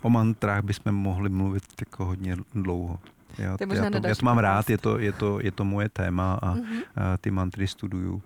o 0.01 0.09
mantrách 0.09 0.63
bychom 0.63 0.91
mohli 0.91 1.29
mluvit 1.29 1.63
jako 1.79 2.05
hodně 2.05 2.37
dlouho. 2.53 2.99
Já, 3.37 3.57
to 3.57 3.63
já, 3.73 3.89
to, 3.89 4.07
já 4.07 4.15
to 4.15 4.25
mám 4.25 4.37
rád, 4.37 4.69
je 4.69 4.77
to, 4.77 4.99
je, 4.99 5.11
to, 5.11 5.39
je 5.41 5.51
to 5.51 5.65
moje 5.65 5.89
téma 5.89 6.33
a, 6.33 6.55
mm-hmm. 6.55 6.81
a 6.95 7.17
ty 7.17 7.31
mantry 7.31 7.67
studuju. 7.67 8.21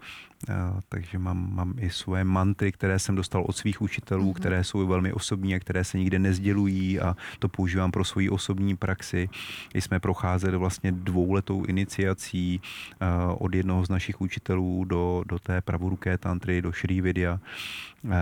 A, 0.50 0.80
takže 0.90 1.20
mám, 1.20 1.56
mám 1.56 1.74
i 1.78 1.90
svoje 1.90 2.24
mantry, 2.24 2.72
které 2.72 3.00
jsem 3.00 3.16
dostal 3.16 3.44
od 3.48 3.58
svých 3.58 3.82
učitelů, 3.82 4.32
mm-hmm. 4.32 4.40
které 4.40 4.64
jsou 4.64 4.88
velmi 4.88 5.14
osobní 5.14 5.56
a 5.56 5.60
které 5.60 5.84
se 5.84 5.98
nikde 5.98 6.20
nezdělují 6.20 7.00
a 7.00 7.16
to 7.40 7.50
používám 7.50 7.92
pro 7.92 8.04
svoji 8.04 8.30
osobní 8.30 8.76
praxi. 8.76 9.30
Jsme 9.74 10.00
procházeli 10.00 10.58
vlastně 10.58 10.92
dvouletou 10.92 11.66
iniciací 11.66 12.62
a, 13.00 13.34
od 13.34 13.56
jednoho 13.56 13.86
z 13.86 13.90
našich 13.90 14.22
učitelů 14.22 14.86
do, 14.86 15.24
do 15.28 15.40
té 15.40 15.62
pravoruké 15.62 16.18
tantry, 16.18 16.62
do 16.62 16.72
Shri 16.72 17.02
Vidya 17.02 17.40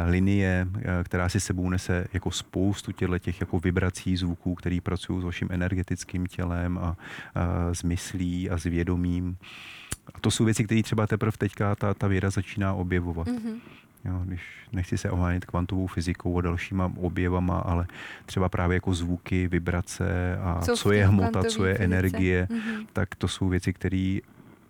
linie, 0.05 0.67
která 1.03 1.29
si 1.29 1.39
sebou 1.39 1.69
nese 1.69 2.07
jako 2.13 2.31
spoustu 2.31 2.91
těchto 2.91 3.19
těch 3.19 3.41
jako 3.41 3.59
vibrací 3.59 4.17
zvuků, 4.17 4.55
který 4.55 4.81
pracují 4.81 5.21
s 5.21 5.23
vaším 5.23 5.47
energetickým 5.51 6.25
tělem 6.25 6.70
a, 6.77 6.81
a 6.83 6.95
s 7.73 7.83
myslí 7.83 8.49
a 8.49 8.57
s 8.57 8.63
vědomím. 8.63 9.37
A 10.15 10.19
to 10.19 10.31
jsou 10.31 10.45
věci, 10.45 10.63
které 10.63 10.83
třeba 10.83 11.07
teprve 11.07 11.37
teďka 11.37 11.75
ta, 11.75 11.93
ta 11.93 12.07
věda 12.07 12.29
začíná 12.29 12.73
objevovat. 12.73 13.27
Mm-hmm. 13.27 13.59
Jo, 14.05 14.21
když 14.25 14.41
nechci 14.71 14.97
se 14.97 15.11
ohánět 15.11 15.45
kvantovou 15.45 15.87
fyzikou 15.87 16.37
a 16.37 16.41
dalšíma 16.41 16.91
objevama, 16.97 17.59
ale 17.59 17.87
třeba 18.25 18.49
právě 18.49 18.75
jako 18.75 18.93
zvuky, 18.93 19.47
vibrace 19.47 20.37
a 20.37 20.61
co, 20.61 20.75
co 20.75 20.91
je 20.91 21.07
hmota, 21.07 21.43
co 21.43 21.65
je 21.65 21.73
fyzice. 21.73 21.83
energie, 21.83 22.47
mm-hmm. 22.51 22.85
tak 22.93 23.15
to 23.15 23.27
jsou 23.27 23.49
věci, 23.49 23.73
které 23.73 24.17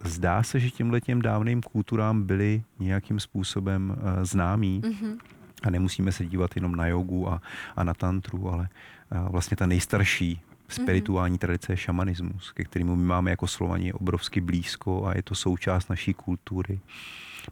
zdá 0.04 0.44
se, 0.44 0.60
že 0.60 0.70
těmhle 0.70 1.02
těm 1.02 1.22
dávným 1.22 1.62
kulturám 1.62 2.24
byly 2.24 2.64
nějakým 2.80 3.20
způsobem 3.20 3.90
uh, 3.90 4.24
známí. 4.24 4.82
Mm-hmm. 4.82 5.18
A 5.64 5.70
nemusíme 5.70 6.12
se 6.12 6.26
dívat 6.26 6.52
jenom 6.56 6.76
na 6.76 6.88
jogu 6.88 7.30
a, 7.30 7.42
a 7.76 7.84
na 7.84 7.94
tantru, 7.94 8.50
ale 8.50 8.70
uh, 9.12 9.30
vlastně 9.30 9.58
ta 9.58 9.66
nejstarší 9.66 10.42
spirituální 10.74 11.36
mm-hmm. 11.36 11.40
tradice 11.40 11.74
je 11.74 11.78
šamanismus, 11.78 12.52
ke 12.52 12.64
kterému 12.64 12.96
my 12.96 13.04
máme 13.04 13.30
jako 13.32 13.48
Slovani 13.48 13.94
obrovsky 13.94 14.42
blízko 14.42 15.06
a 15.06 15.16
je 15.16 15.24
to 15.24 15.36
součást 15.36 15.90
naší 15.90 16.14
kultury. 16.14 16.80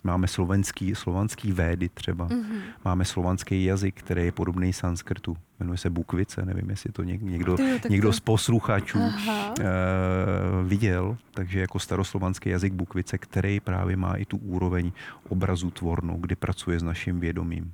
Máme 0.04 0.28
slovenský, 0.28 0.96
slovanský 0.96 1.52
védy 1.52 1.90
třeba. 1.90 2.28
Mm-hmm. 2.28 2.60
Máme 2.86 3.06
slovanský 3.06 3.64
jazyk, 3.64 4.00
který 4.00 4.26
je 4.26 4.32
podobný 4.32 4.74
sanskrtu. 4.74 5.38
Jmenuje 5.60 5.78
se 5.78 5.90
Bukvice, 5.90 6.46
nevím, 6.46 6.70
jestli 6.70 6.92
to 6.92 7.04
někdo, 7.04 7.58
někdo 7.90 8.14
z 8.14 8.20
posluchačů 8.20 9.00
uh, 9.00 9.10
viděl. 10.64 11.18
Takže 11.34 11.60
jako 11.60 11.80
staroslovanský 11.80 12.50
jazyk 12.50 12.74
Bukvice, 12.74 13.18
který 13.18 13.60
právě 13.60 13.98
má 13.98 14.14
i 14.14 14.26
tu 14.26 14.38
úroveň 14.38 14.92
obrazu 15.30 15.72
tvornou, 15.72 16.18
kdy 16.18 16.36
pracuje 16.36 16.80
s 16.80 16.84
naším 16.84 17.20
vědomím. 17.20 17.74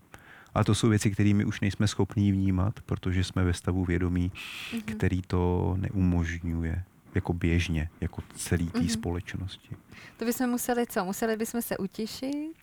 A 0.55 0.63
to 0.63 0.75
jsou 0.75 0.89
věci, 0.89 1.11
kterými 1.11 1.45
už 1.45 1.61
nejsme 1.61 1.87
schopní 1.87 2.31
vnímat, 2.31 2.79
protože 2.85 3.23
jsme 3.23 3.43
ve 3.43 3.53
stavu 3.53 3.85
vědomí, 3.85 4.31
mm-hmm. 4.31 4.81
který 4.81 5.21
to 5.21 5.73
neumožňuje 5.79 6.83
jako 7.15 7.33
běžně, 7.33 7.89
jako 8.01 8.23
celý 8.35 8.65
té 8.69 8.79
mm-hmm. 8.79 8.87
společnosti. 8.93 9.75
To 10.17 10.25
bychom 10.25 10.49
museli 10.49 10.87
co? 10.87 11.05
Museli 11.05 11.37
bychom 11.37 11.61
se 11.61 11.77
utišit? 11.77 12.53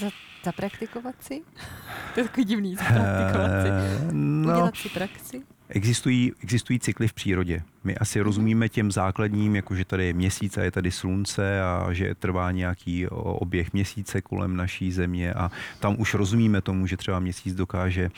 Za, 0.00 0.10
zapraktikovat 0.44 1.14
si? 1.22 1.42
to 2.14 2.20
je 2.20 2.24
takový 2.24 2.44
divný, 2.44 2.74
zapraktikovat 2.74 3.50
si. 3.62 3.68
No, 4.12 4.52
Udělat 4.52 4.76
si 4.76 4.88
praxi? 4.88 5.42
Existují, 5.68 6.32
existují 6.42 6.78
cykly 6.78 7.08
v 7.08 7.12
přírodě. 7.12 7.62
My 7.84 7.96
asi 7.96 8.18
mhm. 8.18 8.24
rozumíme 8.24 8.68
těm 8.68 8.92
základním, 8.92 9.56
jako 9.56 9.74
že 9.74 9.84
tady 9.84 10.06
je 10.06 10.12
měsíc 10.12 10.58
a 10.58 10.62
je 10.62 10.70
tady 10.70 10.90
slunce 10.90 11.62
a 11.62 11.92
že 11.92 12.14
trvá 12.14 12.50
nějaký 12.50 13.06
oběh 13.08 13.72
měsíce 13.72 14.20
kolem 14.20 14.56
naší 14.56 14.92
země 14.92 15.34
a 15.34 15.50
tam 15.80 15.96
už 15.98 16.14
rozumíme 16.14 16.60
tomu, 16.60 16.86
že 16.86 16.96
třeba 16.96 17.20
měsíc 17.20 17.54
dokáže 17.54 18.10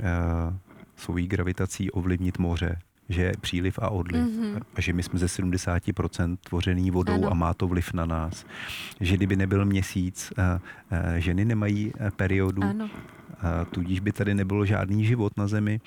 uh, 0.00 0.06
svojí 0.96 1.26
gravitací 1.26 1.90
ovlivnit 1.90 2.38
moře, 2.38 2.78
že 3.08 3.22
je 3.22 3.32
příliv 3.40 3.78
a 3.82 3.88
odliv 3.88 4.26
mm-hmm. 4.26 4.60
a 4.74 4.80
že 4.80 4.92
my 4.92 5.02
jsme 5.02 5.18
ze 5.18 5.26
70% 5.26 6.36
tvořený 6.36 6.90
vodou 6.90 7.14
ano. 7.14 7.30
a 7.30 7.34
má 7.34 7.54
to 7.54 7.66
vliv 7.68 7.92
na 7.92 8.06
nás. 8.06 8.46
Že 9.00 9.16
kdyby 9.16 9.36
nebyl 9.36 9.64
měsíc, 9.64 10.32
uh, 10.38 10.44
uh, 10.44 11.16
ženy 11.16 11.44
nemají 11.44 11.92
periodu, 12.16 12.62
ano 12.62 12.90
tudíž 13.70 14.00
by 14.00 14.12
tady 14.12 14.34
nebylo 14.34 14.66
žádný 14.66 15.04
život 15.04 15.32
na 15.36 15.46
Zemi. 15.46 15.80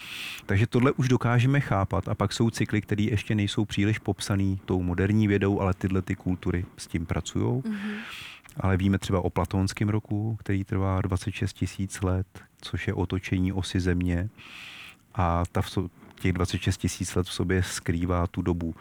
Takže 0.45 0.67
tohle 0.67 0.91
už 0.91 1.07
dokážeme 1.07 1.59
chápat 1.59 2.07
a 2.07 2.15
pak 2.15 2.33
jsou 2.33 2.49
cykly, 2.49 2.81
které 2.81 3.03
ještě 3.03 3.35
nejsou 3.35 3.65
příliš 3.65 3.99
popsané 3.99 4.55
tou 4.65 4.81
moderní 4.81 5.27
vědou, 5.27 5.59
ale 5.59 5.73
tyhle 5.73 6.01
ty 6.01 6.15
kultury 6.15 6.65
s 6.77 6.87
tím 6.87 7.05
pracují. 7.05 7.45
Mm-hmm. 7.45 7.95
Ale 8.57 8.77
víme 8.77 8.97
třeba 8.97 9.21
o 9.21 9.29
platonském 9.29 9.89
roku, 9.89 10.35
který 10.39 10.63
trvá 10.63 11.01
26 11.01 11.53
tisíc 11.53 12.01
let, 12.01 12.27
což 12.61 12.87
je 12.87 12.93
otočení 12.93 13.53
osy 13.53 13.79
Země. 13.79 14.29
A 15.15 15.43
ta 15.51 15.61
těch 16.21 16.33
26 16.33 16.77
tisíc 16.77 17.15
let 17.15 17.27
v 17.27 17.33
sobě 17.33 17.63
skrývá 17.63 18.27
tu 18.27 18.41
dobu 18.41 18.75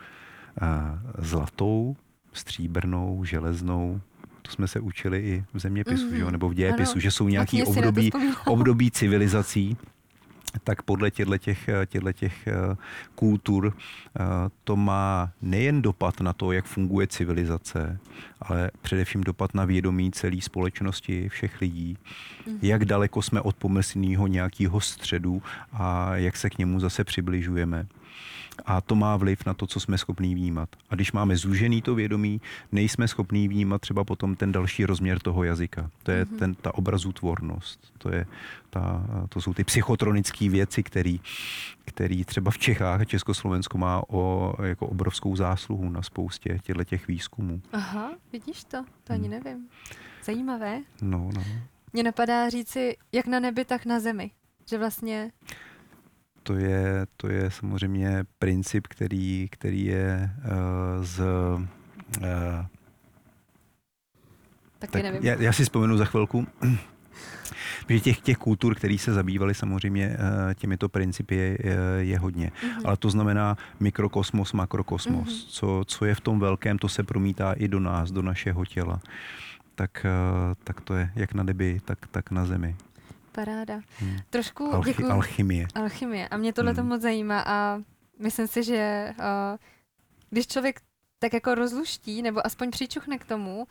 zlatou, 1.19 1.97
stříbrnou, 2.33 3.25
železnou, 3.25 4.01
to 4.43 4.51
jsme 4.51 4.69
se 4.69 4.81
učili 4.81 5.19
i 5.19 5.45
v 5.55 5.59
zeměpisu, 5.59 6.07
mm-hmm. 6.07 6.17
že? 6.17 6.23
Mhm. 6.25 6.33
nebo 6.33 6.49
v 6.49 6.55
dějepisu, 6.55 6.93
ano. 6.93 7.01
že 7.01 7.11
jsou 7.11 7.29
nějaký 7.29 7.63
období, 7.63 8.11
období 8.47 8.91
civilizací, 8.91 9.77
tak 10.65 10.83
podle 10.83 11.11
těchto 11.11 11.39
těch, 11.39 11.69
těch 12.13 12.47
eh, 12.47 12.77
kultur 13.15 13.77
eh, 13.77 14.23
to 14.65 14.77
má 14.77 15.31
nejen 15.43 15.83
dopad 15.83 16.21
na 16.21 16.33
to, 16.33 16.53
jak 16.53 16.65
funguje 16.65 17.07
civilizace, 17.07 17.99
ale 18.41 18.71
především 18.83 19.25
dopad 19.25 19.55
na 19.55 19.65
vědomí 19.65 20.11
celé 20.11 20.41
společnosti, 20.41 21.29
všech 21.29 21.61
lidí, 21.61 21.97
mm-hmm. 21.97 22.59
jak 22.63 22.85
daleko 22.85 23.23
jsme 23.23 23.41
od 23.41 23.57
pomyslného 23.57 24.27
nějakého 24.27 24.81
středu 24.81 25.43
a 25.73 26.17
jak 26.17 26.37
se 26.37 26.51
k 26.51 26.59
němu 26.59 26.81
zase 26.81 27.05
přibližujeme 27.05 27.87
a 28.67 28.81
to 28.81 28.95
má 28.95 29.17
vliv 29.17 29.47
na 29.47 29.55
to, 29.55 29.67
co 29.67 29.81
jsme 29.81 29.99
schopní 29.99 30.35
vnímat. 30.35 30.69
A 30.91 30.95
když 30.95 31.13
máme 31.13 31.37
zúžený 31.37 31.83
to 31.83 31.95
vědomí, 31.95 32.41
nejsme 32.73 33.09
schopní 33.09 33.49
vnímat 33.49 33.81
třeba 33.81 34.05
potom 34.05 34.37
ten 34.37 34.53
další 34.53 34.87
rozměr 34.87 35.19
toho 35.19 35.45
jazyka. 35.45 35.91
To 36.03 36.11
je 36.11 36.25
mm-hmm. 36.25 36.39
ten, 36.39 36.55
ta 36.55 36.75
obrazutvornost. 36.75 37.93
To, 37.99 38.15
je 38.15 38.27
ta, 38.71 39.07
to 39.29 39.41
jsou 39.41 39.55
ty 39.55 39.65
psychotronické 39.65 40.49
věci, 40.49 40.83
který, 40.83 41.21
který 41.85 42.25
třeba 42.25 42.51
v 42.51 42.59
Čechách 42.59 43.01
a 43.01 43.05
Československu 43.05 43.79
má 43.79 44.03
o, 44.09 44.55
jako 44.63 44.87
obrovskou 44.87 45.37
zásluhu 45.37 45.91
na 45.91 46.03
spoustě 46.03 46.59
těchto 46.63 46.85
těch 46.85 47.09
výzkumů. 47.09 47.63
Aha, 47.73 48.13
vidíš 48.33 48.65
to? 48.65 48.85
To 49.05 49.13
ani 49.13 49.29
hmm. 49.29 49.45
nevím. 49.45 49.69
Zajímavé. 50.25 50.81
No, 51.03 51.31
no. 51.35 51.45
Mně 51.93 52.03
napadá 52.03 52.49
říci, 52.49 52.97
jak 53.13 53.27
na 53.27 53.41
nebi, 53.41 53.65
tak 53.65 53.87
na 53.87 54.01
zemi. 54.01 54.31
Že 54.69 54.79
vlastně 54.79 55.33
to 56.43 56.55
je, 56.55 57.07
to 57.17 57.29
je 57.29 57.51
samozřejmě 57.51 58.25
princip, 58.39 58.87
který, 58.87 59.49
který 59.51 59.85
je 59.85 60.31
uh, 60.39 61.05
z... 61.05 61.21
Uh, 61.21 62.65
tak, 64.79 64.91
tak 64.91 65.03
nevím. 65.03 65.23
Já, 65.23 65.35
já 65.35 65.53
si 65.53 65.63
vzpomenu 65.63 65.97
za 65.97 66.05
chvilku. 66.05 66.47
Protože 67.87 68.01
těch, 68.01 68.21
těch 68.21 68.37
kultur, 68.37 68.75
které 68.75 68.99
se 68.99 69.13
zabývaly 69.13 69.55
samozřejmě 69.55 70.09
uh, 70.09 70.55
těmito 70.55 70.89
principy, 70.89 71.37
je, 71.37 71.59
je 71.99 72.19
hodně. 72.19 72.53
Mm-hmm. 72.63 72.83
Ale 72.85 72.97
to 72.97 73.11
znamená 73.11 73.57
mikrokosmos, 73.81 74.53
makrokosmos. 74.53 75.29
Mm-hmm. 75.29 75.49
Co, 75.49 75.83
co 75.87 76.05
je 76.05 76.15
v 76.15 76.21
tom 76.21 76.41
velkém, 76.41 76.79
to 76.79 76.89
se 76.89 77.03
promítá 77.03 77.53
i 77.53 77.69
do 77.69 77.81
nás, 77.81 78.11
do 78.11 78.23
našeho 78.23 78.65
těla. 78.65 79.01
Tak, 79.75 80.07
tak 80.65 80.81
to 80.81 80.95
je 80.95 81.11
jak 81.17 81.35
na 81.35 81.43
nebi, 81.43 81.81
tak, 81.85 81.99
tak 82.11 82.31
na 82.31 82.47
zemi. 82.47 82.77
Paráda. 83.33 83.81
Hmm. 83.99 84.17
Trošku 84.31 84.75
Alchy, 84.75 84.91
děkuju. 84.91 85.11
Alchymie. 85.11 85.67
Alchymie. 85.75 86.29
A 86.29 86.37
mě 86.37 86.53
tohle 86.53 86.73
hmm. 86.73 86.77
to 86.77 86.89
moc 86.89 87.03
zajímá 87.03 87.45
a 87.47 87.83
myslím 88.19 88.47
si, 88.47 88.63
že 88.63 89.15
uh, 89.19 89.59
když 90.31 90.47
člověk 90.47 90.81
tak 91.19 91.33
jako 91.33 91.55
rozluští 91.55 92.23
nebo 92.23 92.47
aspoň 92.47 92.71
přičuchne 92.71 93.19
k 93.19 93.25
tomu, 93.25 93.67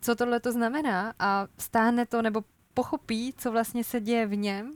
co 0.00 0.16
tohle 0.16 0.40
to 0.40 0.52
znamená 0.52 1.14
a 1.18 1.46
stáhne 1.58 2.06
to 2.06 2.22
nebo 2.22 2.44
pochopí, 2.74 3.34
co 3.36 3.52
vlastně 3.52 3.84
se 3.84 4.00
děje 4.00 4.26
v 4.26 4.36
něm, 4.36 4.72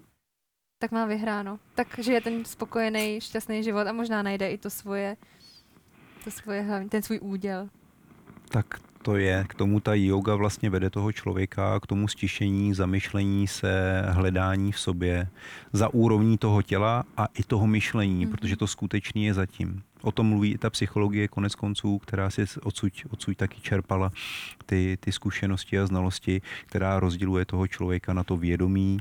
tak 0.79 0.91
má 0.91 1.07
vyhráno. 1.07 1.59
Tak 1.75 1.99
žije 1.99 2.21
ten 2.21 2.45
spokojený, 2.45 3.21
šťastný 3.21 3.63
život 3.63 3.87
a 3.87 3.93
možná 3.93 4.23
najde 4.23 4.51
i 4.51 4.59
to 4.59 4.71
svoje, 4.71 5.17
to 6.25 6.31
svoje 6.31 6.63
hlavní, 6.63 6.89
ten 6.89 7.03
svůj 7.03 7.19
úděl. 7.23 7.69
Tak 8.49 8.67
to 9.03 9.17
je, 9.17 9.45
k 9.49 9.55
tomu 9.55 9.81
ta 9.81 9.95
yoga 9.95 10.35
vlastně 10.35 10.71
vede 10.71 10.91
toho 10.91 11.13
člověka, 11.13 11.81
k 11.81 11.87
tomu 11.87 12.09
stišení, 12.09 12.75
zamyšlení 12.75 13.49
se, 13.49 14.03
hledání 14.09 14.73
v 14.73 14.79
sobě 14.79 15.29
za 15.73 15.95
úrovní 15.95 16.39
toho 16.39 16.63
těla 16.63 17.05
a 17.17 17.27
i 17.27 17.43
toho 17.43 17.67
myšlení, 17.67 18.27
mm-hmm. 18.27 18.31
protože 18.31 18.57
to 18.57 18.67
skutečně 18.67 19.27
je 19.27 19.35
zatím. 19.35 19.83
O 20.03 20.13
tom 20.13 20.27
mluví 20.27 20.53
i 20.53 20.59
ta 20.59 20.71
psychologie 20.71 21.29
konec 21.29 21.55
konců, 21.55 21.99
která 21.99 22.31
si 22.31 22.45
odsud, 22.63 22.93
odsud 23.11 23.37
taky 23.37 23.61
čerpala 23.61 24.13
ty, 24.67 24.99
ty 25.01 25.13
zkušenosti 25.13 25.79
a 25.79 25.87
znalosti, 25.87 26.43
která 26.67 27.01
rozděluje 27.01 27.45
toho 27.45 27.67
člověka 27.69 28.13
na 28.13 28.25
to 28.25 28.37
vědomí, 28.37 28.99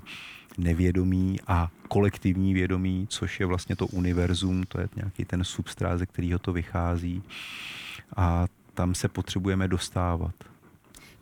nevědomí 0.57 1.39
a 1.47 1.69
kolektivní 1.87 2.53
vědomí, 2.53 3.07
což 3.09 3.39
je 3.39 3.45
vlastně 3.45 3.75
to 3.75 3.87
univerzum, 3.87 4.63
to 4.63 4.81
je 4.81 4.89
nějaký 4.95 5.25
ten 5.25 5.43
substrát, 5.43 5.99
ze 5.99 6.05
kterého 6.05 6.39
to 6.39 6.53
vychází. 6.53 7.23
A 8.15 8.47
tam 8.73 8.95
se 8.95 9.07
potřebujeme 9.07 9.67
dostávat. 9.67 10.35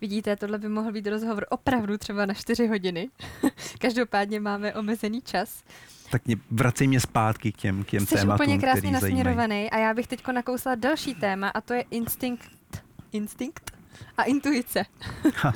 Vidíte, 0.01 0.35
tohle 0.35 0.57
by 0.57 0.69
mohl 0.69 0.91
být 0.91 1.07
rozhovor 1.07 1.45
opravdu 1.49 1.97
třeba 1.97 2.25
na 2.25 2.33
čtyři 2.33 2.67
hodiny. 2.67 3.09
Každopádně 3.79 4.39
máme 4.39 4.73
omezený 4.73 5.21
čas. 5.21 5.63
Tak 6.11 6.25
mě, 6.25 6.35
vracej 6.51 6.87
mě 6.87 6.99
zpátky 6.99 7.51
k 7.51 7.57
těm, 7.57 7.83
k 7.83 7.87
těm 7.87 8.05
Jsi 8.05 8.15
tématům, 8.15 8.45
úplně 8.45 8.57
krásně 8.57 8.91
nasměrovaný 8.91 9.71
a 9.71 9.77
já 9.77 9.93
bych 9.93 10.07
teď 10.07 10.27
nakousla 10.27 10.75
další 10.75 11.15
téma 11.15 11.49
a 11.49 11.61
to 11.61 11.73
je 11.73 11.81
instinkt. 11.91 12.51
Instinkt 13.11 13.71
a 14.17 14.23
intuice. 14.23 14.85
Ha. 15.35 15.53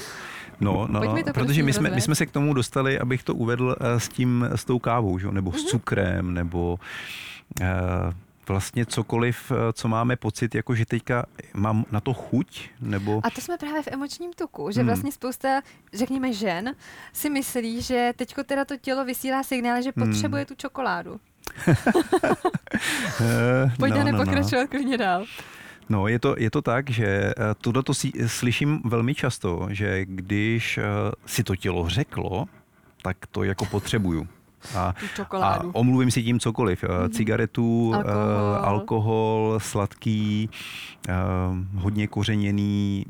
No, 0.60 0.88
no, 0.90 1.00
no 1.00 1.24
to 1.24 1.34
protože 1.34 1.64
my 1.64 1.74
jsme, 1.74 1.90
my 1.90 2.02
jsme 2.02 2.16
se 2.16 2.26
k 2.26 2.32
tomu 2.32 2.54
dostali, 2.54 3.00
abych 3.00 3.24
to 3.24 3.36
uvedl 3.36 3.66
uh, 3.66 4.00
s 4.00 4.10
tím, 4.10 4.50
s 4.56 4.66
tou 4.66 4.80
kávou, 4.80 5.20
že? 5.20 5.28
nebo 5.32 5.52
mm-hmm. 5.52 5.58
s 5.58 5.64
mhm. 5.64 5.70
cukrem, 5.70 6.34
nebo 6.34 6.80
uh, 7.62 7.68
vlastně 8.48 8.86
cokoliv, 8.86 9.52
eh, 9.52 9.74
co 9.74 9.88
máme 9.88 10.16
pocit, 10.16 10.56
jako 10.56 10.76
že 10.76 10.86
teďka 10.86 11.26
mám 11.54 11.86
na 11.92 12.00
to 12.00 12.14
chuť, 12.14 12.70
nebo... 12.82 13.22
A 13.24 13.30
to 13.30 13.42
jsme 13.42 13.58
právě 13.58 13.84
v 13.84 13.88
emočním 13.88 14.34
tuku, 14.34 14.72
že 14.72 14.80
hmm. 14.80 14.88
vlastně 14.88 15.12
spousta, 15.12 15.62
řekněme, 15.94 16.34
žen 16.34 16.76
si 17.14 17.30
myslí, 17.30 17.82
že 17.82 18.14
teďko 18.16 18.44
teda 18.44 18.66
to 18.66 18.78
tělo 18.78 19.06
vysílá 19.06 19.44
signál, 19.44 19.82
že 19.82 19.92
hmm. 19.96 20.08
potřebuje 20.08 20.42
hmm. 20.42 20.48
tu 20.48 20.56
čokoládu. 20.56 21.20
Pojďte 23.80 24.04
no, 24.04 24.12
nepokračovat 24.12 24.52
no, 24.52 24.62
no. 24.62 24.68
klidně 24.68 24.98
dál. 24.98 25.26
No, 25.90 26.08
je 26.08 26.20
to, 26.20 26.36
je 26.38 26.52
to 26.52 26.62
tak, 26.62 26.90
že 26.90 27.06
eh, 27.06 27.34
tohle 27.62 27.84
to 27.84 27.94
slyším 28.28 28.82
velmi 28.86 29.16
často, 29.16 29.68
že 29.70 30.06
když 30.06 30.78
eh, 30.78 30.84
si 31.26 31.44
to 31.44 31.56
tělo 31.56 31.90
řeklo, 31.90 32.46
tak 33.02 33.18
to 33.32 33.44
jako 33.44 33.66
potřebuju. 33.66 34.28
A, 34.76 34.94
a 35.42 35.64
omluvím 35.74 36.12
si 36.12 36.24
tím 36.24 36.40
cokoliv. 36.40 36.84
Mm-hmm. 36.84 37.10
Cigaretu, 37.10 37.94
alkohol. 37.94 38.60
Uh, 38.60 38.68
alkohol, 38.68 39.56
sladký, 39.58 40.50
uh, 41.10 41.82
hodně 41.82 42.08
kořeněný, 42.08 43.06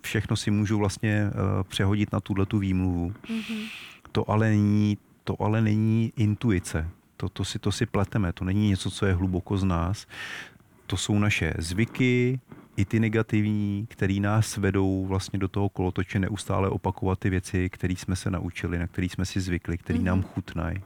všechno 0.00 0.36
si 0.36 0.50
můžu 0.50 0.78
vlastně 0.78 1.30
přehodit 1.68 2.12
na 2.12 2.20
tuhle 2.20 2.46
tu 2.46 2.58
výmluvu. 2.58 3.08
Mm-hmm. 3.10 3.68
To 4.12 4.30
ale 4.30 4.50
není, 4.50 4.98
to 5.24 5.42
ale 5.42 5.62
není 5.62 6.12
intuice. 6.16 6.88
To, 7.16 7.28
to, 7.28 7.44
si, 7.44 7.58
to 7.58 7.72
si 7.72 7.86
pleteme, 7.86 8.32
to 8.32 8.44
není 8.44 8.68
něco, 8.68 8.90
co 8.90 9.06
je 9.06 9.14
hluboko 9.14 9.56
z 9.56 9.64
nás. 9.64 10.06
To 10.86 10.96
jsou 10.96 11.18
naše 11.18 11.54
zvyky, 11.58 12.40
i 12.76 12.84
ty 12.84 13.00
negativní, 13.00 13.86
které 13.90 14.14
nás 14.14 14.56
vedou 14.56 15.06
vlastně 15.06 15.38
do 15.38 15.48
toho 15.48 15.68
kolotoče 15.68 16.18
neustále 16.18 16.68
opakovat 16.68 17.18
ty 17.18 17.30
věci, 17.30 17.70
které 17.70 17.94
jsme 17.96 18.16
se 18.16 18.30
naučili, 18.30 18.78
na 18.78 18.86
které 18.86 19.06
jsme 19.06 19.26
si 19.26 19.40
zvykli, 19.40 19.78
které 19.78 19.98
mm-hmm. 19.98 20.02
nám 20.04 20.18
mhm. 20.18 20.26
chutnají. 20.28 20.82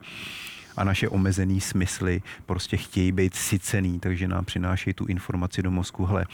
A 0.77 0.85
naše 0.85 1.09
omezené 1.09 1.61
smysly 1.61 2.23
prostě 2.47 2.77
chtějí 2.77 3.13
být 3.13 3.35
sycený, 3.35 4.01
takže 4.01 4.29
nám 4.29 4.45
přinášejí 4.45 4.95
tu 4.95 5.07
informaci 5.07 5.63
do 5.63 5.71
mozku, 5.71 6.05
hele, 6.05 6.27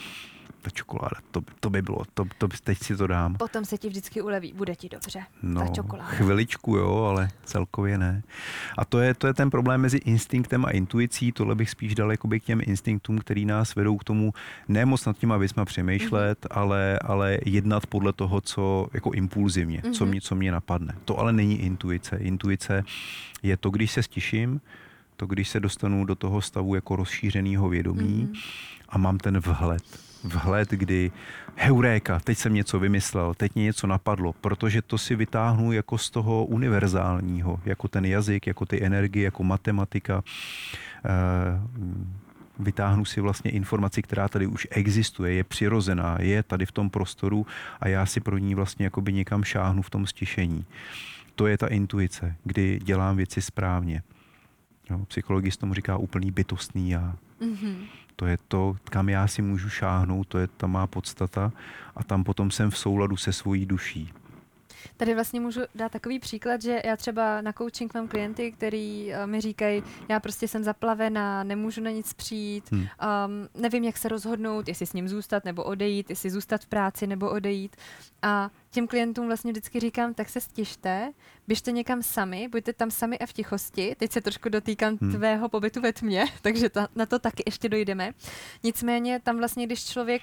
ta 0.61 0.69
čokoláda, 0.69 1.15
to, 1.31 1.41
to 1.59 1.69
by 1.69 1.81
bylo, 1.81 1.97
to, 2.13 2.25
to, 2.37 2.47
teď 2.63 2.77
si 2.77 2.97
to 2.97 3.07
dám. 3.07 3.35
Potom 3.35 3.65
se 3.65 3.77
ti 3.77 3.89
vždycky 3.89 4.21
uleví, 4.21 4.53
bude 4.53 4.75
ti 4.75 4.89
dobře. 4.89 5.23
No, 5.43 5.61
ta 5.61 5.67
čokoláda. 5.67 6.09
chviličku 6.09 6.75
jo, 6.75 7.03
ale 7.03 7.29
celkově 7.43 7.97
ne. 7.97 8.23
A 8.77 8.85
to 8.85 8.99
je, 8.99 9.13
to 9.13 9.27
je 9.27 9.33
ten 9.33 9.49
problém 9.49 9.81
mezi 9.81 9.97
instinktem 9.97 10.65
a 10.65 10.69
intuicí, 10.69 11.31
tohle 11.31 11.55
bych 11.55 11.69
spíš 11.69 11.95
dal 11.95 12.11
jakoby 12.11 12.39
k 12.39 12.43
těm 12.43 12.61
instinktům, 12.63 13.19
který 13.19 13.45
nás 13.45 13.75
vedou 13.75 13.97
k 13.97 14.03
tomu 14.03 14.33
ne 14.67 14.85
moc 14.85 15.05
nad 15.05 15.17
těma 15.17 15.37
věcma 15.37 15.65
přemýšlet, 15.65 16.45
mm-hmm. 16.45 16.59
ale, 16.59 16.99
ale 16.99 17.37
jednat 17.45 17.87
podle 17.87 18.13
toho, 18.13 18.41
co 18.41 18.87
jako 18.93 19.11
impulzivně, 19.11 19.79
mm-hmm. 19.79 19.91
co, 19.91 20.05
mě, 20.05 20.21
co 20.21 20.35
mě 20.35 20.51
napadne. 20.51 20.95
To 21.05 21.19
ale 21.19 21.33
není 21.33 21.61
intuice. 21.61 22.17
Intuice 22.17 22.83
je 23.43 23.57
to, 23.57 23.69
když 23.69 23.91
se 23.91 24.03
stiším, 24.03 24.61
to, 25.15 25.25
když 25.25 25.49
se 25.49 25.59
dostanu 25.59 26.05
do 26.05 26.15
toho 26.15 26.41
stavu 26.41 26.75
jako 26.75 26.95
rozšířeného 26.95 27.69
vědomí 27.69 28.29
mm-hmm. 28.31 28.39
a 28.89 28.97
mám 28.97 29.17
ten 29.17 29.39
vhled. 29.39 30.06
Vhled, 30.23 30.69
kdy 30.71 31.11
heuréka, 31.55 32.19
teď 32.19 32.37
jsem 32.37 32.53
něco 32.53 32.79
vymyslel, 32.79 33.33
teď 33.33 33.55
mě 33.55 33.63
něco 33.63 33.87
napadlo, 33.87 34.33
protože 34.33 34.81
to 34.81 34.97
si 34.97 35.15
vytáhnu 35.15 35.71
jako 35.71 35.97
z 35.97 36.09
toho 36.09 36.45
univerzálního, 36.45 37.59
jako 37.65 37.87
ten 37.87 38.05
jazyk, 38.05 38.47
jako 38.47 38.65
ty 38.65 38.83
energie, 38.83 39.25
jako 39.25 39.43
matematika. 39.43 40.23
Eh, 41.05 41.61
vytáhnu 42.59 43.05
si 43.05 43.21
vlastně 43.21 43.51
informaci, 43.51 44.01
která 44.01 44.27
tady 44.27 44.47
už 44.47 44.67
existuje, 44.71 45.33
je 45.33 45.43
přirozená, 45.43 46.17
je 46.19 46.43
tady 46.43 46.65
v 46.65 46.71
tom 46.71 46.89
prostoru 46.89 47.45
a 47.79 47.87
já 47.87 48.05
si 48.05 48.19
pro 48.19 48.37
ní 48.37 48.55
vlastně 48.55 48.85
jakoby 48.85 49.13
někam 49.13 49.43
šáhnu 49.43 49.81
v 49.81 49.89
tom 49.89 50.07
stišení. 50.07 50.65
To 51.35 51.47
je 51.47 51.57
ta 51.57 51.67
intuice, 51.67 52.35
kdy 52.43 52.79
dělám 52.83 53.17
věci 53.17 53.41
správně. 53.41 54.03
Psychologist 55.07 55.59
tomu 55.59 55.73
říká 55.73 55.97
úplný 55.97 56.31
bytostný 56.31 56.89
já. 56.89 57.15
Mm-hmm. 57.41 57.75
To 58.19 58.25
je 58.25 58.37
to, 58.47 58.75
kam 58.83 59.09
já 59.09 59.27
si 59.27 59.41
můžu 59.41 59.69
šáhnout, 59.69 60.27
to 60.27 60.37
je 60.37 60.47
ta 60.47 60.67
má 60.67 60.87
podstata 60.87 61.51
a 61.95 62.03
tam 62.03 62.23
potom 62.23 62.51
jsem 62.51 62.71
v 62.71 62.77
souladu 62.77 63.17
se 63.17 63.33
svojí 63.33 63.65
duší. 63.65 64.13
Tady 64.97 65.13
vlastně 65.13 65.39
můžu 65.39 65.61
dát 65.75 65.91
takový 65.91 66.19
příklad, 66.19 66.61
že 66.61 66.81
já 66.85 66.97
třeba 66.97 67.41
na 67.41 67.53
coaching 67.53 67.93
mám 67.93 68.07
klienty, 68.07 68.51
který 68.51 69.11
uh, 69.11 69.27
mi 69.27 69.41
říkají, 69.41 69.83
já 70.09 70.19
prostě 70.19 70.47
jsem 70.47 70.63
zaplavená, 70.63 71.43
nemůžu 71.43 71.81
na 71.81 71.89
nic 71.89 72.13
přijít, 72.13 72.71
hmm. 72.71 72.81
um, 72.81 72.87
nevím, 73.61 73.83
jak 73.83 73.97
se 73.97 74.09
rozhodnout, 74.09 74.67
jestli 74.67 74.85
s 74.85 74.93
ním 74.93 75.07
zůstat 75.07 75.45
nebo 75.45 75.63
odejít, 75.63 76.09
jestli 76.09 76.29
zůstat 76.29 76.61
v 76.61 76.67
práci 76.67 77.07
nebo 77.07 77.29
odejít. 77.29 77.75
A 78.21 78.49
těm 78.71 78.87
klientům 78.87 79.27
vlastně 79.27 79.51
vždycky 79.51 79.79
říkám, 79.79 80.13
tak 80.13 80.29
se 80.29 80.41
stižte, 80.41 81.11
běžte 81.47 81.71
někam 81.71 82.03
sami, 82.03 82.47
buďte 82.47 82.73
tam 82.73 82.91
sami 82.91 83.19
a 83.19 83.25
v 83.25 83.33
tichosti. 83.33 83.95
Teď 83.99 84.11
se 84.11 84.21
trošku 84.21 84.49
dotýkám 84.49 84.97
hmm. 85.01 85.11
tvého 85.11 85.49
pobytu 85.49 85.81
ve 85.81 85.93
tmě, 85.93 86.25
takže 86.41 86.69
ta, 86.69 86.87
na 86.95 87.05
to 87.05 87.19
taky 87.19 87.43
ještě 87.45 87.69
dojdeme. 87.69 88.11
Nicméně 88.63 89.19
tam 89.19 89.37
vlastně, 89.37 89.65
když 89.65 89.85
člověk 89.85 90.21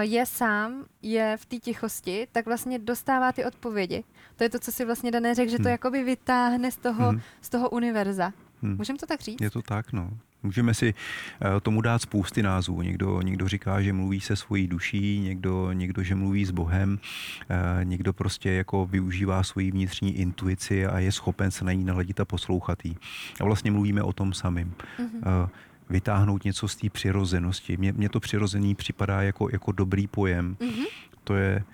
je 0.00 0.26
sám, 0.26 0.84
je 1.02 1.36
v 1.36 1.46
té 1.46 1.56
tichosti, 1.56 2.26
tak 2.32 2.46
vlastně 2.46 2.78
dostává 2.78 3.32
ty 3.32 3.44
odpovědi. 3.44 4.04
To 4.36 4.44
je 4.44 4.50
to, 4.50 4.58
co 4.58 4.72
si 4.72 4.84
vlastně 4.84 5.10
Dané 5.10 5.34
řekl, 5.34 5.50
že 5.50 5.56
to 5.56 5.62
hmm. 5.62 5.70
jakoby 5.70 6.04
vytáhne 6.04 6.70
z 6.70 6.76
toho, 6.76 7.08
hmm. 7.08 7.20
z 7.40 7.48
toho 7.48 7.70
univerza. 7.70 8.32
Hmm. 8.62 8.76
Můžeme 8.76 8.98
to 8.98 9.06
tak 9.06 9.20
říct? 9.20 9.40
Je 9.40 9.50
to 9.50 9.62
tak, 9.62 9.92
no. 9.92 10.10
Můžeme 10.42 10.74
si 10.74 10.94
uh, 10.94 11.60
tomu 11.60 11.80
dát 11.80 12.02
spousty 12.02 12.42
názvů. 12.42 12.82
Někdo, 12.82 13.22
někdo 13.22 13.48
říká, 13.48 13.82
že 13.82 13.92
mluví 13.92 14.20
se 14.20 14.36
svojí 14.36 14.68
duší, 14.68 15.18
někdo, 15.18 15.72
někdo 15.72 16.02
že 16.02 16.14
mluví 16.14 16.44
s 16.44 16.50
Bohem, 16.50 16.92
uh, 16.92 17.84
někdo 17.84 18.12
prostě 18.12 18.50
jako 18.50 18.86
využívá 18.86 19.42
svoji 19.42 19.70
vnitřní 19.70 20.16
intuici 20.16 20.86
a 20.86 20.98
je 20.98 21.12
schopen 21.12 21.50
se 21.50 21.64
na 21.64 21.72
ní 21.72 21.84
naladit 21.84 22.20
a 22.20 22.24
poslouchat 22.24 22.84
jí. 22.84 22.96
A 23.40 23.44
vlastně 23.44 23.70
mluvíme 23.70 24.02
o 24.02 24.12
tom 24.12 24.34
samým. 24.34 24.74
Mm-hmm. 24.98 25.48
Vytáhnout 25.90 26.44
něco 26.44 26.68
z 26.68 26.76
té 26.76 26.90
přirozenosti. 26.90 27.76
Mně, 27.76 27.92
mně 27.92 28.08
to 28.08 28.20
přirozený 28.20 28.74
připadá 28.74 29.22
jako, 29.22 29.48
jako 29.52 29.72
dobrý 29.72 30.06
pojem. 30.06 30.56
Mm-hmm. 30.60 30.86
To 31.24 31.34
je 31.34 31.64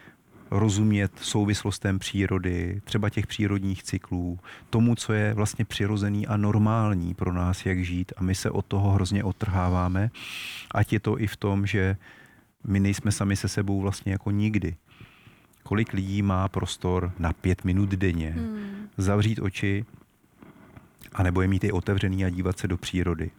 rozumět 0.51 1.13
souvislostem 1.17 1.99
přírody, 1.99 2.81
třeba 2.85 3.11
těch 3.11 3.27
přírodních 3.27 3.83
cyklů, 3.83 4.39
tomu, 4.71 4.95
co 4.95 5.13
je 5.13 5.35
vlastně 5.35 5.65
přirozený 5.65 6.27
a 6.27 6.37
normální 6.37 7.15
pro 7.15 7.33
nás, 7.33 7.67
jak 7.67 7.85
žít. 7.85 8.13
A 8.17 8.23
my 8.23 8.35
se 8.35 8.51
od 8.51 8.67
toho 8.67 8.91
hrozně 8.91 9.25
odtrháváme. 9.25 10.11
Ať 10.75 10.93
je 10.93 11.01
to 11.01 11.21
i 11.21 11.27
v 11.27 11.37
tom, 11.37 11.67
že 11.67 11.97
my 12.65 12.81
nejsme 12.81 13.13
sami 13.13 13.37
se 13.37 13.49
sebou 13.49 13.81
vlastně 13.81 14.13
jako 14.13 14.31
nikdy. 14.31 14.77
Kolik 15.63 15.93
lidí 15.93 16.23
má 16.23 16.49
prostor 16.49 17.13
na 17.19 17.33
pět 17.33 17.65
minut 17.65 17.89
denně 17.89 18.31
hmm. 18.31 18.89
zavřít 18.97 19.39
oči, 19.39 19.85
anebo 21.13 21.43
je 21.43 21.49
mít 21.49 21.65
i 21.65 21.73
otevřený 21.73 22.25
a 22.25 22.31
dívat 22.31 22.59
se 22.59 22.69
do 22.69 22.77
přírody. 22.77 23.31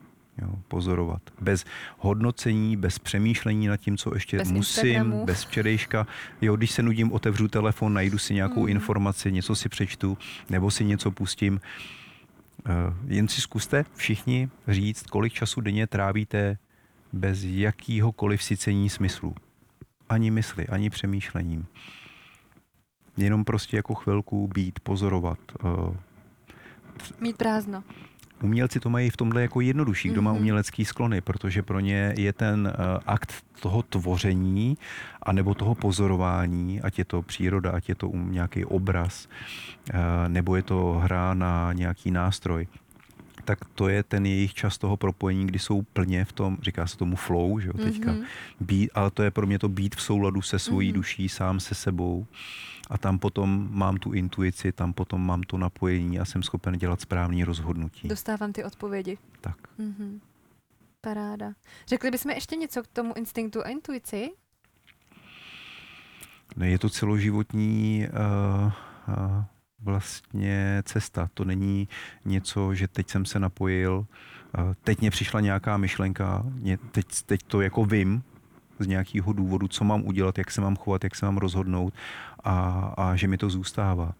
Jo, 0.41 0.55
pozorovat. 0.67 1.21
Bez 1.41 1.65
hodnocení, 1.97 2.77
bez 2.77 2.99
přemýšlení 2.99 3.67
nad 3.67 3.77
tím, 3.77 3.97
co 3.97 4.13
ještě 4.13 4.37
bez 4.37 4.51
musím, 4.51 4.85
Instagramu. 4.85 5.25
bez 5.25 5.43
včerejška. 5.43 6.07
Jo, 6.41 6.55
když 6.55 6.71
se 6.71 6.83
nudím, 6.83 7.11
otevřu 7.11 7.47
telefon, 7.47 7.93
najdu 7.93 8.17
si 8.17 8.33
nějakou 8.33 8.63
mm. 8.63 8.69
informaci, 8.69 9.31
něco 9.31 9.55
si 9.55 9.69
přečtu, 9.69 10.17
nebo 10.49 10.71
si 10.71 10.85
něco 10.85 11.11
pustím. 11.11 11.61
Uh, 12.69 13.11
jen 13.11 13.27
si 13.27 13.41
zkuste 13.41 13.85
všichni 13.95 14.49
říct, 14.67 15.03
kolik 15.03 15.33
času 15.33 15.61
denně 15.61 15.87
trávíte 15.87 16.57
bez 17.13 17.43
jakýhokoliv 17.43 18.43
sycení 18.43 18.89
smyslu. 18.89 19.35
Ani 20.09 20.31
mysli, 20.31 20.67
ani 20.67 20.89
přemýšlením. 20.89 21.65
Jenom 23.17 23.45
prostě 23.45 23.77
jako 23.77 23.93
chvilku 23.93 24.47
být, 24.47 24.79
pozorovat. 24.79 25.39
Uh, 25.63 25.95
Mít 27.19 27.37
prázdno. 27.37 27.83
Umělci 28.43 28.79
to 28.79 28.89
mají 28.89 29.09
v 29.09 29.17
tomhle 29.17 29.41
jako 29.41 29.61
jednodušší, 29.61 30.09
kdo 30.09 30.21
má 30.21 30.31
mhm. 30.31 30.39
umělecký 30.39 30.85
sklony, 30.85 31.21
protože 31.21 31.61
pro 31.61 31.79
ně 31.79 32.13
je 32.17 32.33
ten 32.33 32.67
uh, 32.67 32.99
akt 33.05 33.33
toho 33.59 33.81
tvoření 33.81 34.77
a 35.21 35.31
nebo 35.31 35.53
toho 35.53 35.75
pozorování, 35.75 36.81
ať 36.81 36.99
je 36.99 37.05
to 37.05 37.21
příroda, 37.21 37.71
ať 37.71 37.89
je 37.89 37.95
to 37.95 38.09
um, 38.09 38.31
nějaký 38.31 38.65
obraz, 38.65 39.27
uh, 39.93 39.99
nebo 40.27 40.55
je 40.55 40.63
to 40.63 40.99
hra 41.03 41.33
na 41.33 41.73
nějaký 41.73 42.11
nástroj, 42.11 42.67
tak 43.45 43.59
to 43.75 43.89
je 43.89 44.03
ten 44.03 44.25
jejich 44.25 44.53
čas 44.53 44.77
toho 44.77 44.97
propojení, 44.97 45.47
kdy 45.47 45.59
jsou 45.59 45.81
plně 45.81 46.25
v 46.25 46.31
tom, 46.31 46.57
říká 46.61 46.87
se 46.87 46.97
tomu 46.97 47.15
flow, 47.15 47.59
že 47.59 47.67
jo, 47.67 47.73
teďka, 47.73 48.11
mm-hmm. 48.11 48.25
být, 48.59 48.89
ale 48.93 49.11
to 49.11 49.23
je 49.23 49.31
pro 49.31 49.47
mě 49.47 49.59
to 49.59 49.69
být 49.69 49.95
v 49.95 50.01
souladu 50.01 50.41
se 50.41 50.59
svojí 50.59 50.89
mm-hmm. 50.89 50.95
duší, 50.95 51.29
sám 51.29 51.59
se 51.59 51.75
sebou 51.75 52.25
a 52.89 52.97
tam 52.97 53.19
potom 53.19 53.67
mám 53.71 53.97
tu 53.97 54.11
intuici, 54.11 54.71
tam 54.71 54.93
potom 54.93 55.25
mám 55.25 55.43
to 55.43 55.57
napojení 55.57 56.19
a 56.19 56.25
jsem 56.25 56.43
schopen 56.43 56.77
dělat 56.77 57.01
správný 57.01 57.43
rozhodnutí. 57.43 58.07
Dostávám 58.07 58.53
ty 58.53 58.63
odpovědi. 58.63 59.17
Tak. 59.41 59.57
Mm-hmm. 59.79 60.19
Paráda. 61.01 61.53
Řekli 61.87 62.11
bychom 62.11 62.31
ještě 62.31 62.55
něco 62.55 62.83
k 62.83 62.87
tomu 62.87 63.13
instinktu 63.17 63.65
a 63.65 63.69
intuici? 63.69 64.29
Ne, 66.55 66.69
je 66.69 66.79
to 66.79 66.89
celoživotní 66.89 68.07
uh, 68.07 68.71
uh, 69.07 69.43
vlastně 69.79 70.83
cesta. 70.85 71.29
To 71.33 71.45
není 71.45 71.87
něco, 72.25 72.73
že 72.73 72.87
teď 72.87 73.09
jsem 73.09 73.25
se 73.25 73.39
napojil, 73.39 74.05
uh, 74.57 74.73
teď 74.83 74.99
mě 74.99 75.11
přišla 75.11 75.39
nějaká 75.39 75.77
myšlenka, 75.77 76.45
teď, 76.91 77.05
teď 77.25 77.43
to 77.43 77.61
jako 77.61 77.85
vím, 77.85 78.23
z 78.83 78.87
nějakého 78.87 79.33
důvodu, 79.33 79.67
co 79.67 79.83
mám 79.83 80.05
udělat, 80.05 80.37
jak 80.37 80.51
se 80.51 80.61
mám 80.61 80.75
chovat, 80.75 81.03
jak 81.03 81.15
se 81.15 81.25
mám 81.25 81.37
rozhodnout 81.37 81.93
a, 82.43 82.53
a 82.97 83.15
že 83.15 83.27
mi 83.27 83.37
to 83.37 83.49
zůstává. 83.49 84.13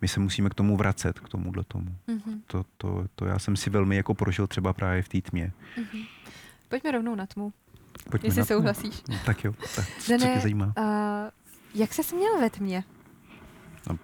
My 0.00 0.08
se 0.08 0.20
musíme 0.20 0.50
k 0.50 0.54
tomu 0.54 0.76
vracet, 0.76 1.20
k 1.20 1.28
tomuhle 1.28 1.64
tomu. 1.64 1.96
Mm-hmm. 2.08 2.40
To, 2.46 2.64
to, 2.76 3.06
to 3.14 3.26
já 3.26 3.38
jsem 3.38 3.56
si 3.56 3.70
velmi 3.70 3.96
jako 3.96 4.14
prožil 4.14 4.46
třeba 4.46 4.72
právě 4.72 5.02
v 5.02 5.08
té 5.08 5.20
tmě. 5.20 5.52
Mm-hmm. 5.78 6.06
Pojďme 6.68 6.90
rovnou 6.90 7.14
na 7.14 7.26
tmu. 7.26 7.52
Pojďme 8.10 8.26
jestli 8.26 8.38
na 8.38 8.44
souhlasíš. 8.44 9.02
No, 9.08 9.16
tak 9.26 9.44
jo, 9.44 9.54
tak, 9.76 9.84
Dane, 10.08 10.20
co 10.20 10.34
tě 10.34 10.40
zajímá? 10.40 10.66
Uh, 10.78 10.84
jak 11.74 11.94
se 11.94 12.16
měl 12.16 12.40
ve 12.40 12.50
tmě? 12.50 12.84
No, 13.90 13.98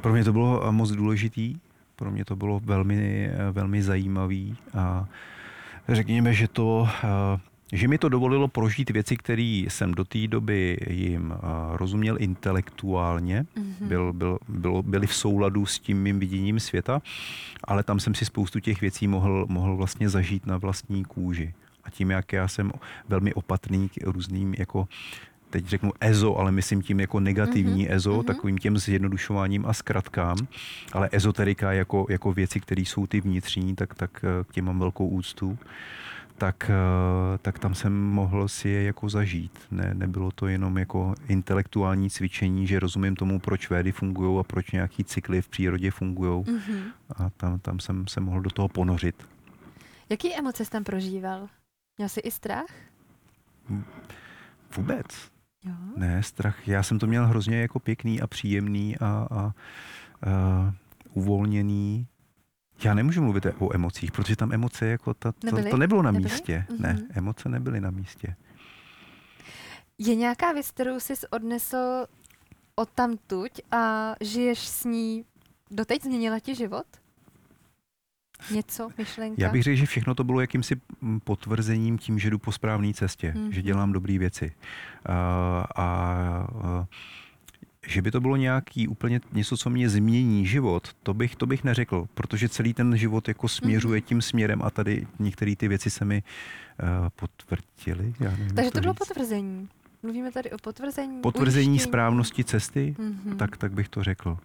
pro 0.00 0.12
mě 0.12 0.24
to 0.24 0.32
bylo 0.32 0.72
moc 0.72 0.90
důležitý, 0.90 1.56
pro 1.96 2.10
mě 2.10 2.24
to 2.24 2.36
bylo 2.36 2.60
velmi, 2.60 3.30
velmi 3.52 3.82
zajímavý 3.82 4.56
a 4.78 5.08
řekněme, 5.88 6.34
že 6.34 6.48
to 6.48 6.80
uh, 6.80 6.88
že 7.72 7.88
mi 7.88 7.98
to 7.98 8.08
dovolilo 8.08 8.48
prožít 8.48 8.90
věci, 8.90 9.16
které 9.16 9.64
jsem 9.68 9.94
do 9.94 10.04
té 10.04 10.26
doby 10.26 10.78
jim 10.90 11.34
rozuměl 11.72 12.16
intelektuálně, 12.18 13.46
mm-hmm. 13.56 13.86
byl, 13.86 14.12
byl, 14.12 14.38
byl, 14.48 14.82
byly 14.82 15.06
v 15.06 15.14
souladu 15.14 15.66
s 15.66 15.78
tím 15.78 16.02
mým 16.02 16.18
viděním 16.18 16.60
světa, 16.60 17.02
ale 17.64 17.82
tam 17.82 18.00
jsem 18.00 18.14
si 18.14 18.24
spoustu 18.24 18.60
těch 18.60 18.80
věcí 18.80 19.08
mohl, 19.08 19.46
mohl 19.48 19.76
vlastně 19.76 20.08
zažít 20.08 20.46
na 20.46 20.56
vlastní 20.56 21.04
kůži. 21.04 21.54
A 21.84 21.90
tím, 21.90 22.10
jak 22.10 22.32
já 22.32 22.48
jsem 22.48 22.72
velmi 23.08 23.34
opatrný 23.34 23.88
k 23.88 23.92
různým 24.02 24.54
jako 24.58 24.88
teď 25.50 25.66
řeknu 25.66 25.92
EZO, 26.00 26.36
ale 26.36 26.52
myslím 26.52 26.82
tím 26.82 27.00
jako 27.00 27.20
negativní 27.20 27.86
mm-hmm. 27.86 27.94
EZO, 27.94 28.20
mm-hmm. 28.20 28.24
takovým 28.24 28.58
těm 28.58 28.78
zjednodušováním 28.78 29.66
a 29.66 29.72
zkratkám, 29.72 30.36
ale 30.92 31.08
ezoterika 31.12 31.72
jako, 31.72 32.06
jako 32.08 32.32
věci, 32.32 32.60
které 32.60 32.82
jsou 32.82 33.06
ty 33.06 33.20
vnitřní, 33.20 33.74
tak, 33.74 33.94
tak 33.94 34.24
eh, 34.24 34.44
k 34.44 34.52
těm 34.52 34.64
mám 34.64 34.78
velkou 34.78 35.08
úctu 35.08 35.58
tak, 36.40 36.70
eh, 36.70 37.38
tak 37.38 37.58
tam 37.58 37.74
jsem 37.74 37.92
mohl 37.92 38.48
si 38.48 38.68
je 38.68 38.82
jako 38.82 39.08
zažít. 39.08 39.58
Ne, 39.70 39.94
nebylo 39.94 40.30
to 40.30 40.46
jenom 40.46 40.78
jako 40.78 41.14
intelektuální 41.28 42.10
cvičení, 42.10 42.66
že 42.66 42.80
rozumím 42.80 43.16
tomu, 43.16 43.38
proč 43.38 43.70
védy 43.70 43.92
fungují 43.92 44.40
a 44.40 44.42
proč 44.42 44.70
nějaký 44.70 45.04
cykly 45.04 45.42
v 45.42 45.48
přírodě 45.48 45.90
fungují. 45.90 46.44
Mm-hmm. 46.44 46.82
A 47.16 47.30
tam, 47.30 47.58
tam 47.58 47.80
jsem 47.80 48.08
se 48.08 48.20
mohl 48.20 48.40
do 48.40 48.50
toho 48.50 48.68
ponořit. 48.68 49.28
Jaký 50.08 50.34
emoce 50.34 50.64
jsi 50.64 50.70
tam 50.70 50.84
prožíval? 50.84 51.48
Měl 51.98 52.08
jsi 52.08 52.20
i 52.20 52.30
strach? 52.30 52.70
Vůbec. 54.76 55.06
Jo. 55.64 55.74
Ne, 55.96 56.22
strach. 56.22 56.68
Já 56.68 56.82
jsem 56.82 56.98
to 56.98 57.06
měl 57.06 57.26
hrozně 57.26 57.60
jako 57.60 57.78
pěkný 57.78 58.20
a 58.20 58.26
příjemný 58.26 58.98
a, 58.98 59.06
a, 59.06 59.38
a 59.40 59.52
uvolněný. 61.12 62.06
Já 62.84 62.94
nemůžu 62.94 63.22
mluvit 63.22 63.46
o 63.58 63.74
emocích, 63.74 64.12
protože 64.12 64.36
tam 64.36 64.52
emoce 64.52 64.86
jako 64.86 65.14
ta, 65.14 65.32
to, 65.32 65.70
to 65.70 65.76
nebylo 65.76 66.02
na 66.02 66.10
nebyly? 66.10 66.32
místě. 66.32 66.64
Mm-hmm. 66.68 66.80
Ne, 66.80 67.02
emoce 67.10 67.48
nebyly 67.48 67.80
na 67.80 67.90
místě. 67.90 68.36
Je 69.98 70.14
nějaká 70.14 70.52
věc, 70.52 70.70
kterou 70.70 71.00
jsi 71.00 71.14
odnesl 71.30 72.06
od 72.74 72.90
tamtuť 72.90 73.50
a 73.70 74.14
žiješ 74.20 74.58
s 74.58 74.84
ní 74.84 75.24
doteď? 75.70 76.02
Změnila 76.02 76.38
ti 76.38 76.54
život? 76.54 76.86
Něco, 78.50 78.90
myšlenka? 78.98 79.42
Já 79.42 79.48
bych 79.48 79.62
řekl, 79.62 79.76
že 79.76 79.86
všechno 79.86 80.14
to 80.14 80.24
bylo 80.24 80.40
jakýmsi 80.40 80.80
mm, 81.00 81.20
potvrzením 81.20 81.98
tím, 81.98 82.18
že 82.18 82.30
jdu 82.30 82.38
po 82.38 82.52
správné 82.52 82.94
cestě, 82.94 83.32
mm-hmm. 83.36 83.50
že 83.50 83.62
dělám 83.62 83.92
dobré 83.92 84.18
věci. 84.18 84.52
A, 85.06 85.14
a, 85.76 85.84
a 85.84 86.86
že 87.86 88.02
by 88.02 88.10
to 88.10 88.20
bylo 88.20 88.36
nějaký 88.36 88.88
úplně 88.88 89.20
něco, 89.32 89.56
co 89.56 89.70
mě 89.70 89.88
změní 89.88 90.46
život, 90.46 90.88
to 91.02 91.14
bych, 91.14 91.36
to 91.36 91.46
bych 91.46 91.64
neřekl, 91.64 92.08
protože 92.14 92.48
celý 92.48 92.74
ten 92.74 92.96
život 92.96 93.28
jako 93.28 93.48
směřuje 93.48 94.00
mm-hmm. 94.00 94.04
tím 94.04 94.22
směrem 94.22 94.62
a 94.62 94.70
tady 94.70 95.06
některé 95.18 95.56
ty 95.56 95.68
věci 95.68 95.90
se 95.90 96.04
mi 96.04 96.22
uh, 96.82 96.88
potvrdily. 97.08 98.14
Já 98.20 98.30
nevím, 98.30 98.54
Takže 98.54 98.70
to, 98.70 98.78
to 98.78 98.80
bylo 98.80 98.94
potvrzení. 98.94 99.68
Mluvíme 100.02 100.32
tady 100.32 100.50
o 100.52 100.58
potvrzení. 100.58 101.20
Potvrzení 101.20 101.68
ujištění. 101.68 101.90
správnosti 101.90 102.44
cesty, 102.44 102.96
mm-hmm. 102.98 103.36
tak, 103.36 103.56
tak 103.56 103.72
bych 103.72 103.88
to 103.88 104.04
řekl. 104.04 104.38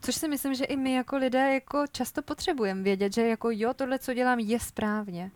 Což 0.00 0.14
si 0.14 0.28
myslím, 0.28 0.54
že 0.54 0.64
i 0.64 0.76
my 0.76 0.94
jako 0.94 1.16
lidé 1.16 1.54
jako 1.54 1.84
často 1.92 2.22
potřebujeme 2.22 2.82
vědět, 2.82 3.14
že 3.14 3.28
jako 3.28 3.48
jo, 3.50 3.74
tohle, 3.74 3.98
co 3.98 4.14
dělám, 4.14 4.38
je 4.38 4.60
správně. 4.60 5.30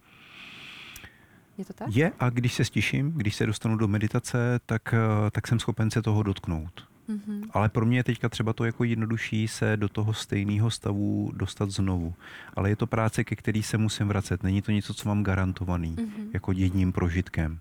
Je 1.58 1.64
to 1.64 1.72
tak? 1.72 1.88
Je 1.96 2.12
a 2.20 2.30
když 2.30 2.54
se 2.54 2.64
stiším, 2.64 3.12
když 3.12 3.36
se 3.36 3.46
dostanu 3.46 3.76
do 3.76 3.88
meditace, 3.88 4.60
tak, 4.66 4.94
eh, 4.94 5.30
tak 5.30 5.46
jsem 5.46 5.58
schopen 5.58 5.90
se 5.90 6.02
toho 6.02 6.22
dotknout. 6.22 6.88
Mm-hmm. 7.08 7.50
Ale 7.50 7.68
pro 7.68 7.86
mě 7.86 7.98
je 7.98 8.04
teďka 8.04 8.28
třeba 8.28 8.52
to 8.52 8.64
jako 8.64 8.84
jednodušší 8.84 9.48
se 9.48 9.76
do 9.76 9.88
toho 9.88 10.14
stejného 10.14 10.70
stavu 10.70 11.32
dostat 11.34 11.70
znovu. 11.70 12.14
Ale 12.54 12.68
je 12.68 12.76
to 12.76 12.86
práce, 12.86 13.24
ke 13.24 13.36
který 13.36 13.62
se 13.62 13.78
musím 13.78 14.08
vracet. 14.08 14.42
Není 14.42 14.62
to 14.62 14.72
něco, 14.72 14.94
co 14.94 15.08
mám 15.08 15.24
garantovaný, 15.24 15.96
mm-hmm. 15.96 16.30
jako 16.32 16.52
jedním 16.52 16.92
prožitkem. 16.92 17.58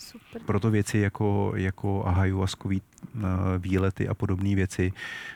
Super. 0.00 0.42
Proto 0.46 0.70
věci 0.70 0.98
jako, 0.98 1.52
jako 1.56 2.06
ayahuaskový 2.06 2.82
uh, 3.14 3.22
výlety 3.58 4.08
a 4.08 4.14
podobné 4.14 4.54
věci 4.54 4.92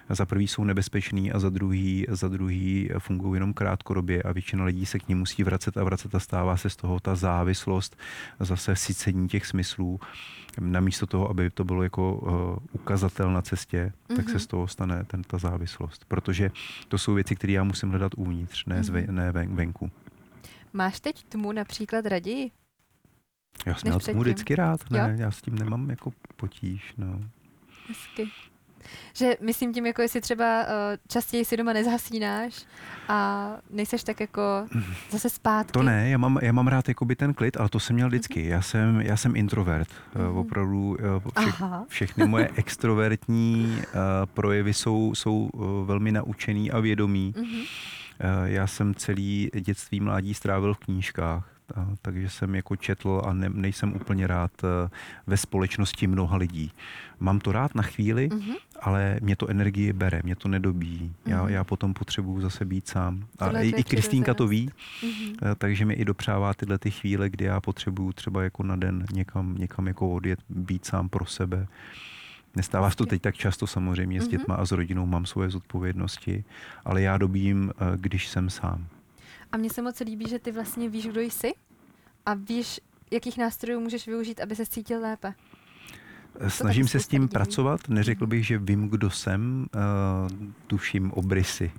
za 0.09 0.27
prvý 0.27 0.49
jsou 0.49 0.65
nebezpečný 0.65 1.33
a 1.33 1.39
za 1.39 1.51
druhý, 1.51 2.07
za 2.09 2.29
druhý 2.29 2.91
fungují 2.99 3.37
jenom 3.37 3.55
krátkodobě 3.55 4.23
a 4.23 4.33
většina 4.33 4.65
lidí 4.65 4.87
se 4.87 4.99
k 4.99 5.09
ní 5.09 5.15
musí 5.15 5.43
vracet 5.43 5.77
a 5.77 5.85
vracet 5.85 6.15
a 6.15 6.21
stává 6.21 6.57
se 6.57 6.71
z 6.71 6.77
toho 6.77 7.01
ta 7.01 7.15
závislost, 7.15 7.97
zase 8.41 8.77
sycení 8.77 9.29
těch 9.29 9.47
smyslů. 9.47 10.01
Namísto 10.61 11.07
toho, 11.07 11.31
aby 11.31 11.51
to 11.51 11.65
bylo 11.65 11.83
jako 11.83 12.15
uh, 12.15 12.31
ukazatel 12.73 13.33
na 13.33 13.43
cestě, 13.43 13.93
mm-hmm. 14.09 14.17
tak 14.17 14.25
se 14.25 14.35
mhm. 14.35 14.41
z 14.41 14.47
toho 14.47 14.69
stane 14.69 15.05
ten, 15.05 15.23
ta 15.23 15.39
závislost. 15.39 16.05
Protože 16.09 16.51
to 16.89 16.99
jsou 16.99 17.15
věci, 17.15 17.37
které 17.37 17.53
já 17.53 17.65
musím 17.65 17.91
hledat 17.91 18.13
uvnitř, 18.17 18.65
ne, 18.65 18.77
mm-hmm. 18.77 18.83
zve, 18.83 19.07
ne 19.11 19.33
ven, 19.33 19.57
venku. 19.57 19.91
Máš 20.73 21.01
teď 21.01 21.25
tmu 21.25 21.53
například 21.53 22.07
raději? 22.07 22.51
Já 23.67 23.75
jsem 23.75 23.89
měl 23.89 24.01
tomu 24.01 24.21
vždycky 24.21 24.55
rád, 24.55 24.91
ne, 24.91 24.99
jo? 24.99 25.07
já 25.17 25.31
s 25.31 25.43
tím 25.43 25.59
nemám 25.59 25.91
jako 25.91 26.13
potíž, 26.37 26.95
no. 26.99 27.21
Hezky. 27.89 28.31
Že 29.15 29.37
myslím 29.41 29.75
tím, 29.75 29.87
jako 29.87 30.03
jestli 30.03 30.21
třeba 30.21 30.63
uh, 30.63 30.69
častěji 31.09 31.45
si 31.45 31.57
doma 31.57 31.73
nezhasínáš 31.73 32.65
a 33.09 33.51
nejseš 33.71 34.05
tak 34.05 34.21
jako 34.21 34.67
zase 35.11 35.31
zpátky. 35.31 35.73
To 35.73 35.83
ne, 35.83 36.09
já 36.11 36.19
mám, 36.19 36.39
já 36.43 36.53
mám 36.53 36.69
rád 36.69 36.89
jakoby 36.89 37.17
ten 37.17 37.35
klid, 37.35 37.57
ale 37.57 37.69
to 37.69 37.81
jsem 37.81 37.97
měl 37.97 38.09
vždycky. 38.09 38.43
Mm-hmm. 38.43 38.49
Já 38.49 38.63
jsem, 38.63 39.01
já 39.01 39.17
jsem 39.17 39.37
introvert. 39.37 39.89
Mm-hmm. 39.89 40.39
Opravdu 40.39 40.89
uh, 40.89 41.43
vše, 41.43 41.53
všechny 41.89 42.27
moje 42.27 42.51
extrovertní 42.55 43.79
uh, 43.79 43.93
projevy 44.35 44.75
jsou, 44.75 45.15
jsou 45.15 45.49
uh, 45.53 45.87
velmi 45.87 46.13
naučený 46.13 46.71
a 46.71 46.81
vědomý. 46.81 47.35
Mm-hmm. 47.37 47.61
Uh, 47.61 48.45
já 48.45 48.67
jsem 48.67 48.95
celý 48.95 49.51
dětství, 49.61 50.01
mládí 50.01 50.35
strávil 50.35 50.75
v 50.75 50.79
knížkách 50.79 51.54
a, 51.77 51.89
takže 52.03 52.31
jsem 52.31 52.55
jako 52.55 52.77
četl 52.77 53.23
a 53.25 53.33
ne, 53.33 53.49
nejsem 53.49 53.97
úplně 53.97 54.27
rád 54.27 54.51
eh, 54.65 54.91
ve 55.27 55.37
společnosti 55.37 56.07
mnoha 56.07 56.37
lidí. 56.37 56.73
Mám 57.21 57.41
to 57.41 57.53
rád 57.53 57.75
na 57.75 57.83
chvíli, 57.83 58.29
mm-hmm. 58.29 58.57
ale 58.81 59.19
mě 59.23 59.37
to 59.37 59.49
energii 59.49 59.93
bere, 59.93 60.21
mě 60.25 60.37
to 60.37 60.49
nedobíjí. 60.49 61.15
Mm-hmm. 61.27 61.31
Já, 61.31 61.49
já 61.49 61.65
potom 61.65 61.95
potřebuju 61.95 62.41
zase 62.41 62.65
být 62.65 62.89
sám. 62.89 63.27
A 63.39 63.51
i, 63.51 63.69
i 63.69 63.85
Kristýnka 63.85 64.35
to 64.35 64.47
ví, 64.47 64.71
mm-hmm. 65.03 65.55
takže 65.59 65.85
mi 65.85 65.95
i 65.95 66.05
dopřává 66.05 66.55
tyhle 66.55 66.79
ty 66.79 66.91
chvíle, 66.91 67.31
kdy 67.31 67.45
já 67.45 67.61
potřebuju 67.61 68.13
třeba 68.13 68.43
jako 68.43 68.63
na 68.63 68.77
den 68.77 69.05
někam, 69.13 69.55
někam 69.59 69.87
jako 69.87 70.11
odjet, 70.11 70.39
být 70.49 70.85
sám 70.85 71.09
pro 71.09 71.27
sebe. 71.27 71.67
Nestává 72.57 72.91
se 72.91 72.97
to 72.97 73.07
teď 73.07 73.23
tak 73.23 73.35
často 73.35 73.67
samozřejmě 73.67 74.21
s 74.21 74.25
mhm. 74.25 74.31
dětma 74.31 74.55
a 74.55 74.67
s 74.67 74.73
rodinou, 74.73 75.07
mám 75.07 75.27
svoje 75.27 75.51
zodpovědnosti, 75.51 76.45
ale 76.85 77.03
já 77.03 77.19
dobím, 77.19 77.73
eh, 77.77 77.97
když 77.97 78.29
jsem 78.29 78.51
sám. 78.51 78.87
A 79.55 79.57
mně 79.57 79.71
se 79.71 79.83
moc 79.83 80.01
líbí, 80.01 80.29
že 80.29 80.39
ty 80.39 80.53
vlastně 80.53 80.89
víš, 80.89 81.07
kdo 81.07 81.21
jsi 81.21 81.53
a 82.27 82.35
víš, 82.35 82.81
jakých 83.11 83.39
nástrojů 83.39 83.81
můžeš 83.81 84.07
využít, 84.07 84.41
aby 84.41 84.57
se 84.57 84.67
cítil 84.67 85.01
lépe. 85.01 85.35
Snažím 86.49 86.89
se 86.89 87.01
s 87.01 87.09
tím 87.09 87.29
pracovat, 87.29 87.89
neřekl 87.89 88.27
bych, 88.27 88.47
že 88.47 88.59
vím, 88.59 88.89
kdo 88.89 89.11
jsem, 89.11 89.67
uh, 89.75 90.47
tuším 90.67 91.13
obrysy. 91.13 91.73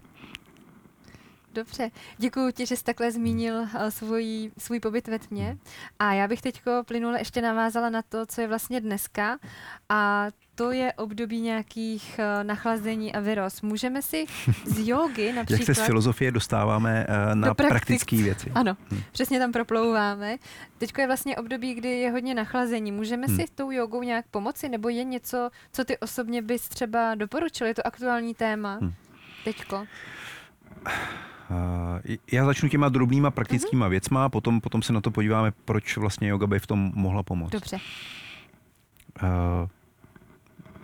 Dobře, 1.55 1.91
děkuji 2.17 2.51
ti, 2.51 2.65
že 2.65 2.75
jsi 2.75 2.83
takhle 2.83 3.11
zmínil 3.11 3.55
uh, 3.55 3.67
svůj, 3.89 4.51
svůj 4.57 4.79
pobyt 4.79 5.07
ve 5.07 5.19
tmě. 5.19 5.57
A 5.99 6.13
já 6.13 6.27
bych 6.27 6.41
teď 6.41 6.61
plynule 6.85 7.19
ještě 7.19 7.41
navázala 7.41 7.89
na 7.89 8.01
to, 8.01 8.25
co 8.25 8.41
je 8.41 8.47
vlastně 8.47 8.81
dneska. 8.81 9.37
A 9.89 10.27
to 10.55 10.71
je 10.71 10.93
období 10.93 11.41
nějakých 11.41 12.19
uh, 12.19 12.43
nachlazení 12.43 13.13
a 13.13 13.19
vyrost. 13.19 13.63
Můžeme 13.63 14.01
si 14.01 14.25
z 14.65 14.87
jogy 14.87 15.33
například... 15.33 15.59
Jak 15.67 15.75
se 15.75 15.83
z 15.83 15.85
filozofie 15.85 16.31
dostáváme 16.31 17.07
uh, 17.09 17.35
na 17.35 17.53
praktic... 17.53 17.69
praktické 17.69 18.15
věci. 18.15 18.51
Ano, 18.55 18.77
hmm. 18.91 19.01
přesně 19.11 19.39
tam 19.39 19.51
proplouváme. 19.51 20.37
Teď 20.77 20.93
je 20.97 21.07
vlastně 21.07 21.37
období, 21.37 21.73
kdy 21.73 21.89
je 21.89 22.11
hodně 22.11 22.35
nachlazení. 22.35 22.91
Můžeme 22.91 23.27
hmm. 23.27 23.35
si 23.35 23.45
tou 23.55 23.71
jogou 23.71 24.03
nějak 24.03 24.25
pomoci? 24.31 24.69
Nebo 24.69 24.89
je 24.89 25.03
něco, 25.03 25.49
co 25.71 25.85
ty 25.85 25.97
osobně 25.97 26.41
bys 26.41 26.69
třeba 26.69 27.15
doporučil? 27.15 27.67
Je 27.67 27.75
to 27.75 27.87
aktuální 27.87 28.33
téma 28.33 28.77
hmm. 28.81 28.93
teďko? 29.43 29.85
Uh, 31.49 32.15
já 32.31 32.45
začnu 32.45 32.69
těma 32.69 32.89
drobnýma 32.89 33.31
praktickýma 33.31 33.85
uh-huh. 33.85 33.89
věcma, 33.89 34.29
potom, 34.29 34.61
potom 34.61 34.81
se 34.81 34.93
na 34.93 35.01
to 35.01 35.11
podíváme, 35.11 35.51
proč 35.65 35.97
vlastně 35.97 36.27
yoga 36.27 36.47
by 36.47 36.59
v 36.59 36.67
tom 36.67 36.91
mohla 36.95 37.23
pomoct. 37.23 37.51
Dobře. 37.51 37.77
Uh, 39.23 39.69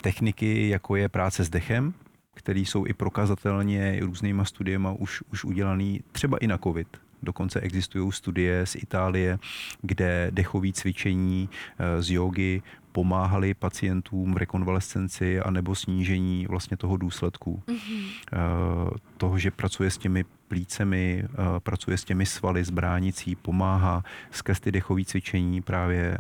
techniky, 0.02 0.70
jako 0.70 0.96
je 0.96 1.10
práce 1.10 1.44
s 1.44 1.50
dechem, 1.50 1.94
které 2.34 2.60
jsou 2.60 2.86
i 2.86 2.94
prokazatelně 2.94 4.00
různýma 4.02 4.46
studiema 4.46 4.92
už, 4.92 5.24
už 5.32 5.44
udělané 5.44 5.98
třeba 6.12 6.38
i 6.38 6.48
na 6.48 6.58
COVID. 6.58 6.88
Dokonce 7.24 7.60
existují 7.60 8.12
studie 8.12 8.66
z 8.66 8.76
Itálie, 8.76 9.40
kde 9.82 10.28
dechové 10.32 10.72
cvičení 10.74 11.50
eh, 11.80 12.02
z 12.02 12.12
jogy 12.12 12.62
pomáhali 12.92 13.54
pacientům 13.54 14.34
v 14.34 14.38
rekonvalescenci 14.38 15.40
a 15.40 15.52
nebo 15.52 15.76
snížení 15.76 16.48
vlastně 16.48 16.78
toho 16.78 16.98
důsledku. 16.98 17.64
Mm-hmm. 17.68 18.92
Toho, 19.18 19.40
že 19.40 19.52
pracuje 19.52 19.92
s 19.92 19.98
těmi 19.98 20.26
plícemi, 20.48 21.24
eh, 21.24 21.60
pracuje 21.60 21.98
s 21.98 22.04
těmi 22.04 22.26
svaly, 22.26 22.64
s 22.64 22.70
bránicí, 22.70 23.36
pomáhá 23.36 24.04
skrz 24.32 24.60
ty 24.60 24.72
dechové 24.72 25.06
cvičení 25.06 25.62
právě 25.62 26.18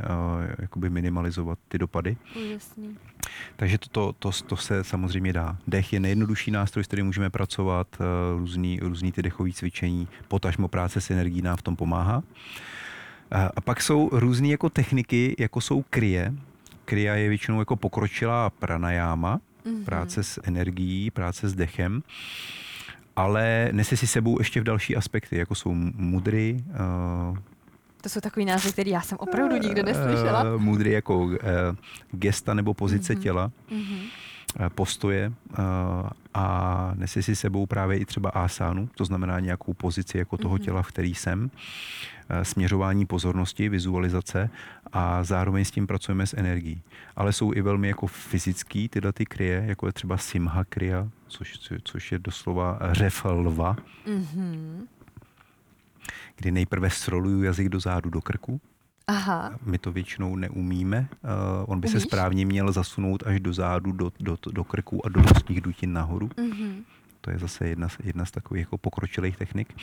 jakoby 0.59 0.89
minimalizovat 0.89 1.59
ty 1.67 1.77
dopady. 1.77 2.17
Jasný. 2.51 2.97
Takže 3.55 3.77
to, 3.77 3.89
to, 3.89 4.13
to, 4.19 4.31
to 4.47 4.57
se 4.57 4.83
samozřejmě 4.83 5.33
dá. 5.33 5.57
Dech 5.67 5.93
je 5.93 5.99
nejjednodušší 5.99 6.51
nástroj, 6.51 6.83
s 6.83 6.87
kterým 6.87 7.05
můžeme 7.05 7.29
pracovat, 7.29 7.87
různý, 8.37 8.79
různý 8.81 9.11
ty 9.11 9.21
dechové 9.21 9.51
cvičení, 9.51 10.07
potažmo 10.27 10.67
práce 10.67 11.01
s 11.01 11.11
energií 11.11 11.41
nám 11.41 11.57
v 11.57 11.61
tom 11.61 11.75
pomáhá. 11.75 12.23
A 13.55 13.61
pak 13.61 13.81
jsou 13.81 14.09
různé 14.11 14.47
jako 14.47 14.69
techniky, 14.69 15.35
jako 15.39 15.61
jsou 15.61 15.83
kryje, 15.89 16.33
kriya 16.91 17.15
je 17.15 17.29
většinou 17.29 17.59
jako 17.59 17.75
pokročilá 17.75 18.49
pranayama, 18.49 19.39
mm-hmm. 19.65 19.83
práce 19.83 20.23
s 20.23 20.41
energií, 20.43 21.11
práce 21.11 21.49
s 21.49 21.55
dechem, 21.55 22.03
ale 23.15 23.69
nese 23.71 23.97
si 23.97 24.07
sebou 24.07 24.39
ještě 24.39 24.61
v 24.61 24.63
další 24.63 24.95
aspekty, 24.95 25.37
jako 25.37 25.55
jsou 25.55 25.73
mudry. 25.95 26.63
Uh, 27.31 27.37
to 28.01 28.09
jsou 28.09 28.19
takový 28.19 28.45
názvy, 28.45 28.71
který 28.71 28.91
já 28.91 29.01
jsem 29.01 29.17
opravdu 29.21 29.55
nikdy 29.55 29.83
neslyšela. 29.83 30.43
Uh, 30.43 30.61
mudry 30.61 30.91
jako 30.91 31.19
uh, 31.19 31.37
gesta 32.11 32.53
nebo 32.53 32.73
pozice 32.73 33.13
mm-hmm. 33.13 33.21
těla. 33.21 33.51
Mm-hmm 33.71 34.01
postoje 34.75 35.31
a 36.33 36.45
nese 36.95 37.23
si 37.23 37.35
sebou 37.35 37.65
právě 37.65 37.97
i 37.97 38.05
třeba 38.05 38.29
asánu, 38.29 38.89
to 38.95 39.05
znamená 39.05 39.39
nějakou 39.39 39.73
pozici 39.73 40.17
jako 40.17 40.37
toho 40.37 40.55
mm-hmm. 40.55 40.63
těla, 40.63 40.81
v 40.81 40.87
který 40.87 41.15
jsem, 41.15 41.51
směřování 42.43 43.05
pozornosti, 43.05 43.69
vizualizace 43.69 44.49
a 44.93 45.23
zároveň 45.23 45.65
s 45.65 45.71
tím 45.71 45.87
pracujeme 45.87 46.27
s 46.27 46.37
energií. 46.37 46.81
Ale 47.15 47.33
jsou 47.33 47.53
i 47.53 47.61
velmi 47.61 47.87
jako 47.87 48.07
fyzický 48.07 48.89
tyhle 48.89 49.13
ty 49.13 49.25
kryje, 49.25 49.63
jako 49.67 49.87
je 49.87 49.93
třeba 49.93 50.17
simha 50.17 50.63
krya, 50.63 51.09
což, 51.27 51.59
což 51.83 52.11
je 52.11 52.19
doslova 52.19 52.79
řev 52.91 53.25
lva, 53.25 53.75
mm-hmm. 54.07 54.87
kdy 56.35 56.51
nejprve 56.51 56.89
sroluju 56.89 57.43
jazyk 57.43 57.69
do 57.69 57.79
zádu 57.79 58.09
do 58.09 58.21
krku, 58.21 58.61
Aha. 59.07 59.59
My 59.65 59.77
to 59.77 59.91
většinou 59.91 60.35
neumíme. 60.35 61.07
Uh, 61.23 61.29
on 61.73 61.79
by 61.79 61.87
Umíš? 61.87 61.91
se 61.91 61.99
správně 61.99 62.45
měl 62.45 62.71
zasunout 62.71 63.23
až 63.27 63.39
do 63.39 63.53
zádu, 63.53 63.91
do, 63.91 64.11
do, 64.19 64.37
do 64.51 64.63
krku 64.63 65.05
a 65.05 65.09
do 65.09 65.21
nosních 65.21 65.61
dutin 65.61 65.93
nahoru. 65.93 66.29
Mhm. 66.37 66.83
To 67.21 67.31
je 67.31 67.39
zase 67.39 67.67
jedna, 67.67 67.89
z- 67.89 67.97
jedna 68.03 68.25
z 68.25 68.31
takových 68.31 68.61
jako 68.61 68.77
pokročilých 68.77 69.37
technik. 69.37 69.73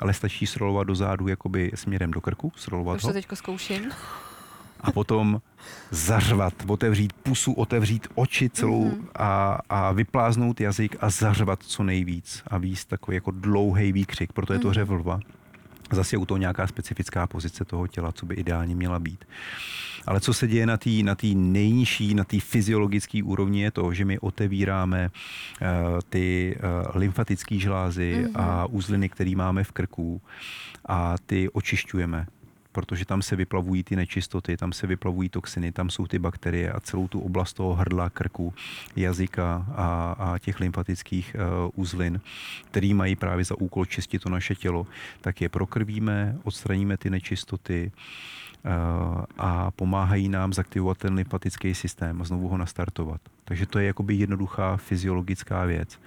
Ale 0.00 0.14
stačí 0.14 0.46
srolovat 0.46 0.86
do 0.86 0.94
zádu 0.94 1.28
jakoby 1.28 1.70
směrem 1.74 2.10
do 2.10 2.20
krku, 2.20 2.52
srolovat 2.56 2.96
Už 2.96 3.02
ho 3.02 3.08
to 3.08 3.12
teďko 3.12 3.36
zkouším. 3.36 3.90
a 4.80 4.92
potom 4.92 5.40
zařvat, 5.90 6.54
otevřít 6.66 7.12
pusu, 7.12 7.52
otevřít 7.52 8.08
oči 8.14 8.50
celou 8.50 8.84
Mhm. 8.84 9.08
a, 9.16 9.58
a 9.70 9.92
vypláznout 9.92 10.60
jazyk 10.60 10.96
a 11.00 11.10
zařvat 11.10 11.62
co 11.62 11.82
nejvíc 11.82 12.42
a 12.46 12.58
víc 12.58 12.84
takový 12.84 13.14
jako 13.14 13.30
dlouhý 13.30 13.92
výkřik, 13.92 14.32
proto 14.32 14.52
je 14.52 14.58
to 14.58 14.68
Mhm. 14.68 14.74
řev 14.74 14.90
lva. 14.90 15.20
Zase 15.90 16.14
je 16.14 16.18
u 16.18 16.26
toho 16.26 16.38
nějaká 16.38 16.66
specifická 16.66 17.26
pozice 17.26 17.64
toho 17.64 17.86
těla, 17.86 18.12
co 18.12 18.26
by 18.26 18.34
ideálně 18.34 18.76
měla 18.76 18.98
být. 18.98 19.24
Ale 20.06 20.20
co 20.20 20.34
se 20.34 20.46
děje 20.48 20.66
na 20.66 20.76
té 20.76 20.90
na 21.02 21.14
tý 21.14 21.34
nejnižší, 21.34 22.14
na 22.14 22.24
té 22.24 22.40
fyziologické 22.40 23.22
úrovni, 23.22 23.62
je 23.62 23.70
to, 23.70 23.94
že 23.94 24.04
my 24.04 24.18
otevíráme 24.18 25.10
uh, 25.10 25.68
ty 26.08 26.56
uh, 26.56 26.96
lymfatické 27.00 27.58
žlázy 27.58 28.14
Mhm. 28.18 28.32
a 28.34 28.66
uzliny, 28.66 29.08
které 29.08 29.30
máme 29.36 29.64
v 29.64 29.72
krku 29.72 30.20
a 30.88 31.14
ty 31.26 31.48
očišťujeme 31.48 32.26
protože 32.78 33.04
tam 33.04 33.22
se 33.22 33.36
vyplavují 33.36 33.82
ty 33.82 33.96
nečistoty, 33.96 34.56
tam 34.56 34.72
se 34.72 34.86
vyplavují 34.86 35.28
toxiny, 35.28 35.72
tam 35.72 35.90
jsou 35.90 36.06
ty 36.06 36.18
bakterie 36.18 36.72
a 36.72 36.80
celou 36.80 37.08
tu 37.08 37.20
oblast 37.20 37.52
toho 37.52 37.74
hrdla, 37.74 38.10
krku, 38.10 38.54
jazyka 38.96 39.66
a, 39.74 40.16
a 40.18 40.38
těch 40.38 40.60
lymfatických 40.60 41.36
uh, 41.36 41.70
uzlin, 41.74 42.20
který 42.70 42.94
mají 42.94 43.16
právě 43.16 43.44
za 43.44 43.58
úkol 43.58 43.86
čistit 43.86 44.22
to 44.22 44.28
naše 44.28 44.54
tělo, 44.54 44.86
tak 45.20 45.40
je 45.40 45.48
prokrvíme, 45.48 46.38
odstraníme 46.44 46.96
ty 46.96 47.10
nečistoty 47.10 47.92
uh, 47.92 49.24
a 49.38 49.70
pomáhají 49.70 50.28
nám 50.28 50.52
zaktivovat 50.52 50.98
ten 50.98 51.14
lymfatický 51.14 51.74
systém 51.74 52.22
a 52.22 52.24
znovu 52.24 52.48
ho 52.48 52.56
nastartovat. 52.56 53.20
Takže 53.44 53.66
to 53.66 53.78
je 53.78 53.86
jakoby 53.86 54.14
jednoduchá 54.14 54.76
fyziologická 54.76 55.64
věc. 55.64 55.98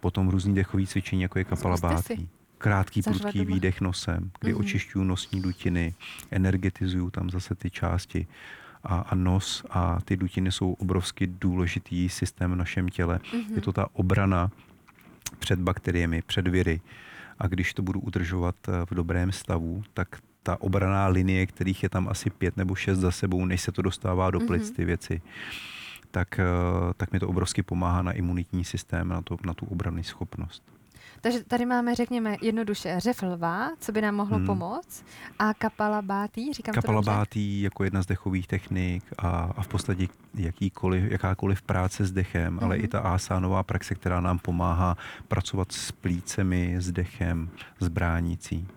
Potom 0.00 0.28
různý 0.28 0.54
dechový 0.54 0.86
cvičení, 0.86 1.22
jako 1.22 1.38
je 1.38 1.44
kapalabátí. 1.44 2.28
Krátký, 2.58 3.02
prudký 3.02 3.44
výdech 3.44 3.80
nosem, 3.80 4.30
kdy 4.40 4.52
Mhm. 4.52 4.60
očišťuju 4.60 5.04
nosní 5.04 5.42
dutiny, 5.42 5.94
energetizuju 6.30 7.10
tam 7.10 7.30
zase 7.30 7.54
ty 7.54 7.70
části 7.70 8.26
a, 8.84 8.96
a 8.98 9.14
nos 9.14 9.64
a 9.70 9.98
ty 10.04 10.16
dutiny 10.16 10.52
jsou 10.52 10.72
obrovsky 10.72 11.26
důležitý 11.26 12.08
systém 12.08 12.52
v 12.52 12.56
našem 12.56 12.88
těle. 12.88 13.20
Mhm. 13.34 13.54
Je 13.54 13.60
to 13.60 13.72
ta 13.72 13.86
obrana 13.92 14.50
před 15.38 15.60
bakteriemi, 15.60 16.22
před 16.26 16.48
viry. 16.48 16.80
A 17.38 17.46
když 17.46 17.74
to 17.74 17.82
budu 17.82 18.00
udržovat 18.00 18.54
eh, 18.68 18.72
v 18.90 18.94
dobrém 18.94 19.32
stavu, 19.32 19.82
tak 19.94 20.08
ta 20.42 20.60
obraná 20.62 21.06
linie, 21.06 21.46
kterých 21.46 21.82
je 21.82 21.88
tam 21.88 22.08
asi 22.08 22.30
pět 22.30 22.56
nebo 22.56 22.74
šest 22.74 22.98
za 22.98 23.10
sebou, 23.10 23.44
než 23.44 23.60
se 23.60 23.72
to 23.72 23.82
dostává 23.82 24.30
do 24.30 24.40
plic, 24.40 24.66
Mhm. 24.68 24.76
ty 24.76 24.84
věci, 24.84 25.22
tak, 26.10 26.38
eh, 26.38 26.44
tak 26.96 27.12
mi 27.12 27.20
to 27.20 27.28
obrovsky 27.28 27.62
pomáhá 27.62 28.02
na 28.02 28.12
imunitní 28.12 28.64
systém, 28.64 29.08
na, 29.08 29.22
to, 29.22 29.36
na 29.46 29.54
tu 29.54 29.66
obrannou 29.66 30.02
schopnost. 30.02 30.62
Takže 31.20 31.44
tady 31.44 31.66
máme, 31.66 31.94
řekněme, 31.94 32.36
jednoduše 32.42 32.94
řev 33.00 33.22
lva, 33.22 33.70
co 33.80 33.92
by 33.92 34.00
nám 34.02 34.14
mohlo 34.14 34.36
Hmm. 34.36 34.46
pomoct, 34.46 35.04
a 35.38 35.54
kapala 35.54 36.02
bátý, 36.02 36.52
říkám? 36.52 36.74
Kapalabátý 36.74 37.62
jako 37.62 37.84
jedna 37.84 38.02
z 38.02 38.06
dechových 38.06 38.46
technik 38.46 39.04
a, 39.18 39.28
a 39.56 39.62
v 39.62 39.68
podstatě 39.68 40.08
jakýkoliv, 40.34 41.10
jakákoliv 41.10 41.62
práce 41.62 42.06
s 42.06 42.12
dechem, 42.12 42.58
ale 42.62 42.76
Mhm. 42.76 42.84
i 42.84 42.88
ta 42.88 43.00
asánová 43.00 43.62
praxe, 43.62 43.94
která 43.94 44.20
nám 44.20 44.38
pomáhá 44.38 44.96
pracovat 45.28 45.72
s 45.72 45.92
plícemi, 45.92 46.74
s 46.78 46.92
dechem, 46.92 47.50
s 47.80 47.88
bránicí. 47.88 48.68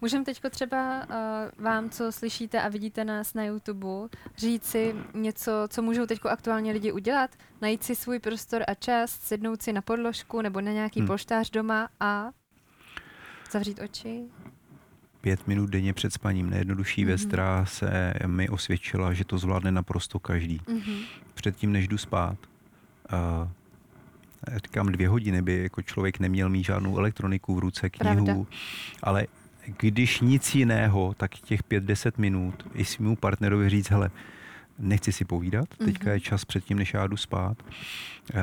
Můžeme 0.00 0.24
teď 0.24 0.40
třeba 0.50 0.96
uh, 1.06 1.64
vám, 1.64 1.90
co 1.90 2.12
slyšíte 2.12 2.62
a 2.62 2.68
vidíte 2.68 3.04
nás 3.04 3.34
na 3.34 3.44
YouTube, 3.44 4.08
říct 4.36 4.64
si 4.64 4.94
něco, 5.14 5.52
co 5.68 5.82
můžou 5.82 6.06
teď 6.06 6.20
aktuálně 6.30 6.72
lidi 6.72 6.92
udělat? 6.92 7.30
Najít 7.60 7.84
si 7.84 7.94
svůj 7.94 8.18
prostor 8.18 8.62
a 8.68 8.74
čas, 8.74 9.10
sednout 9.10 9.62
si 9.62 9.72
na 9.72 9.82
podložku 9.82 10.42
nebo 10.42 10.60
na 10.60 10.72
nějaký 10.72 11.00
Hmm. 11.00 11.06
polštář 11.06 11.50
doma 11.50 11.88
a 12.00 12.30
zavřít 13.50 13.80
oči? 13.84 14.24
Pět 15.20 15.46
minut 15.46 15.70
denně 15.70 15.92
před 15.92 16.12
spaním, 16.12 16.50
nejjednodušší 16.50 17.04
věc, 17.04 17.20
Mhm. 17.20 17.28
která 17.28 17.66
se 17.66 18.14
mi 18.26 18.48
osvědčila, 18.48 19.12
že 19.12 19.24
to 19.24 19.38
zvládne 19.38 19.72
naprosto 19.72 20.18
každý. 20.18 20.60
Mhm. 20.68 20.96
Předtím, 21.34 21.72
než 21.72 21.88
jdu 21.88 21.98
spát, 21.98 22.36
uh, 23.12 23.48
říkám 24.64 24.86
dvě 24.86 25.08
hodiny, 25.08 25.42
by 25.42 25.62
jako 25.62 25.82
člověk 25.82 26.18
neměl 26.20 26.48
mít 26.48 26.64
žádnou 26.64 26.98
elektroniku 26.98 27.54
v 27.54 27.58
ruce, 27.58 27.90
knihu, 27.90 28.24
Pravda. 28.24 28.44
ale 29.02 29.26
když 29.78 30.20
nic 30.20 30.54
jiného, 30.54 31.14
tak 31.16 31.30
těch 31.34 31.62
pět, 31.62 31.84
deset 31.84 32.18
minut 32.18 32.66
i 32.74 32.84
svému 32.84 33.16
partnerovi 33.16 33.68
říct, 33.70 33.90
hele, 33.90 34.10
nechci 34.78 35.12
si 35.12 35.24
povídat, 35.24 35.68
teďka 35.84 36.04
Mhm. 36.04 36.12
je 36.12 36.20
čas 36.20 36.44
předtím, 36.44 36.78
než 36.78 36.94
já 36.94 37.06
jdu 37.06 37.16
spát, 37.16 37.56
uh, 37.62 38.38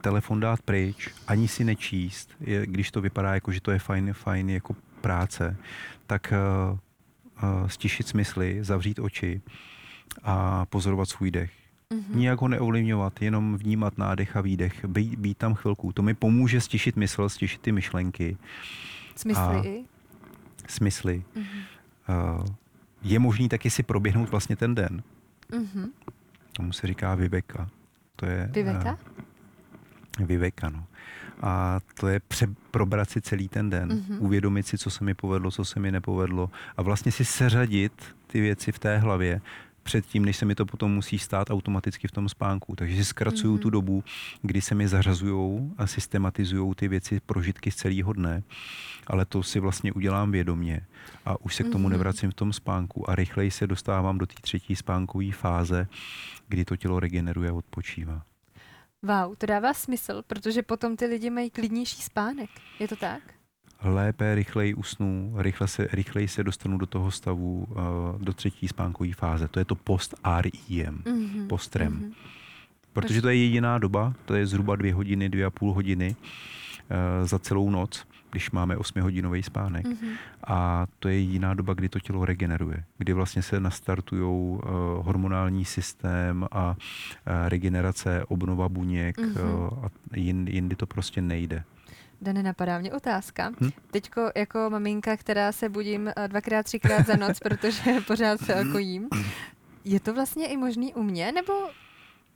telefon 0.00 0.40
dát 0.40 0.62
pryč, 0.62 1.08
ani 1.28 1.48
si 1.48 1.64
nečíst, 1.64 2.30
je, 2.40 2.66
když 2.66 2.90
to 2.90 3.00
vypadá 3.00 3.34
jako, 3.34 3.52
že 3.52 3.60
to 3.60 3.70
je 3.70 3.78
fajn, 3.78 4.12
fajn 4.12 4.50
jako 4.50 4.76
práce, 5.00 5.56
tak 6.06 6.32
uh, 6.72 6.78
uh, 7.62 7.68
stišit 7.68 8.08
smysly, 8.08 8.58
zavřít 8.64 8.98
oči 8.98 9.40
a 10.22 10.66
pozorovat 10.66 11.08
svůj 11.08 11.30
dech. 11.30 11.50
Mhm. 11.92 12.18
Nijak 12.18 12.40
ho 12.40 12.48
neovlivňovat, 12.48 13.22
jenom 13.22 13.56
vnímat 13.56 13.98
nádech 13.98 14.36
a 14.36 14.40
výdech, 14.40 14.84
být, 14.84 15.18
být 15.18 15.38
tam 15.38 15.54
chvilku. 15.54 15.92
To 15.92 16.02
mi 16.02 16.14
pomůže 16.14 16.60
stišit 16.60 16.96
mysl, 16.96 17.28
stišit 17.28 17.60
ty 17.60 17.72
myšlenky, 17.72 18.36
Smysly 19.16 19.42
a- 19.42 19.62
i? 19.64 19.84
Smysly. 20.70 21.24
Mhm. 21.34 21.44
Uh, 22.38 22.44
je 23.02 23.18
možný 23.18 23.48
taky 23.48 23.70
si 23.70 23.82
proběhnout 23.82 24.28
vlastně 24.30 24.56
ten 24.56 24.74
den. 24.74 25.02
Mhm. 25.52 25.86
Tomu 26.52 26.72
se 26.72 26.86
říká 26.86 27.14
viveka. 27.14 27.68
To 28.16 28.26
je, 28.26 28.50
Viveka? 28.52 28.98
Uh, 30.20 30.26
viveka, 30.26 30.68
no. 30.68 30.84
A 31.42 31.80
to 32.00 32.08
je 32.08 32.20
pře- 32.20 32.54
probrat 32.70 33.10
si 33.10 33.20
celý 33.20 33.48
ten 33.48 33.70
den, 33.70 33.88
Mhm. 33.88 34.16
uvědomit 34.20 34.66
si, 34.66 34.78
co 34.78 34.90
se 34.90 35.04
mi 35.04 35.14
povedlo, 35.14 35.50
co 35.50 35.64
se 35.64 35.80
mi 35.80 35.92
nepovedlo 35.92 36.50
a 36.76 36.82
vlastně 36.82 37.12
si 37.12 37.24
seřadit 37.24 37.92
ty 38.26 38.40
věci 38.40 38.72
v 38.72 38.78
té 38.78 38.98
hlavě 38.98 39.40
předtím, 39.86 40.24
než 40.24 40.36
se 40.36 40.44
mi 40.44 40.54
to 40.54 40.66
potom 40.66 40.94
musí 40.94 41.18
stát 41.18 41.50
automaticky 41.50 42.08
v 42.08 42.10
tom 42.10 42.28
spánku. 42.28 42.76
Takže 42.76 42.96
si 42.96 43.04
zkracuju 43.04 43.52
Mhm. 43.52 43.62
tu 43.62 43.70
dobu, 43.70 44.04
kdy 44.42 44.60
se 44.60 44.74
mi 44.74 44.88
zařazují 44.88 45.72
a 45.78 45.86
systematizují 45.86 46.74
ty 46.74 46.88
věci, 46.88 47.20
prožitky 47.26 47.70
z 47.70 47.76
celého 47.76 48.12
dne, 48.12 48.42
ale 49.06 49.24
to 49.24 49.42
si 49.42 49.60
vlastně 49.60 49.92
udělám 49.92 50.32
vědomě 50.32 50.86
a 51.24 51.40
už 51.40 51.54
se 51.54 51.62
k 51.62 51.68
tomu 51.72 51.82
Mhm. 51.88 51.92
nevracím 51.92 52.30
v 52.30 52.34
tom 52.34 52.52
spánku 52.52 53.10
a 53.10 53.14
rychleji 53.14 53.50
se 53.50 53.66
dostávám 53.66 54.18
do 54.18 54.26
té 54.26 54.34
třetí 54.40 54.76
spánkové 54.76 55.32
fáze, 55.32 55.88
kdy 56.48 56.64
to 56.64 56.76
tělo 56.76 57.00
regeneruje 57.00 57.50
a 57.50 57.54
odpočívá. 57.54 58.22
Wow, 59.02 59.34
to 59.38 59.46
dává 59.46 59.74
smysl, 59.74 60.22
protože 60.26 60.62
potom 60.62 60.96
ty 60.96 61.06
lidi 61.06 61.30
mají 61.30 61.50
klidnější 61.50 62.02
spánek. 62.02 62.50
Je 62.80 62.88
to 62.88 62.96
tak? 62.96 63.20
Lépe, 63.84 64.34
rychleji 64.34 64.74
usnu, 64.74 65.32
rychle 65.36 65.68
se, 65.68 65.88
rychleji 65.92 66.28
se 66.28 66.44
dostanu 66.44 66.78
do 66.78 66.86
toho 66.86 67.10
stavu, 67.10 67.66
uh, 67.70 67.76
do 68.22 68.32
třetí 68.32 68.68
spánkové 68.68 69.12
fáze. 69.12 69.48
To 69.48 69.58
je 69.58 69.64
to 69.64 69.74
post-REM, 69.74 71.02
Mhm. 71.06 71.48
post-REM. 71.48 71.92
Mhm. 71.92 72.12
Protože 72.92 73.22
to 73.22 73.28
je 73.28 73.36
jediná 73.36 73.78
doba, 73.78 74.14
to 74.24 74.34
je 74.34 74.46
zhruba 74.46 74.76
dvě 74.76 74.94
hodiny, 74.94 75.28
dvě 75.28 75.44
a 75.44 75.50
půl 75.50 75.72
hodiny 75.74 76.16
uh, 76.18 77.26
za 77.26 77.38
celou 77.38 77.70
noc, 77.70 78.06
když 78.30 78.50
máme 78.50 78.76
osmihodinový 78.76 79.42
spánek. 79.42 79.86
Mhm. 79.86 80.08
A 80.46 80.86
to 80.98 81.08
je 81.08 81.20
jediná 81.20 81.54
doba, 81.54 81.74
kdy 81.74 81.88
to 81.88 82.00
tělo 82.00 82.24
regeneruje, 82.24 82.84
kdy 82.98 83.12
vlastně 83.12 83.42
se 83.42 83.60
nastartují 83.60 84.22
uh, 84.22 84.60
hormonální 85.06 85.64
systém 85.64 86.46
a 86.52 86.70
uh, 86.70 86.76
regenerace, 87.48 88.24
obnova 88.28 88.68
buněk 88.68 89.18
Mhm. 89.18 89.30
uh, 89.30 89.84
a 89.84 89.88
jindy 90.46 90.76
to 90.76 90.86
prostě 90.86 91.22
nejde. 91.22 91.64
Dane, 92.20 92.42
napadá 92.42 92.78
mě 92.78 92.92
otázka. 92.92 93.52
Hm? 93.60 93.70
Teďko 93.90 94.30
jako 94.36 94.70
maminka, 94.70 95.16
která 95.16 95.52
se 95.52 95.68
budím 95.68 96.08
eh, 96.16 96.28
dvakrát, 96.28 96.62
třikrát 96.62 97.06
za 97.06 97.16
noc, 97.16 97.38
protože 97.38 97.80
pořád 98.06 98.40
se 98.40 98.64
kojím, 98.72 99.08
je 99.84 100.00
to 100.00 100.14
vlastně 100.14 100.46
i 100.46 100.56
možný 100.56 100.94
u 100.94 101.02
mě, 101.02 101.32
nebo 101.32 101.52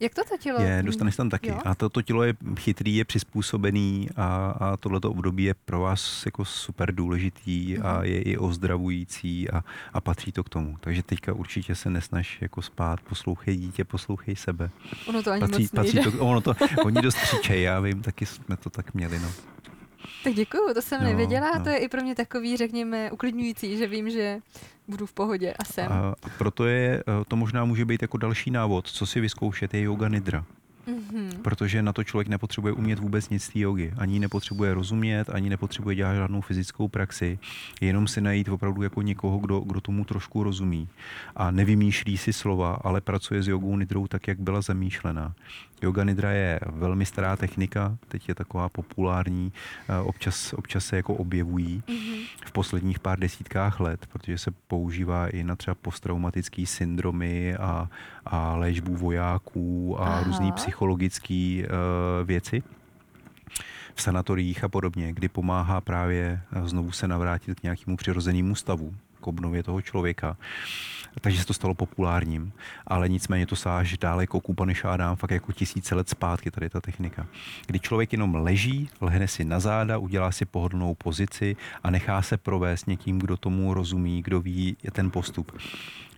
jak 0.00 0.14
to 0.14 0.22
to 0.28 0.36
tělo? 0.38 0.60
Je, 0.60 0.82
dostaneš 0.82 1.16
tam 1.16 1.30
taky. 1.30 1.48
Jo? 1.48 1.58
A 1.64 1.74
to, 1.74 1.88
to 1.88 2.02
tělo 2.02 2.22
je 2.22 2.34
chytrý, 2.58 2.96
je 2.96 3.04
přizpůsobený 3.04 4.08
a, 4.16 4.26
a 4.60 4.76
tohleto 4.76 5.10
období 5.10 5.44
je 5.44 5.54
pro 5.54 5.80
vás 5.80 6.26
jako 6.26 6.44
super 6.44 6.94
důležitý 6.94 7.78
a 7.78 7.94
Mhm. 7.94 8.04
je 8.04 8.22
i 8.22 8.36
ozdravující 8.36 9.50
a, 9.50 9.64
a 9.92 10.00
patří 10.00 10.32
to 10.32 10.44
k 10.44 10.48
tomu. 10.48 10.76
Takže 10.80 11.02
teďka 11.02 11.32
určitě 11.32 11.74
se 11.74 11.90
nesnaž 11.90 12.38
jako 12.42 12.62
spát, 12.62 13.00
poslouchej 13.00 13.56
dítě, 13.56 13.84
poslouchej 13.84 14.36
sebe. 14.36 14.70
Ono 15.08 15.22
to 15.22 15.30
ani 15.30 15.40
Patří, 15.40 15.62
moc 15.62 15.70
patří 15.70 15.96
nejde. 15.96 16.10
to, 16.10 16.18
ono 16.26 16.40
to, 16.40 16.54
oni 16.84 17.02
dost 17.02 17.14
křičejí, 17.18 17.62
já 17.62 17.80
vím, 17.80 18.02
taky 18.02 18.26
jsme 18.26 18.56
to 18.56 18.70
tak 18.70 18.94
měli. 18.94 19.18
No. 19.18 19.28
Tak 20.24 20.34
děkuju, 20.34 20.74
to 20.74 20.82
jsem 20.82 21.02
No, 21.02 21.08
nevěděla 21.08 21.50
a 21.50 21.58
no. 21.58 21.64
to 21.64 21.70
je 21.70 21.76
i 21.76 21.88
pro 21.88 22.02
mě 22.02 22.14
takový, 22.14 22.56
řekněme, 22.56 23.10
uklidňující, 23.10 23.78
že 23.78 23.86
vím, 23.86 24.10
že 24.10 24.38
budu 24.88 25.06
v 25.06 25.12
pohodě 25.12 25.52
a 25.52 25.64
jsem. 25.64 25.92
A 25.92 26.14
proto 26.38 26.66
je, 26.66 27.04
to 27.28 27.36
možná 27.36 27.64
může 27.64 27.84
být 27.84 28.02
jako 28.02 28.16
další 28.18 28.50
návod, 28.50 28.86
co 28.86 29.06
si 29.06 29.20
vyzkoušet, 29.20 29.74
je 29.74 29.82
yoga 29.82 30.08
nidra. 30.08 30.44
Mm-hmm. 30.88 31.42
Protože 31.42 31.82
na 31.82 31.92
to 31.92 32.04
člověk 32.04 32.28
nepotřebuje 32.28 32.72
umět 32.72 32.98
vůbec 32.98 33.28
nic 33.28 33.44
z 33.44 33.48
té 33.48 33.58
jogy. 33.58 33.92
Ani 33.98 34.18
nepotřebuje 34.20 34.74
rozumět, 34.74 35.30
ani 35.30 35.50
nepotřebuje 35.50 35.96
dělat 35.96 36.14
žádnou 36.14 36.40
fyzickou 36.40 36.88
praxi. 36.88 37.38
Jenom 37.80 38.08
si 38.08 38.20
najít 38.20 38.48
opravdu 38.48 38.82
jako 38.82 39.02
někoho, 39.02 39.38
kdo, 39.38 39.60
kdo 39.60 39.80
tomu 39.80 40.04
trošku 40.04 40.42
rozumí. 40.42 40.88
A 41.36 41.50
nevymýšlí 41.50 42.18
si 42.18 42.32
slova, 42.32 42.74
ale 42.84 43.00
pracuje 43.00 43.42
s 43.42 43.48
jogou 43.48 43.76
nidrou 43.76 44.06
tak, 44.06 44.28
jak 44.28 44.40
byla 44.40 44.60
zamýšlená. 44.60 45.34
Yoga 45.82 46.04
nidra 46.04 46.30
je 46.30 46.60
velmi 46.66 47.06
stará 47.06 47.36
technika, 47.36 47.96
teď 48.08 48.28
je 48.28 48.34
taková 48.34 48.68
populární, 48.68 49.52
eh, 49.88 49.98
občas, 49.98 50.52
občas 50.52 50.84
se 50.84 50.96
jako 50.96 51.14
objevují 51.14 51.82
mm-hmm. 51.86 52.26
v 52.46 52.52
posledních 52.52 52.98
pár 52.98 53.18
desítkách 53.18 53.80
let, 53.80 54.06
protože 54.12 54.38
se 54.38 54.50
používá 54.68 55.28
i 55.28 55.42
na 55.44 55.56
třeba 55.56 55.74
posttraumatické 55.74 56.66
syndromy 56.66 57.56
a, 57.56 57.88
a 58.26 58.56
léčbu 58.56 58.96
vojáků 58.96 59.96
a 60.00 60.06
Aha. 60.06 60.22
různé 60.22 60.52
psychologické 60.52 61.62
uh, 61.62 62.26
věci 62.26 62.62
v 63.94 64.02
sanatoriích 64.02 64.64
a 64.64 64.68
podobně, 64.68 65.12
kdy 65.12 65.28
pomáhá 65.28 65.80
právě 65.80 66.40
eh, 66.52 66.68
znovu 66.68 66.92
se 66.92 67.08
navrátit 67.08 67.60
k 67.60 67.62
nějakému 67.62 67.96
přirozenému 67.96 68.54
stavu, 68.54 68.94
k 69.20 69.26
obnově 69.26 69.62
toho 69.62 69.82
člověka 69.82 70.36
takže 71.20 71.40
se 71.40 71.46
to 71.46 71.54
stalo 71.54 71.74
populárním. 71.74 72.52
Ale 72.86 73.08
nicméně 73.08 73.46
to 73.46 73.56
sáž 73.56 73.98
daleko 73.98 74.40
k 74.40 74.48
Upanishádám 74.48 75.16
fakt 75.16 75.30
jako 75.30 75.52
tisíce 75.52 75.94
let 75.94 76.08
zpátky 76.08 76.50
tady 76.50 76.70
ta 76.70 76.80
technika. 76.80 77.26
Kdy 77.66 77.80
člověk 77.80 78.12
jenom 78.12 78.34
leží, 78.34 78.88
lehne 79.00 79.28
si 79.28 79.44
na 79.44 79.60
záda, 79.60 79.98
udělá 79.98 80.32
si 80.32 80.44
pohodlnou 80.44 80.94
pozici 80.94 81.56
a 81.82 81.90
nechá 81.90 82.22
se 82.22 82.36
provést 82.36 82.86
někým, 82.86 83.18
kdo 83.18 83.36
tomu 83.36 83.74
rozumí, 83.74 84.22
kdo 84.22 84.40
ví 84.40 84.76
ten 84.92 85.10
postup 85.10 85.52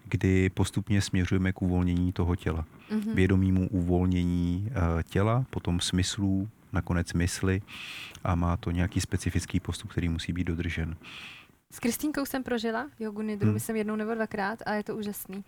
kdy 0.05 0.51
postupně 0.51 1.01
směřujeme 1.01 1.53
k 1.53 1.63
uvolnění 1.63 2.13
toho 2.13 2.37
těla. 2.37 2.65
Mm-hmm. 2.91 3.15
Vědomímu 3.15 3.69
uvolnění 3.69 4.69
uh, 4.69 5.03
těla, 5.03 5.45
potom 5.51 5.81
smyslů, 5.81 6.49
nakonec 6.73 7.13
mysli 7.13 7.63
a 8.25 8.35
má 8.35 8.57
to 8.57 8.71
nějaký 8.71 9.01
specifický 9.01 9.61
postup, 9.61 9.91
který 9.91 10.09
musí 10.09 10.33
být 10.33 10.45
dodržen. 10.45 10.97
S 11.73 11.79
Kristýnkou 11.79 12.25
jsem 12.25 12.43
prožila 12.43 12.89
jogu 12.99 13.23
nidru, 13.23 13.47
hmm. 13.47 13.55
myslím 13.55 13.77
jednou 13.77 13.97
nebo 13.97 14.15
dvakrát 14.15 14.59
a 14.67 14.73
je 14.73 14.85
to 14.85 14.97
úžasný. 14.97 15.45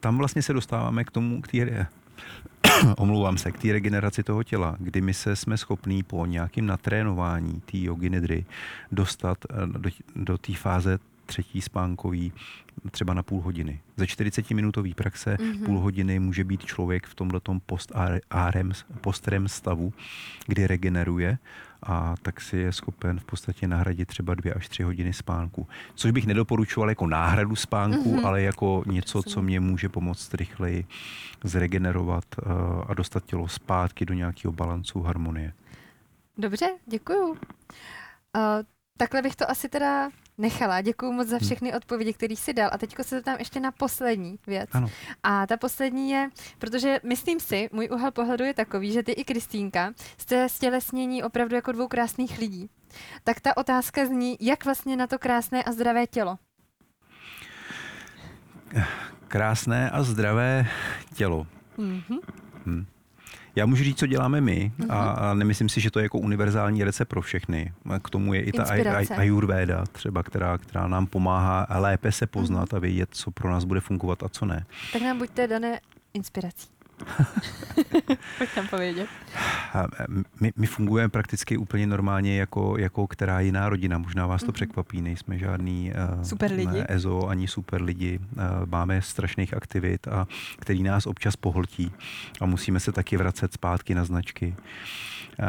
Tam 0.00 0.18
vlastně 0.18 0.42
se 0.42 0.52
dostáváme 0.52 1.04
k 1.04 1.10
tomu, 1.10 1.42
k 1.42 1.48
té 1.48 1.86
omlouvám 2.96 3.38
se, 3.38 3.52
k 3.52 3.58
té 3.58 3.72
regeneraci 3.72 4.22
toho 4.22 4.42
těla, 4.42 4.76
kdy 4.78 5.00
my 5.00 5.14
se 5.14 5.36
jsme 5.36 5.56
schopní 5.56 6.02
po 6.02 6.26
nějakém 6.26 6.66
natrénování 6.66 7.60
té 7.60 7.78
jogy 7.78 8.10
nidry 8.10 8.44
dostat 8.92 9.38
eh, 9.50 9.54
do, 9.66 9.90
do 10.16 10.38
té 10.38 10.54
fáze 10.54 10.98
třetí 11.26 11.60
spánkový 11.60 12.32
třeba 12.90 13.14
na 13.14 13.22
půl 13.22 13.40
hodiny. 13.40 13.80
Ze 13.96 14.04
40-minutové 14.04 14.94
praxe 14.94 15.36
mm-hmm. 15.36 15.64
půl 15.64 15.78
hodiny 15.78 16.18
může 16.18 16.44
být 16.44 16.64
člověk 16.64 17.06
v 17.06 17.14
tomhle 17.14 17.40
post-REM 19.00 19.48
stavu, 19.48 19.92
kdy 20.46 20.66
regeneruje 20.66 21.38
a 21.86 22.14
tak 22.22 22.40
si 22.40 22.56
je 22.56 22.72
schopen 22.72 23.20
v 23.20 23.24
podstatě 23.24 23.68
nahradit 23.68 24.08
třeba 24.08 24.34
dvě 24.34 24.54
až 24.54 24.68
tři 24.68 24.82
hodiny 24.82 25.12
spánku. 25.12 25.66
Což 25.94 26.10
bych 26.10 26.26
nedoporučoval 26.26 26.88
jako 26.88 27.06
náhradu 27.06 27.56
spánku, 27.56 28.16
mm-hmm. 28.16 28.26
ale 28.26 28.42
jako 28.42 28.82
něco, 28.86 29.22
co 29.22 29.42
mě 29.42 29.60
může 29.60 29.88
pomoct 29.88 30.34
rychleji 30.34 30.86
zregenerovat 31.44 32.24
uh, 32.46 32.52
a 32.88 32.94
dostat 32.94 33.24
tělo 33.24 33.48
zpátky 33.48 34.04
do 34.04 34.14
nějakého 34.14 34.52
balancu 34.52 35.02
harmonie. 35.02 35.52
Dobře, 36.38 36.66
děkuju. 36.86 37.28
Uh, 37.28 37.36
takhle 38.96 39.22
bych 39.22 39.36
to 39.36 39.50
asi 39.50 39.68
teda 39.68 40.10
nechala. 40.38 40.80
Děkuji 40.80 41.12
moc 41.12 41.28
za 41.28 41.36
hmm. 41.36 41.46
všechny 41.46 41.74
odpovědi, 41.74 42.12
které 42.12 42.36
jsi 42.36 42.52
dal. 42.52 42.70
A 42.72 42.78
teď 42.78 42.94
se 43.02 43.16
zeptám 43.16 43.36
ještě 43.38 43.60
na 43.60 43.72
poslední 43.72 44.38
věc. 44.46 44.70
Ano. 44.72 44.88
A 45.22 45.46
ta 45.46 45.56
poslední 45.56 46.10
je, 46.10 46.30
protože 46.58 47.00
myslím 47.02 47.40
si, 47.40 47.68
můj 47.72 47.88
úhel 47.92 48.10
pohledu 48.10 48.44
je 48.44 48.54
takový, 48.54 48.92
že 48.92 49.02
ty 49.02 49.12
i 49.12 49.24
Kristýnka 49.24 49.92
jste 50.18 50.48
stělesnění 50.48 51.22
opravdu 51.22 51.54
jako 51.54 51.72
dvou 51.72 51.88
krásných 51.88 52.38
lidí. 52.38 52.70
Tak 53.24 53.40
ta 53.40 53.56
otázka 53.56 54.06
zní, 54.06 54.36
jak 54.40 54.64
vlastně 54.64 54.96
na 54.96 55.06
to 55.06 55.18
krásné 55.18 55.62
a 55.62 55.72
zdravé 55.72 56.06
tělo? 56.06 56.38
Krásné 59.28 59.90
a 59.90 60.02
zdravé 60.02 60.66
tělo. 61.14 61.46
Mm-hmm. 61.78 62.18
Hmm. 62.66 62.86
Já 63.56 63.66
můžu 63.66 63.84
říct, 63.84 63.98
co 63.98 64.06
děláme 64.06 64.40
my 64.40 64.72
uh-huh. 64.78 64.86
a, 64.90 65.34
nemyslím 65.34 65.68
si, 65.68 65.80
že 65.80 65.90
to 65.90 65.98
je 65.98 66.02
jako 66.02 66.18
univerzální 66.18 66.84
recept 66.84 67.08
pro 67.08 67.22
všechny. 67.22 67.72
K 68.02 68.10
tomu 68.10 68.34
je 68.34 68.42
i 68.42 68.52
ta 68.52 68.62
Inspirace. 68.62 69.14
třeba, 69.92 70.22
která, 70.22 70.58
která 70.58 70.86
nám 70.88 71.06
pomáhá 71.06 71.66
lépe 71.78 72.12
se 72.12 72.26
poznat 72.26 72.68
uh-huh. 72.68 72.76
a 72.76 72.78
vědět, 72.78 73.08
co 73.12 73.30
pro 73.30 73.50
nás 73.50 73.64
bude 73.64 73.80
fungovat 73.80 74.22
a 74.22 74.28
co 74.28 74.46
ne. 74.46 74.66
Tak 74.92 75.02
nám 75.02 75.18
buďte 75.18 75.46
dané 75.46 75.80
inspirací. 76.14 76.73
Pojď 78.38 78.50
tam 78.54 78.68
povědět. 78.68 79.08
My, 80.40 80.52
my 80.56 80.66
fungujeme 80.66 81.08
prakticky 81.08 81.56
úplně 81.56 81.86
normálně 81.86 82.38
jako, 82.38 82.78
jako 82.78 83.06
která 83.06 83.40
jiná 83.40 83.68
rodina. 83.68 83.98
Možná 83.98 84.26
vás 84.26 84.42
to 84.42 84.46
mm-hmm. 84.46 84.52
překvapí, 84.52 85.02
nejsme 85.02 85.38
žádný 85.38 85.92
uh, 86.16 86.22
super 86.22 86.52
lidi. 86.52 86.84
EZO 86.88 87.28
ani 87.28 87.48
super 87.48 87.82
lidi. 87.82 88.18
Uh, 88.18 88.42
máme 88.66 89.02
strašných 89.02 89.54
aktivit, 89.54 90.08
a, 90.08 90.26
který 90.58 90.82
nás 90.82 91.06
občas 91.06 91.36
pohltí 91.36 91.92
a 92.40 92.46
musíme 92.46 92.80
se 92.80 92.92
taky 92.92 93.16
vracet 93.16 93.52
zpátky 93.52 93.94
na 93.94 94.04
značky. 94.04 94.54
Uh, 95.38 95.46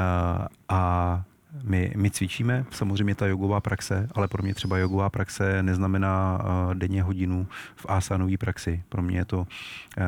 a 0.70 1.24
my, 1.64 1.93
my 1.95 2.12
cvičíme, 2.12 2.66
samozřejmě 2.72 3.16
ta 3.16 3.26
jogová 3.26 3.62
praxe, 3.62 4.08
ale 4.16 4.28
pro 4.28 4.43
mě 4.43 4.53
třeba 4.53 4.78
jogová 4.78 5.10
praxe 5.10 5.64
neznamená 5.64 6.39
uh, 6.39 6.74
denně 6.74 7.03
hodinu 7.03 7.47
v 7.76 7.86
asanové 7.89 8.38
praxi. 8.38 8.84
Pro 8.89 9.01
mě 9.01 9.18
je 9.18 9.26
to 9.26 9.39
uh, 9.39 9.45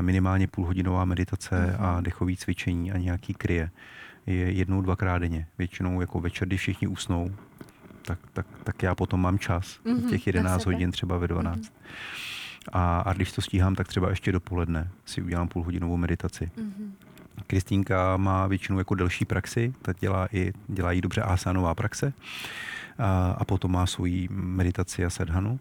minimálně 0.02 0.48
půlhodinová 0.48 1.06
meditace 1.06 1.76
a 1.80 1.94
mhm. 1.94 2.04
dechové 2.04 2.36
cvičení 2.36 2.92
a 2.92 2.98
nějaký 2.98 3.34
kryje. 3.34 3.70
Je 4.26 4.52
jednou, 4.52 4.82
dvakrát 4.82 5.18
denně. 5.18 5.48
Většinou 5.58 6.02
jako 6.02 6.20
večer, 6.20 6.48
když 6.48 6.62
všichni 6.62 6.88
usnou, 6.88 7.32
tak, 8.02 8.20
tak, 8.34 8.46
tak 8.64 8.84
já 8.84 8.96
potom 8.96 9.22
mám 9.22 9.40
čas. 9.40 9.80
Mm-hmm, 9.86 10.10
těch 10.10 10.28
11 10.28 10.66
hodin 10.66 10.92
třeba 10.92 11.18
ve 11.18 11.28
12. 11.28 11.60
Mm-hmm. 11.60 11.72
A, 12.72 13.00
a 13.00 13.14
když 13.14 13.32
to 13.32 13.42
stíhám, 13.42 13.76
tak 13.76 13.88
třeba 13.88 14.10
ještě 14.10 14.32
dopoledne 14.32 14.90
si 15.06 15.22
udělám 15.22 15.48
půlhodinovou 15.48 15.98
meditaci. 15.98 16.52
Mm-hmm. 16.58 17.07
Kristýnka 17.48 18.18
má 18.18 18.48
většinou 18.48 18.78
jako 18.78 18.96
delší 18.96 19.26
praxi, 19.26 19.74
ta 19.82 19.94
dělá, 20.00 20.28
i, 20.32 20.54
dělá 20.68 20.92
jí 20.92 21.02
dobře 21.02 21.22
asánová 21.22 21.76
praxe 21.76 22.14
a, 22.98 23.32
a 23.32 23.46
potom 23.46 23.72
má 23.72 23.86
svoji 23.86 24.28
meditaci 24.32 25.06
a 25.06 25.10
sedhanu 25.10 25.60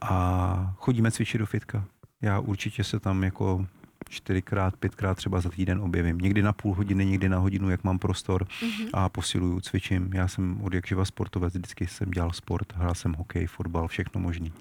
a 0.00 0.74
chodíme 0.76 1.10
cvičit 1.10 1.38
do 1.38 1.46
fitka. 1.46 1.84
Já 2.22 2.38
určitě 2.38 2.84
se 2.84 3.00
tam 3.00 3.24
jako 3.24 3.66
čtyřikrát, 4.08 4.76
pětkrát 4.76 5.16
třeba 5.16 5.40
za 5.40 5.50
týden 5.50 5.80
objevím. 5.80 6.18
Někdy 6.18 6.42
na 6.42 6.52
půl 6.52 6.74
hodiny, 6.74 7.06
někdy 7.06 7.28
na 7.28 7.38
hodinu, 7.38 7.70
jak 7.70 7.84
mám 7.84 7.98
prostor 7.98 8.44
mm-hmm. 8.44 8.90
a 8.92 9.08
posiluju, 9.08 9.60
cvičím. 9.60 10.10
Já 10.14 10.28
jsem 10.28 10.60
od 10.62 10.74
jak 10.74 10.86
živa 10.86 11.04
sportovec, 11.04 11.54
vždycky 11.54 11.86
jsem 11.86 12.10
dělal 12.10 12.32
sport, 12.32 12.72
hrál 12.76 12.94
jsem 12.94 13.12
hokej, 13.12 13.46
fotbal, 13.46 13.88
všechno 13.88 14.20
možný. 14.20 14.52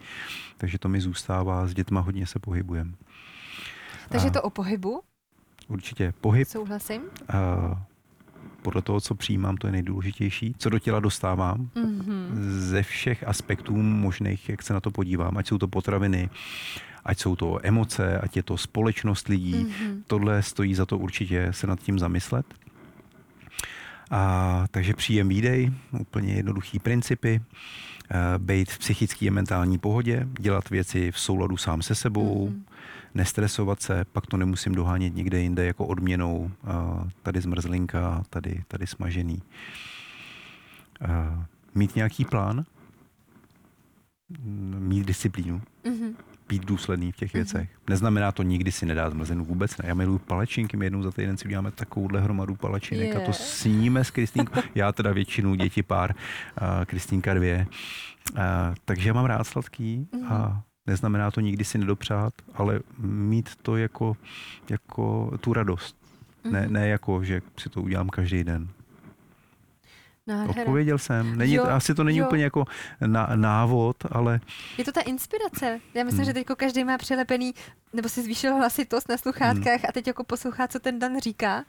Takže 0.57 0.79
to 0.79 0.89
mi 0.89 1.01
zůstává, 1.01 1.67
s 1.67 1.73
dětma 1.73 2.01
hodně 2.01 2.27
se 2.27 2.39
pohybujem. 2.39 2.95
Takže 4.09 4.27
a... 4.27 4.31
to 4.31 4.41
o 4.41 4.49
pohybu? 4.49 5.01
Určitě 5.69 6.13
pohyb. 6.21 6.47
Souhlasím. 6.47 7.01
Uh, 7.01 7.77
podle 8.61 8.81
toho, 8.81 9.01
co 9.01 9.15
přijímám, 9.15 9.57
to 9.57 9.67
je 9.67 9.71
nejdůležitější. 9.71 10.55
Co 10.57 10.69
do 10.69 10.79
těla 10.79 10.99
dostávám, 10.99 11.69
mm-hmm. 11.75 12.27
ze 12.49 12.83
všech 12.83 13.27
aspektů 13.27 13.75
možných, 13.77 14.49
jak 14.49 14.61
se 14.61 14.73
na 14.73 14.79
to 14.79 14.91
podívám, 14.91 15.37
ať 15.37 15.47
jsou 15.47 15.57
to 15.57 15.67
potraviny, 15.67 16.29
ať 17.05 17.19
jsou 17.19 17.35
to 17.35 17.59
emoce, 17.63 18.19
ať 18.19 18.35
je 18.35 18.43
to 18.43 18.57
společnost 18.57 19.27
lidí, 19.27 19.65
mm-hmm. 19.65 20.01
tohle 20.07 20.43
stojí 20.43 20.75
za 20.75 20.85
to 20.85 20.97
určitě 20.97 21.47
se 21.51 21.67
nad 21.67 21.79
tím 21.79 21.99
zamyslet. 21.99 22.45
A, 24.11 24.65
takže 24.71 24.93
příjem 24.93 25.29
výdej, 25.29 25.71
úplně 25.99 26.33
jednoduchý 26.33 26.79
principy, 26.79 27.41
uh, 27.41 28.43
být 28.43 28.71
v 28.71 28.79
psychické 28.79 29.27
a 29.27 29.31
mentální 29.31 29.77
pohodě, 29.77 30.27
dělat 30.39 30.69
věci 30.69 31.11
v 31.11 31.19
souladu 31.19 31.57
sám 31.57 31.81
se 31.81 31.95
sebou, 31.95 32.49
mm-hmm 32.49 32.63
nestresovat 33.13 33.81
se, 33.81 34.05
pak 34.05 34.27
to 34.27 34.37
nemusím 34.37 34.75
dohánět 34.75 35.15
někde 35.15 35.39
jinde 35.39 35.65
jako 35.65 35.85
odměnou. 35.85 36.51
Tady 37.23 37.41
zmrzlinka, 37.41 38.23
tady, 38.29 38.63
tady 38.67 38.87
smažený. 38.87 39.41
Mít 41.75 41.95
nějaký 41.95 42.25
plán, 42.25 42.65
mít 44.79 45.07
disciplínu, 45.07 45.61
mm-hmm. 45.83 46.13
být 46.49 46.65
důsledný 46.65 47.11
v 47.11 47.15
těch 47.15 47.29
mm-hmm. 47.29 47.33
věcech. 47.33 47.69
Neznamená 47.89 48.31
to 48.31 48.43
nikdy 48.43 48.71
si 48.71 48.85
nedát 48.85 49.13
zmrzlinu, 49.13 49.45
vůbec 49.45 49.77
ne. 49.77 49.85
Já 49.87 49.93
miluji 49.93 50.19
palačinky, 50.19 50.77
my 50.77 50.85
jednou 50.85 51.03
za 51.03 51.11
týden 51.11 51.37
si 51.37 51.45
uděláme 51.45 51.71
takovouhle 51.71 52.21
hromadu 52.21 52.55
palačinek 52.55 53.07
yeah. 53.07 53.23
a 53.23 53.25
to 53.25 53.33
sníme 53.33 54.03
s 54.03 54.11
Kristýnkou. 54.11 54.61
Já 54.75 54.91
teda 54.91 55.11
většinu, 55.11 55.55
děti 55.55 55.83
pár, 55.83 56.15
Kristýnka 56.85 57.33
dvě. 57.33 57.67
takže 58.85 59.09
já 59.09 59.13
mám 59.13 59.25
rád 59.25 59.43
sladký 59.43 60.07
mm-hmm. 60.11 60.33
a 60.33 60.63
Neznamená 60.89 61.31
to 61.31 61.41
nikdy 61.41 61.65
si 61.65 61.77
nedopřát, 61.77 62.33
ale 62.53 62.79
mít 62.99 63.55
to 63.61 63.77
jako, 63.77 64.17
jako 64.69 65.31
tu 65.41 65.53
radost. 65.53 65.95
Ne, 66.51 66.61
mhm. 66.61 66.73
ne 66.73 66.87
jako, 66.87 67.23
že 67.23 67.41
si 67.57 67.69
to 67.69 67.81
udělám 67.81 68.09
každý 68.09 68.43
den. 68.43 68.67
Nádhera. 70.29 70.61
Odpověděl 70.61 70.97
jsem. 70.97 71.37
Není, 71.37 71.53
Jo, 71.53 71.63
asi 71.65 71.95
to 71.95 72.03
není 72.03 72.17
jo. 72.17 72.25
úplně 72.27 72.43
jako 72.43 72.65
na, 73.05 73.29
návod, 73.35 73.97
ale 74.11 74.39
Je 74.77 74.83
to 74.83 74.91
ta 74.91 75.01
inspirace. 75.01 75.79
Já 75.93 76.03
myslím, 76.03 76.17
Hmm. 76.19 76.25
že 76.25 76.33
teď 76.33 76.47
každý 76.57 76.83
má 76.83 76.97
přilepený, 76.97 77.53
nebo 77.93 78.09
si 78.09 78.21
zvýšil 78.21 78.55
hlasitost 78.55 79.09
na 79.09 79.17
sluchátkách 79.17 79.85
a 79.89 79.91
teď 79.91 80.07
jako 80.07 80.23
poslouchá, 80.23 80.67
co 80.67 80.79
ten 80.79 80.99
Dan 80.99 81.19
říká. 81.19 81.63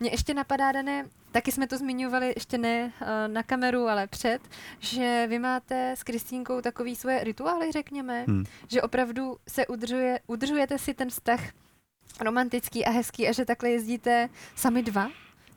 Mně 0.00 0.10
ještě 0.10 0.34
napadá, 0.34 0.72
Dané, 0.72 1.04
taky 1.32 1.52
jsme 1.52 1.66
to 1.66 1.78
zmiňovali, 1.78 2.32
ještě 2.36 2.58
ne 2.58 2.92
eh, 3.02 3.28
na 3.28 3.42
kameru, 3.42 3.88
ale 3.88 4.06
před, 4.06 4.38
že 4.78 5.26
vy 5.28 5.38
máte 5.38 5.92
s 5.96 6.02
Kristínkou 6.02 6.60
takový 6.60 6.96
svoje 6.96 7.24
rituály, 7.24 7.72
řekněme, 7.72 8.24
hm, 8.28 8.44
že 8.68 8.82
opravdu 8.82 9.36
se 9.48 9.66
udržuje, 9.66 10.20
udržujete 10.26 10.78
si 10.78 10.94
ten 10.94 11.08
vztah 11.10 11.40
romantický 12.20 12.84
a 12.84 12.90
hezký 12.90 13.28
a 13.28 13.32
že 13.32 13.44
takhle 13.44 13.70
jezdíte 13.70 14.28
sami 14.56 14.82
dva 14.82 15.08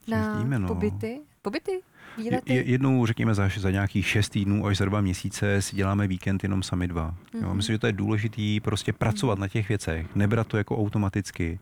na 0.08 0.18
Jezdíme, 0.34 0.60
no. 0.60 0.68
pobyty. 0.68 1.22
Pobyty? 1.41 1.82
Výlety? 2.18 2.53
je- 2.53 2.63
jednou, 2.63 3.05
řekněme, 3.05 3.34
za, 3.34 3.49
za 3.57 3.72
nějakých 3.72 4.07
šest 4.07 4.30
týdnů 4.30 4.65
až 4.68 4.78
za 4.78 4.86
dva 4.86 5.01
měsíce 5.01 5.61
si 5.61 5.76
děláme 5.76 6.07
víkend 6.07 6.43
jenom 6.43 6.63
sami 6.63 6.88
dva. 6.88 7.13
Jo, 7.34 7.39
Mhm. 7.47 7.57
myslím, 7.57 7.74
že 7.74 7.80
to 7.80 7.88
je 7.88 7.93
důležitý 7.93 8.59
prostě 8.59 8.93
pracovat 8.93 9.39
na 9.39 9.47
těch 9.47 9.70
věcech, 9.70 10.15
nebrat 10.15 10.47
to 10.47 10.57
jako 10.57 10.78
automaticky. 10.78 11.59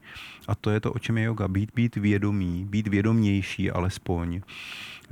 A 0.47 0.55
to 0.55 0.69
je 0.69 0.79
to, 0.79 0.93
o 0.93 0.99
čem 0.99 1.17
je 1.17 1.23
yoga. 1.23 1.47
Být, 1.47 1.71
být 1.75 1.95
vědomý, 1.95 2.65
být 2.69 2.87
vědomější 2.87 3.71
alespoň. 3.71 4.41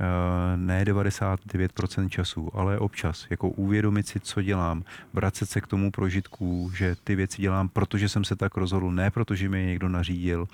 ne 0.56 0.84
99% 0.84 2.08
času, 2.08 2.50
ale 2.54 2.78
občas, 2.78 3.26
jako 3.30 3.48
uvědomit 3.48 4.06
si, 4.08 4.20
co 4.20 4.42
dělám, 4.42 4.84
vracet 5.12 5.50
se 5.50 5.60
k 5.60 5.66
tomu 5.66 5.90
prožitku, 5.90 6.70
že 6.76 6.96
ty 7.04 7.14
věci 7.14 7.42
dělám, 7.42 7.68
protože 7.68 8.08
jsem 8.08 8.24
se 8.24 8.36
tak 8.36 8.56
rozhodl, 8.56 8.90
ne 8.90 9.10
protože 9.10 9.48
mi 9.48 9.60
je 9.60 9.66
někdo 9.66 9.88
nařídil. 9.88 10.48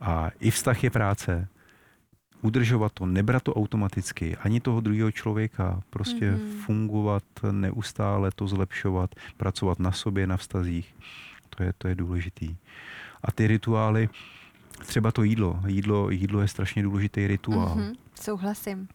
A 0.00 0.30
i 0.40 0.50
vztah 0.50 0.84
je 0.84 0.90
práce. 0.90 1.48
Udržovat 2.44 2.92
to, 2.92 3.06
nebrat 3.06 3.42
to 3.42 3.54
automaticky, 3.54 4.36
ani 4.36 4.60
toho 4.60 4.80
druhého 4.80 5.10
člověka, 5.10 5.80
prostě 5.90 6.30
Mhm. 6.30 6.40
mm-hmm. 6.40 6.60
fungovat, 6.64 7.22
neustále 7.50 8.30
to 8.34 8.48
zlepšovat, 8.48 9.10
pracovat 9.36 9.78
na 9.78 9.92
sobě, 9.92 10.26
na 10.26 10.36
vztazích. 10.36 10.94
To 11.50 11.62
je, 11.62 11.72
to 11.78 11.88
je 11.88 11.94
důležitý. 11.94 12.56
A 13.22 13.32
ty 13.32 13.46
rituály, 13.46 14.08
třeba 14.86 15.12
to 15.12 15.22
jídlo. 15.22 15.62
Jídlo, 15.66 16.10
jídlo 16.10 16.40
je 16.40 16.48
strašně 16.48 16.82
důležitý 16.82 17.26
rituál. 17.26 17.74
Mhm, 17.76 17.92
souhlasím. 18.14 18.88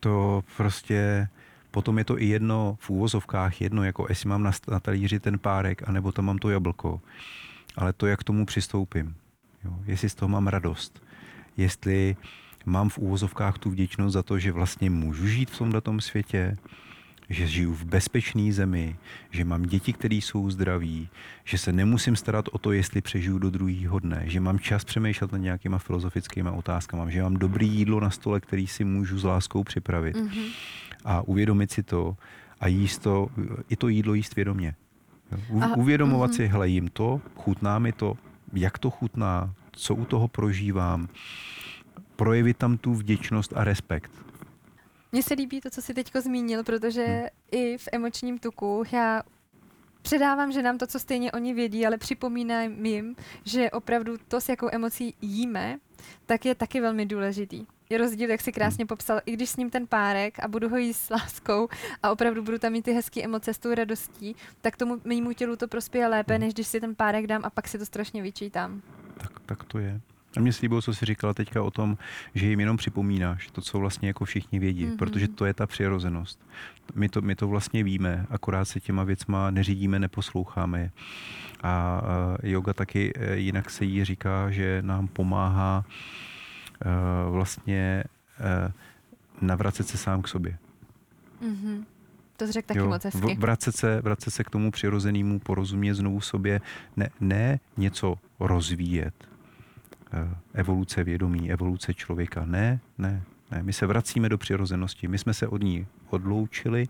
To 0.00 0.44
prostě, 0.56 1.28
potom 1.70 1.98
je 1.98 2.04
to 2.04 2.20
i 2.22 2.26
jedno 2.26 2.76
v 2.80 2.90
úvozovkách, 2.90 3.60
jedno, 3.60 3.84
jako 3.84 4.06
jestli 4.08 4.28
mám 4.28 4.42
na, 4.42 4.50
na 4.70 4.80
talíři 4.80 5.20
ten 5.20 5.38
párek, 5.38 5.88
anebo 5.88 6.12
tam 6.12 6.24
mám 6.24 6.38
to 6.38 6.50
jablko. 6.50 7.00
Ale 7.76 7.92
to, 7.92 8.06
jak 8.06 8.20
k 8.20 8.24
tomu 8.24 8.46
přistoupím. 8.46 9.14
Jo? 9.64 9.72
Jestli 9.84 10.08
z 10.08 10.14
toho 10.14 10.28
mám 10.28 10.46
radost. 10.46 11.02
Jestli 11.56 12.16
mám 12.66 12.88
v 12.88 12.98
úvozovkách 12.98 13.58
tu 13.58 13.70
vděčnost 13.70 14.12
za 14.14 14.22
to, 14.22 14.38
že 14.38 14.52
vlastně 14.52 14.90
můžu 14.90 15.26
žít 15.26 15.50
v 15.50 15.58
tomto 15.58 16.00
světě, 16.00 16.56
že 17.28 17.46
žiju 17.46 17.74
v 17.74 17.84
bezpečné 17.84 18.52
zemi, 18.52 18.96
že 19.30 19.44
mám 19.44 19.62
děti, 19.62 19.92
které 19.92 20.14
jsou 20.14 20.50
zdraví, 20.50 21.08
že 21.44 21.58
se 21.58 21.72
nemusím 21.72 22.16
starat 22.16 22.48
o 22.52 22.58
to, 22.58 22.72
jestli 22.72 23.00
přežiju 23.00 23.38
do 23.38 23.50
druhého 23.50 23.98
dne, 23.98 24.22
že 24.26 24.40
mám 24.40 24.58
čas 24.58 24.84
přemýšlet 24.84 25.32
nad 25.32 25.38
nějakýma 25.38 25.78
filozofickými 25.78 26.50
otázkami, 26.50 27.12
že 27.12 27.22
mám 27.22 27.34
dobrý 27.34 27.68
jídlo 27.68 28.00
na 28.00 28.10
stole, 28.10 28.40
který 28.40 28.66
si 28.66 28.84
můžu 28.84 29.18
s 29.18 29.24
láskou 29.24 29.64
připravit 29.64 30.16
Mhm. 30.16 30.42
a 31.04 31.22
uvědomit 31.22 31.70
si 31.70 31.82
to 31.82 32.16
a 32.60 32.66
jíst 32.66 32.98
to, 32.98 33.28
i 33.68 33.76
to 33.76 33.88
jídlo 33.88 34.14
jíst 34.14 34.36
vědomě. 34.36 34.74
U, 35.48 35.62
A- 35.62 35.76
uvědomovat 35.76 36.30
mhm. 36.30 36.36
si, 36.36 36.46
hele, 36.46 36.68
jim 36.68 36.88
to, 36.88 37.20
chutná 37.36 37.78
mi 37.78 37.92
to, 37.92 38.16
jak 38.52 38.78
to 38.78 38.90
chutná, 38.90 39.54
co 39.72 39.94
u 39.94 40.04
toho 40.04 40.28
prožívám, 40.28 41.08
projevit 42.16 42.56
tam 42.56 42.78
tu 42.78 42.94
vděčnost 42.94 43.52
a 43.56 43.64
respekt. 43.64 44.10
Mně 45.12 45.22
se 45.22 45.34
líbí 45.34 45.60
to, 45.60 45.70
co 45.70 45.82
jsi 45.82 45.94
teďko 45.94 46.20
zmínil, 46.20 46.64
protože 46.64 47.04
Hmm. 47.06 47.26
i 47.50 47.78
v 47.78 47.88
emočním 47.92 48.38
tuku 48.38 48.84
já 48.92 49.22
předávám, 50.02 50.52
že 50.52 50.62
nám 50.62 50.78
to, 50.78 50.86
co 50.86 50.98
stejně 50.98 51.32
oni 51.32 51.54
vědí, 51.54 51.86
ale 51.86 51.98
připomínám 51.98 52.86
jim, 52.86 53.16
že 53.44 53.70
opravdu 53.70 54.16
to, 54.28 54.40
s 54.40 54.48
jakou 54.48 54.68
emocí 54.72 55.14
jíme, 55.20 55.78
tak 56.26 56.44
je 56.44 56.54
taky 56.54 56.80
velmi 56.80 57.06
důležitý. 57.06 57.66
Je 57.90 57.98
rozdíl, 57.98 58.30
jak 58.30 58.40
si 58.40 58.52
krásně 58.52 58.86
popsal, 58.86 59.20
i 59.26 59.32
když 59.32 59.50
s 59.50 59.56
ním 59.56 59.70
ten 59.70 59.86
párek 59.86 60.38
a 60.44 60.48
budu 60.48 60.68
ho 60.68 60.76
jíst 60.76 61.00
s 61.00 61.10
láskou 61.10 61.68
a 62.02 62.10
opravdu 62.12 62.42
budu 62.42 62.58
tam 62.58 62.72
mít 62.72 62.82
ty 62.84 62.92
hezké 62.92 63.22
emoce 63.24 63.54
s 63.54 63.58
tou 63.58 63.74
radostí, 63.74 64.36
tak 64.60 64.76
tomu 64.76 65.00
mému 65.04 65.32
tělu 65.32 65.56
to 65.56 65.68
prospěje 65.68 66.08
lépe, 66.08 66.32
Hmm. 66.34 66.40
než 66.40 66.54
když 66.54 66.66
si 66.66 66.80
ten 66.80 66.94
párek 66.94 67.26
dám 67.26 67.40
a 67.44 67.50
pak 67.50 67.68
si 67.68 67.78
to 67.78 67.86
strašně 67.86 68.22
vyčítám. 68.22 68.82
Tak, 69.16 69.40
tak 69.46 69.64
to 69.64 69.78
je. 69.78 70.00
A 70.36 70.40
mně 70.40 70.52
se 70.52 70.58
líbilo, 70.62 70.82
co 70.82 70.94
jsi 70.94 71.06
říkala 71.06 71.34
teďka 71.34 71.62
o 71.62 71.70
tom, 71.70 71.96
že 72.34 72.46
jim 72.46 72.60
jenom 72.60 72.76
připomínáš 72.76 73.48
to, 73.50 73.60
co 73.60 73.78
vlastně 73.78 74.08
jako 74.08 74.24
všichni 74.24 74.58
vědí, 74.58 74.84
Mhm. 74.84 74.92
mm-hmm. 74.92 74.98
protože 74.98 75.28
to 75.28 75.44
je 75.44 75.54
ta 75.54 75.66
přirozenost. 75.66 76.40
My 76.94 77.08
to, 77.08 77.20
my 77.20 77.34
to 77.34 77.48
vlastně 77.48 77.84
víme, 77.84 78.26
akorát 78.30 78.64
se 78.64 78.80
těma 78.80 79.04
věcma 79.04 79.50
neřídíme, 79.50 79.98
neposloucháme 79.98 80.80
je. 80.80 80.90
A, 81.62 82.02
yoga 82.42 82.72
taky 82.72 83.12
e, 83.16 83.36
jinak 83.36 83.70
se 83.70 83.84
jí 83.84 84.04
říká, 84.04 84.50
že 84.50 84.82
nám 84.82 85.08
pomáhá 85.08 85.84
e, 86.84 87.30
vlastně 87.30 88.04
e, 88.40 88.72
navracet 89.40 89.88
se 89.88 89.98
sám 89.98 90.22
k 90.22 90.28
sobě. 90.28 90.58
Mhm. 91.40 91.84
To 92.36 92.46
jsi 92.46 92.52
řekl 92.52 92.66
taky 92.66 92.80
moc 92.80 93.04
hezky. 93.04 93.34
vracet 93.38 93.76
se, 93.76 94.00
vracet 94.00 94.30
se 94.30 94.44
k 94.44 94.50
tomu 94.50 94.70
přirozenému, 94.70 95.40
porozumět 95.40 95.94
znovu 95.94 96.20
sobě, 96.20 96.60
ne, 96.96 97.08
ne 97.20 97.60
něco 97.76 98.14
rozvíjet. 98.40 99.14
Eh, 100.12 100.28
Evoluce 100.54 101.04
vědomí, 101.04 101.52
evoluce 101.52 101.94
člověka. 101.94 102.44
Ne, 102.44 102.80
ne, 102.98 103.22
ne. 103.50 103.62
My 103.62 103.72
se 103.72 103.86
vracíme 103.86 104.28
do 104.28 104.38
přirozenosti. 104.38 105.08
My 105.08 105.18
jsme 105.18 105.34
se 105.34 105.48
od 105.48 105.62
ní 105.62 105.86
odloučili 106.10 106.86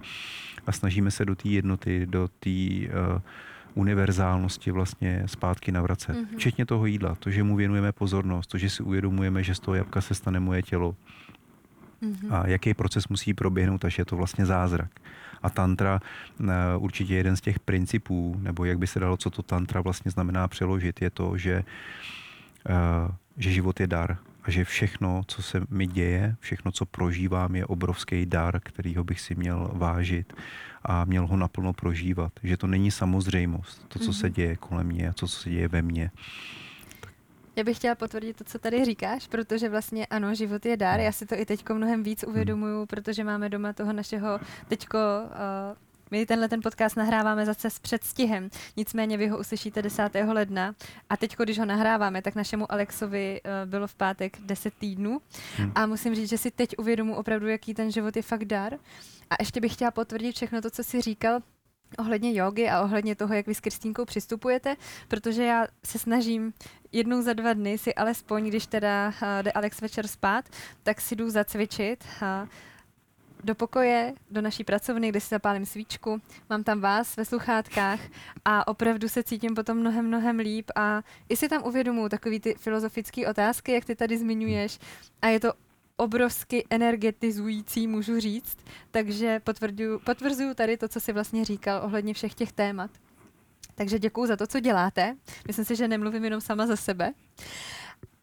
a 0.67 0.73
snažíme 0.73 1.11
se 1.11 1.25
do 1.25 1.35
té 1.35 1.49
jednoty, 1.49 2.07
do 2.07 2.29
té 2.39 2.51
uh, 2.51 3.21
univerzálnosti 3.75 4.71
vlastně 4.71 5.23
zpátky 5.27 5.73
navracet. 5.73 6.17
Mhm. 6.17 6.25
Mm-hmm. 6.25 6.37
Včetně 6.37 6.67
toho 6.67 6.87
jídla, 6.87 7.15
to, 7.15 7.31
že 7.31 7.43
mu 7.43 7.57
věnujeme 7.57 7.93
pozornost, 7.93 8.47
to, 8.47 8.59
že 8.59 8.71
si 8.71 8.83
uvědomujeme, 8.83 9.43
že 9.43 9.55
z 9.55 9.61
toho 9.61 9.75
jabka 9.75 10.01
se 10.01 10.15
stane 10.15 10.41
moje 10.41 10.63
tělo, 10.63 10.95
Mhm. 12.01 12.33
a 12.35 12.49
jaký 12.49 12.75
proces 12.75 13.09
musí 13.09 13.35
proběhnout, 13.35 13.85
až 13.85 13.99
je 13.99 14.05
to 14.05 14.17
vlastně 14.17 14.47
zázrak. 14.47 14.91
A 15.43 15.51
tantra 15.51 16.01
eh, 16.41 16.45
určitě 16.79 17.15
jeden 17.15 17.37
z 17.37 17.41
těch 17.41 17.59
principů, 17.61 18.37
nebo 18.39 18.65
jak 18.65 18.79
by 18.79 18.87
se 18.87 19.01
dalo, 19.01 19.17
co 19.17 19.31
to 19.31 19.43
tantra 19.43 19.81
vlastně 19.81 20.11
znamená 20.11 20.49
přeložit, 20.49 21.03
je 21.03 21.11
to, 21.11 21.39
že, 21.39 21.53
eh, 21.53 21.65
že 23.37 23.51
život 23.53 23.81
je 23.81 23.87
dar 23.87 24.19
a 24.43 24.51
že 24.51 24.65
všechno, 24.65 25.23
co 25.27 25.43
se 25.43 25.61
mi 25.71 25.87
děje, 25.87 26.37
všechno, 26.41 26.73
co 26.73 26.87
prožívám, 26.87 27.57
je 27.57 27.67
obrovský 27.67 28.27
dar, 28.27 28.61
kterýho 28.61 29.05
bych 29.05 29.21
si 29.21 29.35
měl 29.35 29.71
vážit 29.75 30.33
a 30.83 31.05
měl 31.05 31.27
ho 31.27 31.37
naplno 31.37 31.73
prožívat. 31.73 32.33
Že 32.43 32.57
to 32.57 32.67
není 32.67 32.91
samozřejmost, 32.91 33.89
to, 33.89 33.99
co 33.99 34.13
se 34.13 34.27
Mhm. 34.27 34.35
děje 34.35 34.57
kolem 34.57 34.87
mě 34.87 35.09
a 35.09 35.13
co 35.13 35.29
se 35.29 35.51
děje 35.51 35.69
ve 35.69 35.83
mně. 35.83 36.11
Já 37.57 37.65
bych 37.65 37.77
chtěla 37.77 37.95
potvrdit 37.95 38.37
to, 38.37 38.45
co 38.45 38.59
tady 38.59 38.85
říkáš, 38.85 39.29
protože 39.29 39.69
vlastně 39.69 40.07
ano, 40.07 40.35
život 40.35 40.67
je 40.67 40.77
dar. 40.77 41.01
Já 41.01 41.13
si 41.13 41.27
to 41.27 41.35
i 41.35 41.47
teďko 41.47 41.75
mnohem 41.75 42.03
víc 42.03 42.25
uvědomuju, 42.29 42.87
protože 42.87 43.25
máme 43.25 43.49
doma 43.49 43.73
toho 43.73 43.93
našeho 43.93 44.41
teďko 44.69 44.99
uh, 45.25 45.77
my 46.13 46.27
tenhle 46.27 46.49
ten 46.49 46.61
podcast 46.63 46.97
nahráváme 46.97 47.47
zase 47.47 47.71
s 47.71 47.79
předstihem, 47.79 48.51
nicméně 48.77 49.17
vy 49.17 49.29
ho 49.29 49.39
uslyšíte 49.39 49.83
10. 49.83 50.11
ledna 50.33 50.75
a 51.11 51.17
teď, 51.17 51.37
když 51.37 51.59
ho 51.59 51.65
nahráváme, 51.65 52.23
tak 52.23 52.35
našemu 52.35 52.73
Alexovi 52.73 53.41
uh, 53.45 53.71
bylo 53.71 53.87
v 53.87 53.95
pátek 53.95 54.41
10 54.41 54.75
týdnů 54.75 55.21
Hmm. 55.57 55.73
a 55.75 55.87
musím 55.87 56.15
říct, 56.15 56.29
že 56.29 56.39
si 56.39 56.51
teď 56.51 56.79
uvědomuji 56.79 57.15
opravdu, 57.15 57.49
jaký 57.49 57.75
ten 57.75 57.91
život 57.91 58.17
je 58.17 58.23
fakt 58.23 58.45
dar. 58.45 58.75
A 59.31 59.35
ještě 59.41 59.61
bych 59.61 59.73
chtěla 59.73 59.91
potvrdit 59.91 60.37
všechno 60.37 60.63
to, 60.63 60.71
co 60.71 60.85
jsi 60.85 61.01
říkal, 61.01 61.41
ohledně 61.99 62.35
jogy 62.35 62.69
a 62.69 62.83
ohledně 62.83 63.17
toho, 63.17 63.35
jak 63.35 63.47
vy 63.47 63.55
s 63.55 63.61
Kristýnkou 63.61 64.05
přistupujete, 64.05 64.77
protože 65.09 65.45
já 65.45 65.67
se 65.85 65.99
snažím 65.99 66.53
jednou 66.93 67.23
za 67.23 67.33
dva 67.33 67.53
dny 67.53 67.79
si 67.79 67.95
alespoň, 67.95 68.49
když 68.49 68.67
teda 68.67 69.09
uh, 69.09 69.43
jde 69.43 69.53
Alex 69.53 69.81
večer 69.81 70.07
spát, 70.07 70.45
tak 70.83 71.01
si 71.01 71.17
jdu 71.17 71.31
zacvičit 71.31 72.05
uh, 72.23 72.49
do 73.45 73.55
pokoje, 73.55 74.15
do 74.31 74.41
naší 74.41 74.65
pracovny, 74.65 75.09
kde 75.09 75.21
si 75.21 75.29
zapálím 75.29 75.67
svíčku, 75.67 76.21
mám 76.51 76.65
tam 76.65 76.81
vás 76.81 77.17
ve 77.17 77.25
sluchátkách 77.25 78.01
a 78.45 78.69
opravdu 78.69 79.09
se 79.09 79.23
cítím 79.23 79.55
potom 79.55 79.79
mnohem, 79.79 80.07
mnohem 80.07 80.39
líp 80.39 80.71
a 80.75 81.03
i 81.29 81.37
si 81.37 81.49
tam 81.49 81.63
uvědomuji 81.65 82.09
takový 82.09 82.41
ty 82.41 82.55
filozofické 82.59 83.29
otázky, 83.29 83.73
jak 83.73 83.85
ty 83.85 83.97
tady 83.97 84.19
zmiňuješ 84.19 84.79
a 85.23 85.27
je 85.27 85.41
to 85.41 85.53
obrovsky 85.97 86.67
energetizující, 86.71 87.87
můžu 87.87 88.21
říct, 88.21 88.59
takže 88.91 89.41
potvrzuju 90.05 90.55
tady 90.55 90.77
to, 90.77 90.89
co 90.89 91.01
si 91.01 91.13
vlastně 91.13 91.45
říkal 91.45 91.81
ohledně 91.85 92.15
všech 92.15 92.35
těch 92.35 92.53
témat. 92.53 92.91
Takže 93.75 93.99
děkuji 93.99 94.27
za 94.27 94.37
to, 94.37 94.47
co 94.47 94.61
děláte. 94.61 95.17
Myslím 95.47 95.65
si, 95.65 95.77
že 95.77 95.89
nemluvím 95.89 96.25
jenom 96.25 96.41
sama 96.41 96.67
za 96.67 96.77
sebe. 96.77 97.13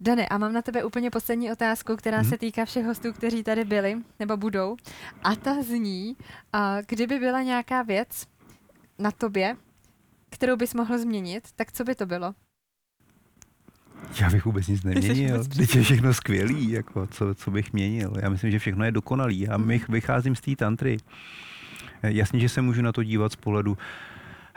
Dane, 0.01 0.27
a 0.27 0.37
mám 0.37 0.53
na 0.53 0.61
tebe 0.61 0.83
úplně 0.83 1.09
poslední 1.11 1.51
otázku, 1.51 1.95
která 1.95 2.17
Mhm. 2.21 2.29
se 2.29 2.37
týká 2.37 2.65
všech 2.65 2.85
hostů, 2.85 3.13
kteří 3.13 3.43
tady 3.43 3.65
byli 3.65 3.97
nebo 4.19 4.37
budou. 4.37 4.75
A 5.23 5.35
ta 5.35 5.63
zní, 5.63 6.15
a 6.53 6.81
kdyby 6.81 7.19
byla 7.19 7.41
nějaká 7.41 7.81
věc 7.83 8.25
na 8.99 9.11
tobě, 9.11 9.55
kterou 10.29 10.55
bys 10.55 10.73
mohl 10.73 10.97
změnit, 10.97 11.43
tak 11.55 11.71
co 11.71 11.83
by 11.83 11.95
to 11.95 12.05
bylo? 12.05 12.33
Já 14.21 14.29
bych 14.29 14.45
vůbec 14.45 14.67
nic 14.67 14.83
neměnil. 14.83 15.43
Teď 15.57 15.75
je 15.75 15.81
všechno 15.83 16.13
skvělý, 16.13 16.71
jako 16.71 17.07
co, 17.07 17.35
co 17.35 17.51
bych 17.51 17.73
měnil. 17.73 18.13
Já 18.21 18.29
myslím, 18.29 18.51
že 18.51 18.59
všechno 18.59 18.85
je 18.85 18.91
dokonalý. 18.91 19.39
Já 19.39 19.57
bych 19.57 19.89
vycházím 19.89 20.35
z 20.35 20.41
té 20.41 20.55
tantry. 20.55 20.97
Jasně, 22.03 22.39
že 22.39 22.49
se 22.49 22.61
můžu 22.61 22.81
na 22.81 22.91
to 22.91 23.03
dívat 23.03 23.31
z 23.31 23.35
pohledu 23.35 23.77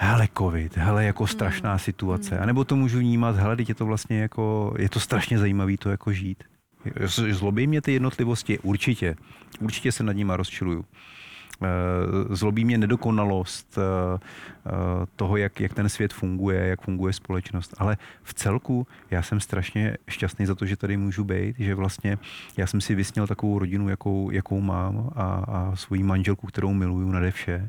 hele, 0.03 0.29
covid, 0.39 0.77
hele, 0.77 1.05
jako 1.05 1.27
strašná 1.27 1.79
situace. 1.79 2.39
A 2.39 2.47
nebo 2.47 2.65
to 2.65 2.77
můžu 2.77 2.99
vnímat, 2.99 3.37
hele, 3.37 3.57
teď 3.57 3.69
je 3.69 3.75
to 3.75 3.87
vlastně 3.87 4.21
jako, 4.21 4.75
je 4.79 4.89
to 4.89 5.01
strašně 5.01 5.39
zajímavý 5.39 5.77
to 5.77 5.91
jako 5.91 6.13
žít. 6.13 6.45
Zlobí 7.31 7.67
mě 7.67 7.81
ty 7.83 7.93
jednotlivosti? 7.93 8.59
Určitě. 8.59 9.17
Určitě 9.61 9.93
se 9.93 10.03
nad 10.03 10.13
nima 10.13 10.37
rozčiluju. 10.37 10.85
Eh, 11.65 12.37
Zlobí 12.37 12.65
mě 12.65 12.79
nedokonalost 12.79 13.79
eh, 13.79 14.19
eh, 14.67 14.71
toho, 15.17 15.37
jak, 15.37 15.61
jak 15.61 15.75
ten 15.75 15.89
svět 15.89 16.13
funguje, 16.13 16.67
jak 16.67 16.81
funguje 16.81 17.13
společnost. 17.13 17.75
Ale 17.79 17.97
v 18.23 18.35
celku 18.35 18.87
já 19.11 19.23
jsem 19.23 19.41
strašně 19.41 19.97
šťastný 20.09 20.47
za 20.47 20.55
to, 20.55 20.67
že 20.67 20.77
tady 20.77 20.97
můžu 20.97 21.25
být, 21.25 21.59
že 21.59 21.75
vlastně 21.75 22.19
já 22.57 22.67
jsem 22.67 22.81
si 22.81 22.95
vysněl 22.95 23.27
takovou 23.27 23.59
rodinu, 23.59 23.89
jakou, 23.89 24.31
jakou 24.31 24.61
mám 24.61 25.11
a, 25.17 25.23
a 25.25 25.77
svoji 25.77 26.03
manželku, 26.03 26.47
kterou 26.47 26.73
miluju 26.73 27.11
nade 27.11 27.31
vše 27.31 27.69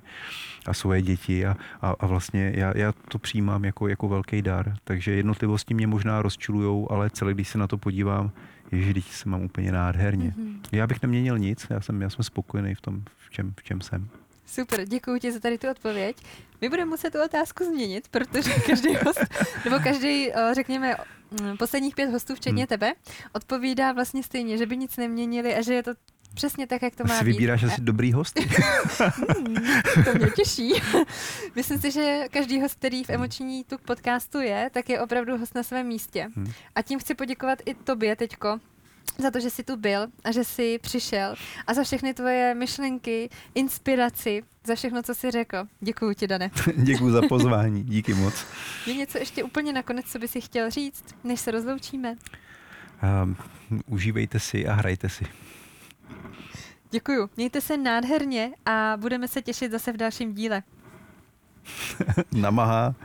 a 0.65 0.73
svoje 0.73 1.01
děti 1.01 1.45
a, 1.45 1.57
a, 1.81 1.95
a 1.99 2.05
vlastně 2.05 2.51
já, 2.55 2.77
já 2.77 2.91
to 2.91 3.19
přijímám 3.19 3.65
jako, 3.65 3.87
jako 3.87 4.07
velký 4.07 4.41
dar. 4.41 4.75
Takže 4.83 5.11
jednotlivosti 5.11 5.73
mě 5.73 5.87
možná 5.87 6.21
rozčilujou, 6.21 6.91
ale 6.91 7.09
celé, 7.09 7.33
když 7.33 7.47
se 7.47 7.57
na 7.57 7.67
to 7.67 7.77
podívám, 7.77 8.31
ježiš, 8.75 9.05
se 9.05 9.29
mám 9.29 9.41
úplně 9.41 9.71
nádherně. 9.71 10.33
Mhm. 10.37 10.61
Já 10.71 10.87
bych 10.87 11.01
neměnil 11.01 11.39
nic, 11.39 11.67
já 11.69 11.81
jsem, 11.81 12.01
já 12.01 12.09
jsem 12.09 12.23
spokojený 12.23 12.75
v 12.75 12.81
tom, 12.81 13.03
v 13.27 13.29
čem, 13.29 13.53
v 13.59 13.63
čem 13.63 13.81
jsem. 13.81 14.09
Super, 14.45 14.85
děkuji 14.85 15.19
ti 15.19 15.31
za 15.31 15.39
tady 15.39 15.57
tu 15.57 15.69
odpověď. 15.71 16.17
My 16.61 16.69
budeme 16.69 16.89
muset 16.89 17.11
tu 17.11 17.23
otázku 17.25 17.63
změnit, 17.63 18.07
protože 18.11 18.49
každý 18.67 18.95
host, 19.05 19.19
nebo 19.65 19.79
každý, 19.83 20.31
eh, 20.33 20.53
řekněme, 20.53 20.95
mm, 21.41 21.57
posledních 21.57 21.95
pět 21.95 22.11
hostů, 22.11 22.35
včetně 22.35 22.61
Hmm. 22.63 22.67
tebe, 22.67 22.93
odpovídá 23.33 23.91
vlastně 23.91 24.23
stejně, 24.23 24.57
že 24.57 24.65
by 24.65 24.77
nic 24.77 24.97
neměnili 24.97 25.55
a 25.55 25.61
že 25.61 25.73
je 25.73 25.83
to 25.83 25.91
přesně 26.33 26.67
tak, 26.67 26.81
jak 26.81 26.95
to 26.95 27.03
má 27.03 27.17
si 27.17 27.25
být. 27.25 27.31
vybíráš 27.31 27.63
asi 27.63 27.81
dobrý 27.81 28.13
host. 28.13 28.39
Hmm, 29.43 30.03
to 30.05 30.13
mě 30.15 30.27
těší. 30.35 30.73
Myslím 31.55 31.79
si, 31.79 31.91
že 31.91 32.19
každý 32.31 32.61
host, 32.61 32.75
který 32.75 33.03
v 33.03 33.09
emoční 33.09 33.63
tuk 33.63 33.81
podcastu 33.81 34.39
je, 34.39 34.69
tak 34.73 34.89
je 34.89 35.01
opravdu 35.01 35.37
host 35.37 35.55
na 35.55 35.63
svém 35.63 35.87
místě. 35.87 36.27
Hmm. 36.35 36.51
A 36.75 36.81
tím 36.81 36.99
chci 36.99 37.15
poděkovat 37.15 37.59
i 37.65 37.73
tobě 37.73 38.15
teďko, 38.15 38.59
za 39.17 39.31
to, 39.31 39.39
že 39.39 39.49
jsi 39.49 39.63
tu 39.63 39.77
byl 39.77 40.07
a 40.23 40.31
že 40.31 40.43
jsi 40.43 40.79
přišel 40.81 41.35
a 41.67 41.73
za 41.73 41.83
všechny 41.83 42.13
tvoje 42.13 42.55
myšlenky, 42.55 43.29
inspiraci, 43.55 44.43
za 44.67 44.75
všechno, 44.75 45.03
co 45.03 45.15
jsi 45.15 45.31
řekl. 45.31 45.67
Děkuji 45.81 46.15
ti, 46.15 46.27
Dane. 46.27 46.51
Děkuji 46.75 47.11
za 47.11 47.21
pozvání, 47.29 47.83
díky 47.83 48.13
moc. 48.13 48.45
Je 48.85 48.95
něco 48.95 49.17
ještě 49.17 49.43
úplně 49.43 49.73
nakonec, 49.73 50.05
co 50.05 50.19
by 50.19 50.27
si 50.27 50.41
chtěl 50.41 50.69
říct, 50.71 51.03
než 51.23 51.39
se 51.39 51.51
rozloučíme? 51.51 52.15
Um, 53.23 53.35
užívejte 53.85 54.39
si 54.39 54.67
a 54.67 54.73
hrajte 54.73 55.09
si. 55.09 55.25
Děkuju. 56.91 57.29
Mějte 57.37 57.61
se 57.61 57.77
nádherně 57.77 58.51
a 58.65 58.93
budeme 58.97 59.27
se 59.27 59.41
těšit 59.41 59.71
zase 59.71 59.93
v 59.93 59.97
dalším 59.97 60.33
díle. 60.33 60.63
Namaha. 62.31 62.95